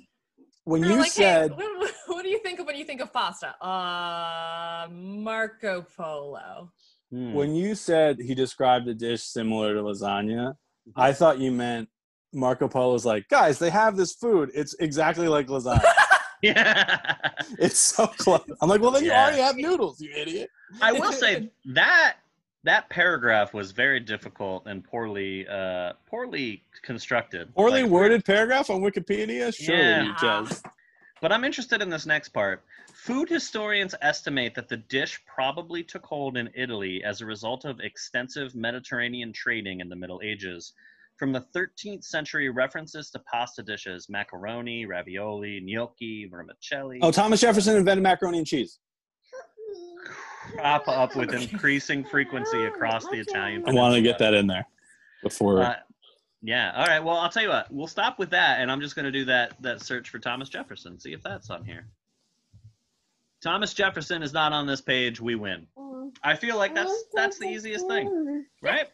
When 0.65 0.81
They're 0.81 0.91
you 0.91 0.97
like, 0.97 1.11
said 1.11 1.51
hey, 1.51 1.57
what, 1.77 1.93
what 2.07 2.23
do 2.23 2.29
you 2.29 2.39
think 2.39 2.59
of 2.59 2.65
when 2.67 2.75
you 2.75 2.85
think 2.85 3.01
of 3.01 3.11
pasta? 3.13 3.55
Uh, 3.63 4.87
Marco 4.91 5.85
Polo. 5.95 6.71
Hmm. 7.11 7.33
when 7.33 7.53
you 7.53 7.75
said 7.75 8.19
he 8.21 8.33
described 8.33 8.87
a 8.87 8.93
dish 8.93 9.21
similar 9.23 9.73
to 9.73 9.81
lasagna, 9.81 10.53
I 10.95 11.11
thought 11.11 11.39
you 11.39 11.51
meant 11.51 11.89
Marco 12.33 12.69
Polo's 12.69 13.05
like, 13.05 13.27
guys, 13.29 13.59
they 13.59 13.69
have 13.69 13.97
this 13.97 14.13
food. 14.13 14.49
It's 14.53 14.75
exactly 14.79 15.27
like 15.27 15.47
lasagna. 15.47 15.83
Yeah. 16.41 17.17
it's 17.59 17.79
so 17.79 18.07
close. 18.07 18.41
I'm 18.61 18.69
like, 18.69 18.81
well, 18.81 18.91
then 18.91 19.03
you 19.05 19.11
already 19.11 19.41
have 19.41 19.55
noodles, 19.55 20.01
you 20.01 20.11
idiot. 20.15 20.49
I 20.81 20.91
will 20.91 21.11
say 21.11 21.49
that 21.65 22.17
that 22.63 22.89
paragraph 22.89 23.53
was 23.53 23.71
very 23.71 23.99
difficult 23.99 24.67
and 24.67 24.83
poorly 24.83 25.47
uh 25.47 25.93
poorly 26.09 26.63
constructed. 26.83 27.53
Poorly 27.55 27.83
Like, 27.83 27.91
worded 27.91 28.25
paragraph 28.25 28.69
on 28.69 28.81
Wikipedia? 28.81 29.53
Sure, 29.55 29.75
Yeah. 29.75 30.13
Jez. 30.19 30.63
But 31.21 31.31
I'm 31.31 31.43
interested 31.43 31.81
in 31.83 31.89
this 31.89 32.05
next 32.07 32.29
part. 32.29 32.63
Food 32.93 33.29
historians 33.29 33.93
estimate 34.01 34.55
that 34.55 34.67
the 34.69 34.77
dish 34.77 35.21
probably 35.25 35.83
took 35.83 36.05
hold 36.05 36.35
in 36.37 36.49
Italy 36.55 37.03
as 37.03 37.21
a 37.21 37.25
result 37.25 37.65
of 37.65 37.79
extensive 37.79 38.55
Mediterranean 38.55 39.31
trading 39.33 39.79
in 39.81 39.89
the 39.89 39.95
Middle 39.95 40.21
Ages. 40.23 40.73
From 41.21 41.31
the 41.31 41.45
13th 41.55 42.03
century, 42.03 42.49
references 42.49 43.11
to 43.11 43.19
pasta 43.19 43.61
dishes, 43.61 44.09
macaroni, 44.09 44.87
ravioli, 44.87 45.59
gnocchi, 45.63 46.25
vermicelli, 46.27 46.97
Oh, 47.03 47.11
Thomas 47.11 47.39
Jefferson 47.41 47.77
invented 47.77 48.01
macaroni 48.01 48.39
and 48.39 48.47
cheese. 48.47 48.79
crop 50.55 50.87
up 50.87 51.15
with 51.15 51.31
increasing 51.31 52.03
frequency 52.03 52.65
across 52.65 53.05
the 53.05 53.19
Italian 53.19 53.63
I 53.69 53.71
wanted 53.71 53.97
to 53.97 54.01
get 54.01 54.17
that 54.17 54.33
in 54.33 54.47
there 54.47 54.65
before. 55.21 55.61
Uh, 55.61 55.75
yeah. 56.41 56.71
All 56.75 56.87
right. 56.87 57.03
Well, 57.03 57.17
I'll 57.17 57.29
tell 57.29 57.43
you 57.43 57.49
what. 57.49 57.71
We'll 57.71 57.85
stop 57.85 58.17
with 58.17 58.31
that, 58.31 58.59
and 58.59 58.71
I'm 58.71 58.81
just 58.81 58.95
going 58.95 59.05
to 59.05 59.11
do 59.11 59.25
that 59.25 59.61
that 59.61 59.79
search 59.83 60.09
for 60.09 60.17
Thomas 60.17 60.49
Jefferson. 60.49 60.99
See 60.99 61.13
if 61.13 61.21
that's 61.21 61.51
on 61.51 61.63
here. 61.63 61.85
Thomas 63.43 63.75
Jefferson 63.75 64.23
is 64.23 64.33
not 64.33 64.53
on 64.53 64.65
this 64.65 64.81
page. 64.81 65.21
We 65.21 65.35
win. 65.35 65.67
I 66.23 66.35
feel 66.35 66.57
like 66.57 66.73
that's 66.73 67.03
that's 67.13 67.37
the 67.37 67.45
easiest 67.45 67.85
thing, 67.85 68.47
right? 68.63 68.87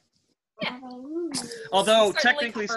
Although 1.72 2.12
technically 2.12 2.68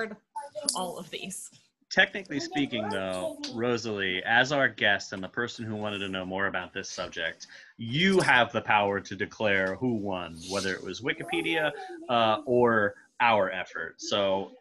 all 0.74 0.98
of 0.98 1.10
these. 1.10 1.50
technically 1.90 2.40
speaking, 2.40 2.88
though, 2.88 3.36
Rosalie, 3.54 4.22
as 4.24 4.52
our 4.52 4.68
guest 4.68 5.12
and 5.12 5.22
the 5.22 5.28
person 5.28 5.64
who 5.64 5.76
wanted 5.76 5.98
to 5.98 6.08
know 6.08 6.24
more 6.24 6.46
about 6.46 6.72
this 6.72 6.88
subject, 6.88 7.46
you 7.76 8.20
have 8.20 8.52
the 8.52 8.60
power 8.60 9.00
to 9.00 9.16
declare 9.16 9.74
who 9.76 9.94
won, 9.94 10.36
whether 10.50 10.74
it 10.74 10.82
was 10.82 11.00
Wikipedia 11.00 11.72
uh, 12.08 12.38
or 12.44 12.94
our 13.20 13.50
effort. 13.50 14.00
So 14.00 14.52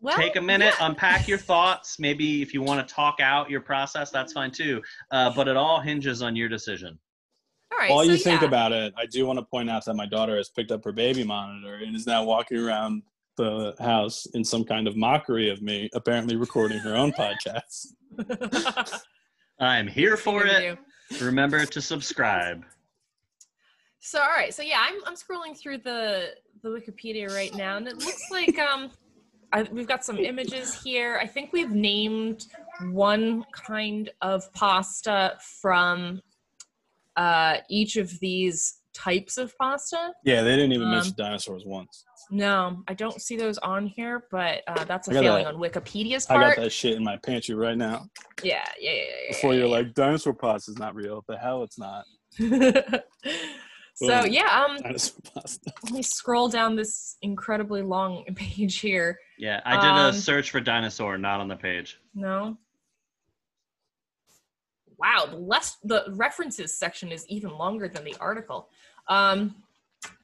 Well, 0.00 0.16
take 0.16 0.36
a 0.36 0.40
minute, 0.40 0.74
yeah. 0.78 0.86
unpack 0.86 1.26
your 1.28 1.38
thoughts. 1.38 1.98
Maybe 1.98 2.42
if 2.42 2.54
you 2.54 2.62
want 2.62 2.86
to 2.86 2.94
talk 2.94 3.20
out 3.20 3.50
your 3.50 3.60
process, 3.60 4.10
that's 4.10 4.32
fine 4.32 4.50
too. 4.50 4.82
Uh, 5.10 5.30
but 5.34 5.48
it 5.48 5.56
all 5.56 5.80
hinges 5.80 6.22
on 6.22 6.36
your 6.36 6.48
decision. 6.48 6.98
All 7.78 7.84
right. 7.84 7.90
While 7.92 8.04
so 8.06 8.10
you 8.10 8.16
think 8.16 8.40
yeah. 8.40 8.48
about 8.48 8.72
it, 8.72 8.92
I 8.98 9.06
do 9.06 9.24
want 9.24 9.38
to 9.38 9.44
point 9.44 9.70
out 9.70 9.84
that 9.84 9.94
my 9.94 10.06
daughter 10.06 10.36
has 10.36 10.48
picked 10.48 10.72
up 10.72 10.84
her 10.84 10.90
baby 10.90 11.22
monitor 11.22 11.76
and 11.76 11.94
is 11.94 12.08
now 12.08 12.24
walking 12.24 12.58
around 12.58 13.04
the 13.36 13.76
house 13.78 14.26
in 14.34 14.42
some 14.42 14.64
kind 14.64 14.88
of 14.88 14.96
mockery 14.96 15.48
of 15.48 15.62
me, 15.62 15.88
apparently 15.94 16.34
recording 16.34 16.78
her 16.78 16.96
own 16.96 17.12
podcast. 17.12 17.86
I'm 19.60 19.86
here 19.86 20.16
for 20.16 20.44
it. 20.44 20.52
video. 20.52 20.78
Remember 21.20 21.64
to 21.64 21.80
subscribe. 21.80 22.64
So 24.00 24.20
all 24.20 24.26
right, 24.26 24.52
so 24.52 24.62
yeah, 24.62 24.80
I'm 24.80 24.96
I'm 25.06 25.14
scrolling 25.14 25.56
through 25.56 25.78
the 25.78 26.30
the 26.62 26.68
Wikipedia 26.68 27.30
right 27.30 27.54
now, 27.54 27.76
and 27.76 27.86
it 27.86 27.98
looks 27.98 28.24
like 28.32 28.58
um, 28.58 28.90
I, 29.52 29.62
we've 29.62 29.86
got 29.86 30.04
some 30.04 30.18
images 30.18 30.82
here. 30.82 31.16
I 31.22 31.26
think 31.28 31.52
we've 31.52 31.70
named 31.70 32.46
one 32.90 33.44
kind 33.52 34.10
of 34.20 34.52
pasta 34.52 35.38
from 35.60 36.20
uh, 37.18 37.58
each 37.68 37.96
of 37.96 38.10
these 38.20 38.76
types 38.94 39.36
of 39.38 39.52
pasta. 39.60 40.12
Yeah, 40.24 40.42
they 40.42 40.56
didn't 40.56 40.72
even 40.72 40.86
Um, 40.88 40.94
mention 40.94 41.14
dinosaurs 41.16 41.62
once. 41.66 42.04
No, 42.30 42.82
I 42.88 42.94
don't 42.94 43.20
see 43.22 43.36
those 43.36 43.56
on 43.58 43.86
here, 43.86 44.24
but 44.30 44.62
uh, 44.66 44.84
that's 44.84 45.08
a 45.08 45.12
got 45.12 45.20
failing 45.22 45.44
that- 45.44 45.54
on 45.54 45.60
Wikipedia's 45.60 46.26
part. 46.26 46.42
I 46.44 46.48
got 46.54 46.62
that 46.62 46.70
shit 46.72 46.96
in 46.96 47.04
my 47.04 47.16
pantry 47.18 47.54
right 47.54 47.76
now. 47.76 48.06
Yeah, 48.42 48.64
yeah, 48.80 48.90
yeah, 48.90 48.96
yeah. 49.02 49.28
Before 49.28 49.52
yeah, 49.52 49.58
you're 49.60 49.68
yeah. 49.68 49.74
like, 49.74 49.94
dinosaur 49.94 50.32
pasta 50.34 50.70
is 50.72 50.78
not 50.78 50.94
real. 50.94 51.22
The 51.28 51.36
hell 51.38 51.62
it's 51.62 51.78
not. 51.78 52.04
so 53.94 54.22
Boom. 54.22 54.32
yeah, 54.32 54.64
um, 54.68 54.76
Dinosaur 54.78 55.20
pasta. 55.34 55.72
let 55.84 55.92
me 55.92 56.02
scroll 56.02 56.48
down 56.48 56.76
this 56.76 57.16
incredibly 57.22 57.82
long 57.82 58.24
page 58.36 58.80
here. 58.80 59.18
Yeah, 59.38 59.60
I 59.64 59.76
did 59.76 59.84
Um, 59.90 60.06
a 60.06 60.12
search 60.12 60.50
for 60.50 60.60
dinosaur, 60.60 61.18
not 61.18 61.40
on 61.40 61.48
the 61.48 61.56
page. 61.56 61.98
No. 62.14 62.56
Wow, 64.98 65.26
the 65.30 65.36
less 65.36 65.76
the 65.84 66.04
references 66.16 66.76
section 66.76 67.12
is 67.12 67.26
even 67.28 67.56
longer 67.56 67.88
than 67.88 68.04
the 68.04 68.16
article. 68.20 68.68
Um, 69.08 69.54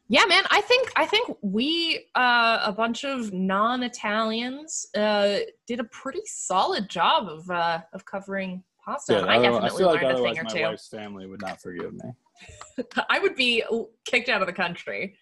yeah, 0.08 0.24
man, 0.26 0.44
I 0.50 0.60
think 0.60 0.90
I 0.96 1.06
think 1.06 1.36
we 1.40 2.06
uh, 2.14 2.60
a 2.64 2.72
bunch 2.72 3.04
of 3.04 3.32
non-Italians 3.32 4.88
uh, 4.96 5.38
did 5.66 5.80
a 5.80 5.84
pretty 5.84 6.22
solid 6.26 6.88
job 6.88 7.28
of 7.28 7.50
uh, 7.50 7.80
of 7.92 8.04
covering 8.04 8.62
pasta. 8.84 9.14
Good. 9.14 9.24
I 9.24 9.36
Otherwise- 9.38 9.42
definitely 9.72 9.78
feel 9.78 9.86
like 9.88 10.02
learned 10.02 10.18
a 10.18 10.22
thing 10.22 10.38
or 10.38 10.44
my 10.44 10.50
two. 10.50 10.62
wife's 10.62 10.88
family 10.88 11.26
would 11.26 11.40
not 11.40 11.60
forgive 11.60 11.94
me. 11.94 12.10
I 13.08 13.18
would 13.20 13.36
be 13.36 13.62
kicked 14.04 14.28
out 14.28 14.42
of 14.42 14.46
the 14.46 14.52
country. 14.52 15.16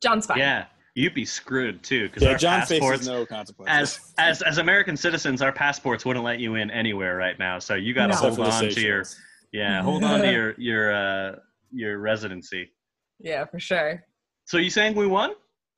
John's 0.00 0.26
fine. 0.26 0.38
Yeah, 0.38 0.66
you'd 0.94 1.14
be 1.14 1.24
screwed 1.24 1.82
too 1.82 2.08
because 2.08 2.22
Yeah, 2.22 2.30
our 2.30 2.36
John 2.38 2.60
passports, 2.60 2.98
faces 3.00 3.08
no 3.08 3.26
consequences. 3.26 4.00
as 4.18 4.40
as 4.40 4.42
as 4.42 4.58
American 4.58 4.96
citizens, 4.96 5.42
our 5.42 5.52
passports 5.52 6.04
wouldn't 6.04 6.24
let 6.24 6.38
you 6.38 6.54
in 6.54 6.70
anywhere 6.70 7.16
right 7.16 7.38
now. 7.38 7.58
So 7.58 7.74
you 7.74 7.94
got 7.94 8.06
to 8.06 8.14
No. 8.14 8.16
Hold 8.20 8.40
on 8.40 8.68
to 8.70 8.80
your 8.80 9.04
yeah, 9.52 9.82
hold 9.88 10.04
on 10.04 10.20
to 10.20 10.30
your 10.32 10.54
your 10.58 10.94
uh 10.94 11.36
your 11.72 11.98
residency. 11.98 12.70
yeah, 13.20 13.44
for 13.46 13.58
sure. 13.58 14.04
So 14.46 14.58
you 14.58 14.70
saying 14.70 14.94
we 14.94 15.06
won? 15.06 15.32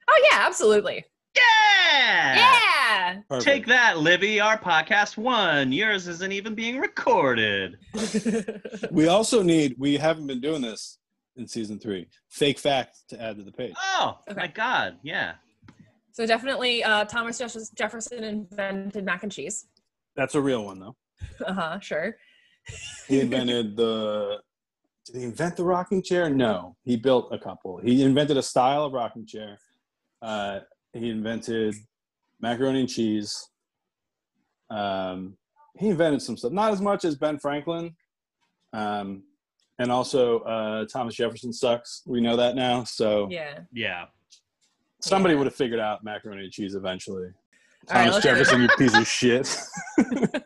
Oh 0.09 0.29
yeah, 0.31 0.39
absolutely. 0.47 1.05
Yeah. 1.37 2.37
Yeah. 2.37 3.21
Perfect. 3.29 3.45
Take 3.45 3.67
that, 3.67 3.99
Livy. 3.99 4.41
Our 4.41 4.59
podcast 4.59 5.17
won. 5.17 5.71
Yours 5.73 6.09
isn't 6.09 6.33
even 6.33 6.55
being 6.55 6.79
recorded. 6.79 7.79
We 8.91 9.09
also 9.09 9.43
need. 9.43 9.75
We 9.79 9.97
haven't 9.97 10.27
been 10.27 10.41
doing 10.41 10.63
this 10.63 10.99
in 11.37 11.47
season 11.47 11.79
three. 11.79 12.07
Fake 12.31 12.59
fact 12.59 12.99
to 13.09 13.21
add 13.21 13.37
to 13.37 13.43
the 13.43 13.53
page. 13.53 13.75
Oh 13.77 14.19
Okay. 14.31 14.41
my 14.41 14.47
God! 14.47 14.97
Yeah. 15.03 15.35
So 16.13 16.27
definitely, 16.27 16.83
uh, 16.83 17.05
Thomas 17.05 17.39
Jefferson 17.75 18.25
invented 18.25 19.05
mac 19.05 19.23
and 19.23 19.31
cheese. 19.31 19.67
That's 20.17 20.35
a 20.35 20.41
real 20.41 20.65
one 20.65 20.81
though. 20.81 20.97
Uh 21.45 21.53
huh. 21.53 21.81
Sure. 21.81 22.17
He 23.09 23.21
invented 23.21 23.77
the. 23.77 24.39
Did 25.07 25.17
he 25.17 25.23
invent 25.25 25.57
the 25.57 25.65
rocking 25.65 26.03
chair? 26.03 26.29
No, 26.29 26.75
he 26.83 26.97
built 26.97 27.33
a 27.33 27.39
couple. 27.39 27.79
He 27.79 28.03
invented 28.03 28.37
a 28.37 28.43
style 28.43 28.85
of 28.85 28.93
rocking 28.93 29.25
chair. 29.27 29.59
Uh, 30.21 30.61
he 30.93 31.11
invented 31.11 31.75
macaroni 32.41 32.81
and 32.81 32.89
cheese. 32.89 33.49
Um, 34.69 35.37
he 35.79 35.89
invented 35.89 36.23
some 36.23 36.37
stuff, 36.37 36.51
not 36.53 36.73
as 36.73 36.81
much 36.81 37.05
as 37.05 37.15
Ben 37.15 37.39
Franklin. 37.39 37.95
Um, 38.73 39.23
and 39.79 39.91
also, 39.93 40.41
uh, 40.41 40.87
Thomas 40.87 41.15
Jefferson 41.15 41.53
sucks. 41.53 42.03
We 42.07 42.21
know 42.21 42.37
that 42.37 42.55
now. 42.57 42.85
So 42.85 43.29
Yeah. 43.31 43.61
Yeah. 43.73 44.07
somebody 45.01 45.35
Yeah. 45.35 45.39
would 45.39 45.47
have 45.47 45.55
figured 45.55 45.81
out 45.81 46.03
macaroni 46.05 46.45
and 46.45 46.53
cheese 46.53 46.75
eventually. 46.75 47.27
All 47.89 47.97
right, 47.97 48.07
Thomas 48.11 48.15
let's- 48.15 48.25
Jefferson, 48.25 48.63
you 48.63 48.69
piece 48.79 48.95
of 48.97 49.07
shit. 49.07 49.57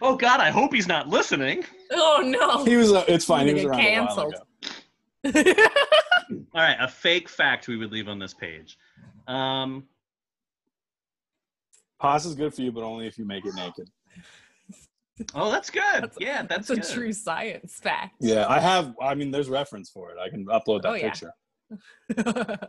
Oh 0.00 0.16
God! 0.16 0.40
I 0.40 0.50
hope 0.50 0.72
he's 0.74 0.88
not 0.88 1.08
listening. 1.08 1.64
Oh 1.92 2.22
no. 2.24 2.64
he 2.64 2.76
was. 2.76 2.92
Uh, 2.92 3.04
it's 3.06 3.24
fine. 3.24 3.46
He 3.46 3.54
was 3.54 3.64
around 3.64 3.80
get 3.80 3.98
a 3.98 4.04
while 4.04 4.28
ago. 4.28 4.38
All 6.54 6.60
right, 6.60 6.76
a 6.80 6.88
fake 6.88 7.28
fact 7.28 7.68
we 7.68 7.76
would 7.76 7.92
leave 7.92 8.08
on 8.08 8.18
this 8.18 8.34
page. 8.34 8.76
Um, 9.28 9.84
is 12.16 12.34
good 12.34 12.52
for 12.52 12.62
you, 12.62 12.72
but 12.72 12.82
only 12.82 13.06
if 13.06 13.16
you 13.16 13.24
make 13.24 13.44
it 13.46 13.54
naked. 13.54 13.88
Oh, 15.34 15.50
that's 15.50 15.70
good. 15.70 15.82
That's- 15.82 16.16
yeah, 16.20 16.42
that's, 16.48 16.68
That's 16.68 16.70
a 16.70 16.74
good. 16.76 16.94
true 17.00 17.12
science 17.12 17.74
fact. 17.74 18.16
Yeah, 18.20 18.46
I 18.48 18.58
have. 18.60 18.94
I 19.00 19.14
mean, 19.14 19.30
there's 19.30 19.48
reference 19.48 19.90
for 19.90 20.10
it. 20.10 20.16
I 20.18 20.28
can 20.28 20.46
upload 20.46 20.82
that 20.82 20.88
Oh, 20.88 20.94
yeah. 20.94 21.10
picture. 21.10 22.68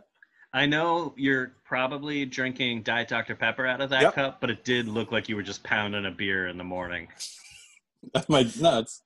I 0.52 0.66
know 0.66 1.14
you're 1.16 1.52
probably 1.64 2.24
drinking 2.26 2.82
Diet 2.84 3.08
Dr 3.08 3.34
Pepper 3.34 3.66
out 3.66 3.80
of 3.80 3.90
that 3.90 4.02
Yep. 4.02 4.14
cup, 4.14 4.40
but 4.40 4.50
it 4.50 4.64
did 4.64 4.86
look 4.86 5.10
like 5.10 5.28
you 5.28 5.34
were 5.36 5.42
just 5.42 5.64
pounding 5.64 6.06
a 6.06 6.10
beer 6.12 6.46
in 6.46 6.56
the 6.56 6.64
morning. 6.64 7.08
That's 8.14 8.28
my 8.28 8.48
nuts. 8.60 9.02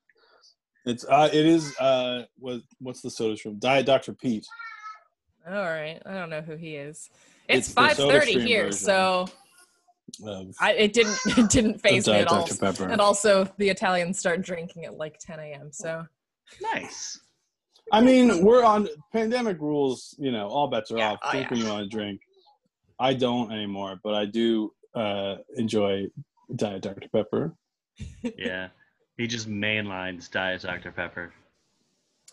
It's 0.85 1.05
uh, 1.05 1.29
it 1.33 1.47
is 1.47 1.75
uh, 1.79 2.25
what 2.39 2.61
what's 2.81 3.01
the 3.01 3.11
soda 3.11 3.37
stream? 3.37 3.57
Diet 3.59 3.87
Dr. 3.87 4.13
Pete. 4.13 4.47
All 5.47 5.55
right. 5.55 6.01
I 6.05 6.13
don't 6.15 6.29
know 6.31 6.41
who 6.43 6.57
he 6.57 6.77
is. 6.77 7.09
It's, 7.49 7.69
It's 7.69 7.73
five 7.75 7.97
thirty 7.97 8.39
here, 8.41 8.65
version. 8.67 8.73
so 8.79 9.29
Of, 10.25 10.55
I, 10.61 10.73
it 10.73 10.93
didn't 10.93 11.19
it 11.39 11.51
didn't 11.51 11.77
of 11.77 11.83
phase 11.83 12.07
me 12.07 12.15
at 12.15 12.29
all. 12.29 12.47
Pepper. 12.47 12.89
And 12.89 13.01
also, 13.01 13.49
the 13.59 13.69
Italians 13.69 14.19
start 14.19 14.43
drinking 14.43 14.85
at 14.85 14.97
like 14.97 15.19
10 15.19 15.39
a.m. 15.41 15.71
So 15.73 16.05
Nice. 16.61 17.21
I 17.93 18.01
mean, 18.01 18.45
we're 18.45 18.65
on 18.65 18.89
pandemic 19.13 19.61
rules. 19.61 20.15
You 20.19 20.33
know, 20.33 20.47
all 20.49 20.69
bets 20.69 20.91
are 20.91 20.99
Yeah, 20.99 21.13
off. 21.13 21.19
oh, 21.23 21.31
Drink 21.31 21.45
yeah. 21.47 21.51
when 21.51 21.61
you 21.61 21.69
want 21.71 21.91
to 21.91 21.97
drink. 21.97 22.21
I 23.01 23.15
don't 23.15 23.53
anymore, 23.53 23.99
but 24.03 24.15
I 24.15 24.25
do 24.27 24.73
uh, 24.95 25.37
enjoy 25.57 26.07
Diet 26.57 26.83
Dr. 26.83 27.09
Pepper. 27.13 27.55
Yeah. 28.37 28.69
He 29.17 29.27
just 29.27 29.49
mainlines 29.49 30.31
Diet 30.31 30.63
Dr 30.63 30.93
Pepper. 30.93 31.33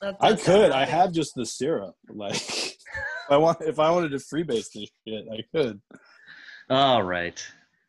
I 0.02 0.10
does 0.10 0.20
sound 0.22 0.40
could. 0.42 0.72
I 0.72 0.86
have 0.86 1.12
just 1.12 1.34
the 1.36 1.46
syrup. 1.46 1.96
Like, 2.10 2.36
if 2.36 2.76
I 3.32 3.38
want, 3.38 3.62
if 3.62 3.80
I 3.80 3.90
wanted 3.90 4.10
to 4.12 4.18
freebase 4.18 4.72
this 4.74 4.90
shit, 5.08 5.26
I 5.32 5.44
could. 5.56 5.82
All 6.70 7.02
right. 7.02 7.44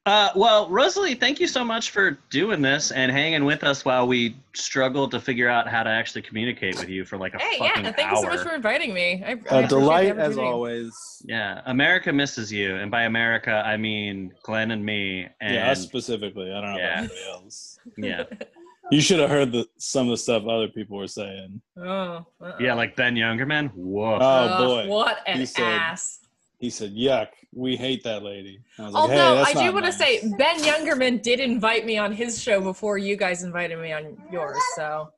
Uh, 0.07 0.30
well, 0.36 0.68
Rosalie, 0.70 1.16
thank 1.16 1.40
you 1.40 1.48
so 1.48 1.64
much 1.64 1.90
for 1.90 2.12
doing 2.30 2.62
this 2.62 2.92
and 2.92 3.11
hanging 3.11 3.44
with 3.44 3.64
us 3.64 3.84
while 3.84 4.07
we 4.07 4.36
struggled 4.54 5.11
to 5.11 5.20
figure 5.20 5.48
out 5.48 5.66
how 5.66 5.82
to 5.82 5.90
actually 5.90 6.22
communicate 6.22 6.78
with 6.78 6.88
you 6.88 7.04
for 7.04 7.18
like 7.18 7.34
a 7.34 7.38
Hey, 7.38 7.59
fucking 7.59 7.84
yeah, 7.86 7.90
thank 7.92 8.09
hour. 8.12 8.14
you 8.14 8.22
so 8.22 8.28
much 8.28 8.46
for 8.46 8.54
inviting 8.54 8.94
me. 8.94 9.24
I, 9.26 9.30
I 9.30 9.30
A 9.30 9.34
appreciate 9.34 9.62
the 9.62 9.66
delight 9.66 10.16
as 10.18 10.38
always. 10.38 10.92
Yeah, 11.26 11.61
America 11.66 12.12
misses 12.12 12.52
you, 12.52 12.76
and 12.76 12.88
by 12.88 13.02
America 13.02 13.64
I 13.66 13.76
mean 13.76 14.32
Glenn 14.44 14.70
and 14.70 14.84
me. 14.84 15.26
And 15.40 15.54
yeah, 15.54 15.72
us 15.72 15.82
specifically. 15.82 16.52
I 16.52 16.61
don't 16.61 16.70
know 16.74 16.78
Yeah. 16.78 16.92
about 16.92 16.98
anybody 16.98 17.20
else. 17.28 17.78
yeah, 17.98 18.22
You 18.92 19.00
should 19.00 19.18
have 19.18 19.30
heard 19.30 19.50
the 19.50 19.66
some 19.78 20.07
of 20.07 20.11
the 20.12 20.16
stuff 20.18 20.44
other 20.46 20.68
people 20.68 20.98
were 20.98 21.09
saying. 21.09 21.61
Oh, 21.76 22.24
uh-uh. 22.40 22.52
yeah, 22.61 22.74
like 22.74 22.94
Ben 22.94 23.16
Youngerman. 23.16 23.72
Whoa. 23.74 24.18
Oh 24.20 24.24
Ugh, 24.24 24.68
boy, 24.86 24.88
What 24.88 25.18
an 25.26 25.44
said- 25.46 25.64
ass. 25.64 26.20
He 26.59 26.70
said, 26.70 26.94
"Yuck, 26.94 27.28
we 27.52 27.76
hate 27.76 28.02
that 28.04 28.22
lady." 28.22 28.61
I 28.78 28.82
was 28.84 28.92
like, 28.94 29.02
Although 29.02 29.14
hey, 29.14 29.42
I 29.42 29.52
do 29.52 29.64
not 29.64 29.74
want 29.74 29.84
to 29.86 29.90
nice. 29.90 29.98
say 29.98 30.32
Ben 30.38 30.59
Youngerman 30.61 31.22
did 31.22 31.40
invite 31.40 31.84
me 31.86 31.98
on 31.98 32.12
his 32.12 32.42
show 32.42 32.61
before 32.61 32.98
you 32.98 33.16
guys 33.16 33.42
invited 33.42 33.78
me 33.78 33.92
on 33.92 34.16
yours. 34.32 34.57
So 34.74 35.11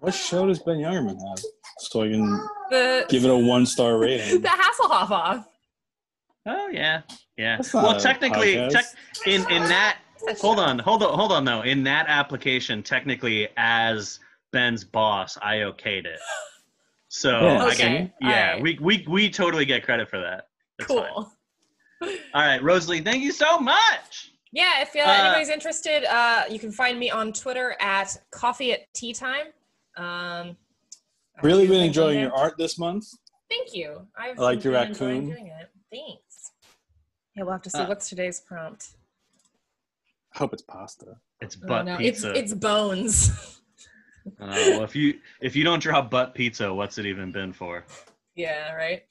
what 0.00 0.14
show 0.14 0.46
does 0.46 0.58
Ben 0.60 0.76
Youngerman 0.78 1.18
have? 1.28 1.38
So 1.78 2.02
I 2.02 2.08
can 2.10 2.30
the 2.70 3.06
give 3.08 3.24
it 3.24 3.30
a 3.30 3.36
one 3.36 3.66
star 3.66 3.98
rating. 3.98 4.40
the 4.40 4.48
Hasselhoff 4.48 5.10
off. 5.10 5.46
oh 6.46 6.68
yeah, 6.68 7.02
yeah. 7.36 7.58
Well, 7.74 7.98
technically, 8.00 8.54
podcast. 8.54 8.70
tech, 8.70 8.84
in 9.26 9.40
in 9.50 9.62
that 9.64 9.98
hold 10.40 10.58
on, 10.58 10.78
hold 10.78 11.02
on, 11.02 11.14
hold 11.18 11.32
on 11.32 11.44
though. 11.44 11.60
In 11.62 11.82
that 11.84 12.06
application, 12.08 12.82
technically, 12.82 13.48
as 13.58 14.18
Ben's 14.52 14.84
boss, 14.84 15.36
I 15.42 15.56
okayed 15.56 16.06
it. 16.06 16.20
So 17.08 17.40
Yeah. 17.40 17.64
I 17.64 17.68
Okay, 17.72 18.12
yeah, 18.20 18.46
alright. 18.48 18.62
we 18.62 18.78
we 18.80 19.04
we 19.08 19.30
totally 19.30 19.64
get 19.66 19.84
credit 19.84 20.08
for 20.08 20.20
that. 20.20 20.46
That's 20.78 20.92
fine. 20.92 21.02
Cool. 21.12 21.32
All 22.34 22.42
right, 22.42 22.62
Rosalie, 22.62 23.00
thank 23.00 23.22
you 23.22 23.32
so 23.32 23.58
much. 23.58 24.32
Yeah, 24.52 24.82
if 24.82 24.94
uh, 24.94 25.00
Uh, 25.00 25.12
anybody's 25.12 25.48
interested, 25.48 26.04
uh, 26.04 26.44
you 26.50 26.58
can 26.58 26.70
find 26.72 26.98
me 26.98 27.10
on 27.10 27.32
Twitter 27.32 27.76
at 27.80 28.16
coffee 28.30 28.72
at 28.72 28.92
tea 28.94 29.12
time. 29.12 29.46
Um, 29.96 30.56
Really 31.42 31.66
been 31.66 31.82
enjoying 31.82 32.20
your 32.20 32.34
art 32.34 32.56
this 32.56 32.78
month. 32.78 33.06
Thank 33.50 33.74
you. 33.74 34.06
I've 34.18 34.38
I 34.38 34.42
like 34.42 34.64
your 34.64 34.72
raccoon. 34.72 35.26
Doing 35.30 35.46
it. 35.48 35.68
Thanks. 35.92 36.52
Yeah, 37.34 37.42
we'll 37.42 37.52
have 37.52 37.62
to 37.62 37.70
see 37.70 37.78
Uh, 37.80 37.88
what's 37.88 38.08
today's 38.08 38.40
prompt. 38.40 38.88
I 40.34 40.38
hope 40.38 40.52
it's 40.54 40.62
pasta. 40.62 41.16
It's 41.42 41.56
Oh, 41.62 41.66
butt 41.66 41.84
no, 41.86 41.94
it's 41.94 42.20
pizza. 42.22 42.34
it's 42.34 42.52
bones. 42.54 43.30
Uh, 44.40 44.46
well, 44.48 44.82
if 44.82 44.96
you 44.96 45.20
if 45.40 45.54
you 45.54 45.62
don't 45.62 45.78
draw 45.80 46.02
butt 46.02 46.34
pizza, 46.34 46.74
what's 46.74 46.98
it 46.98 47.06
even 47.06 47.30
been 47.30 47.52
for? 47.52 47.84
yeah, 48.34 48.72
right. 48.72 49.04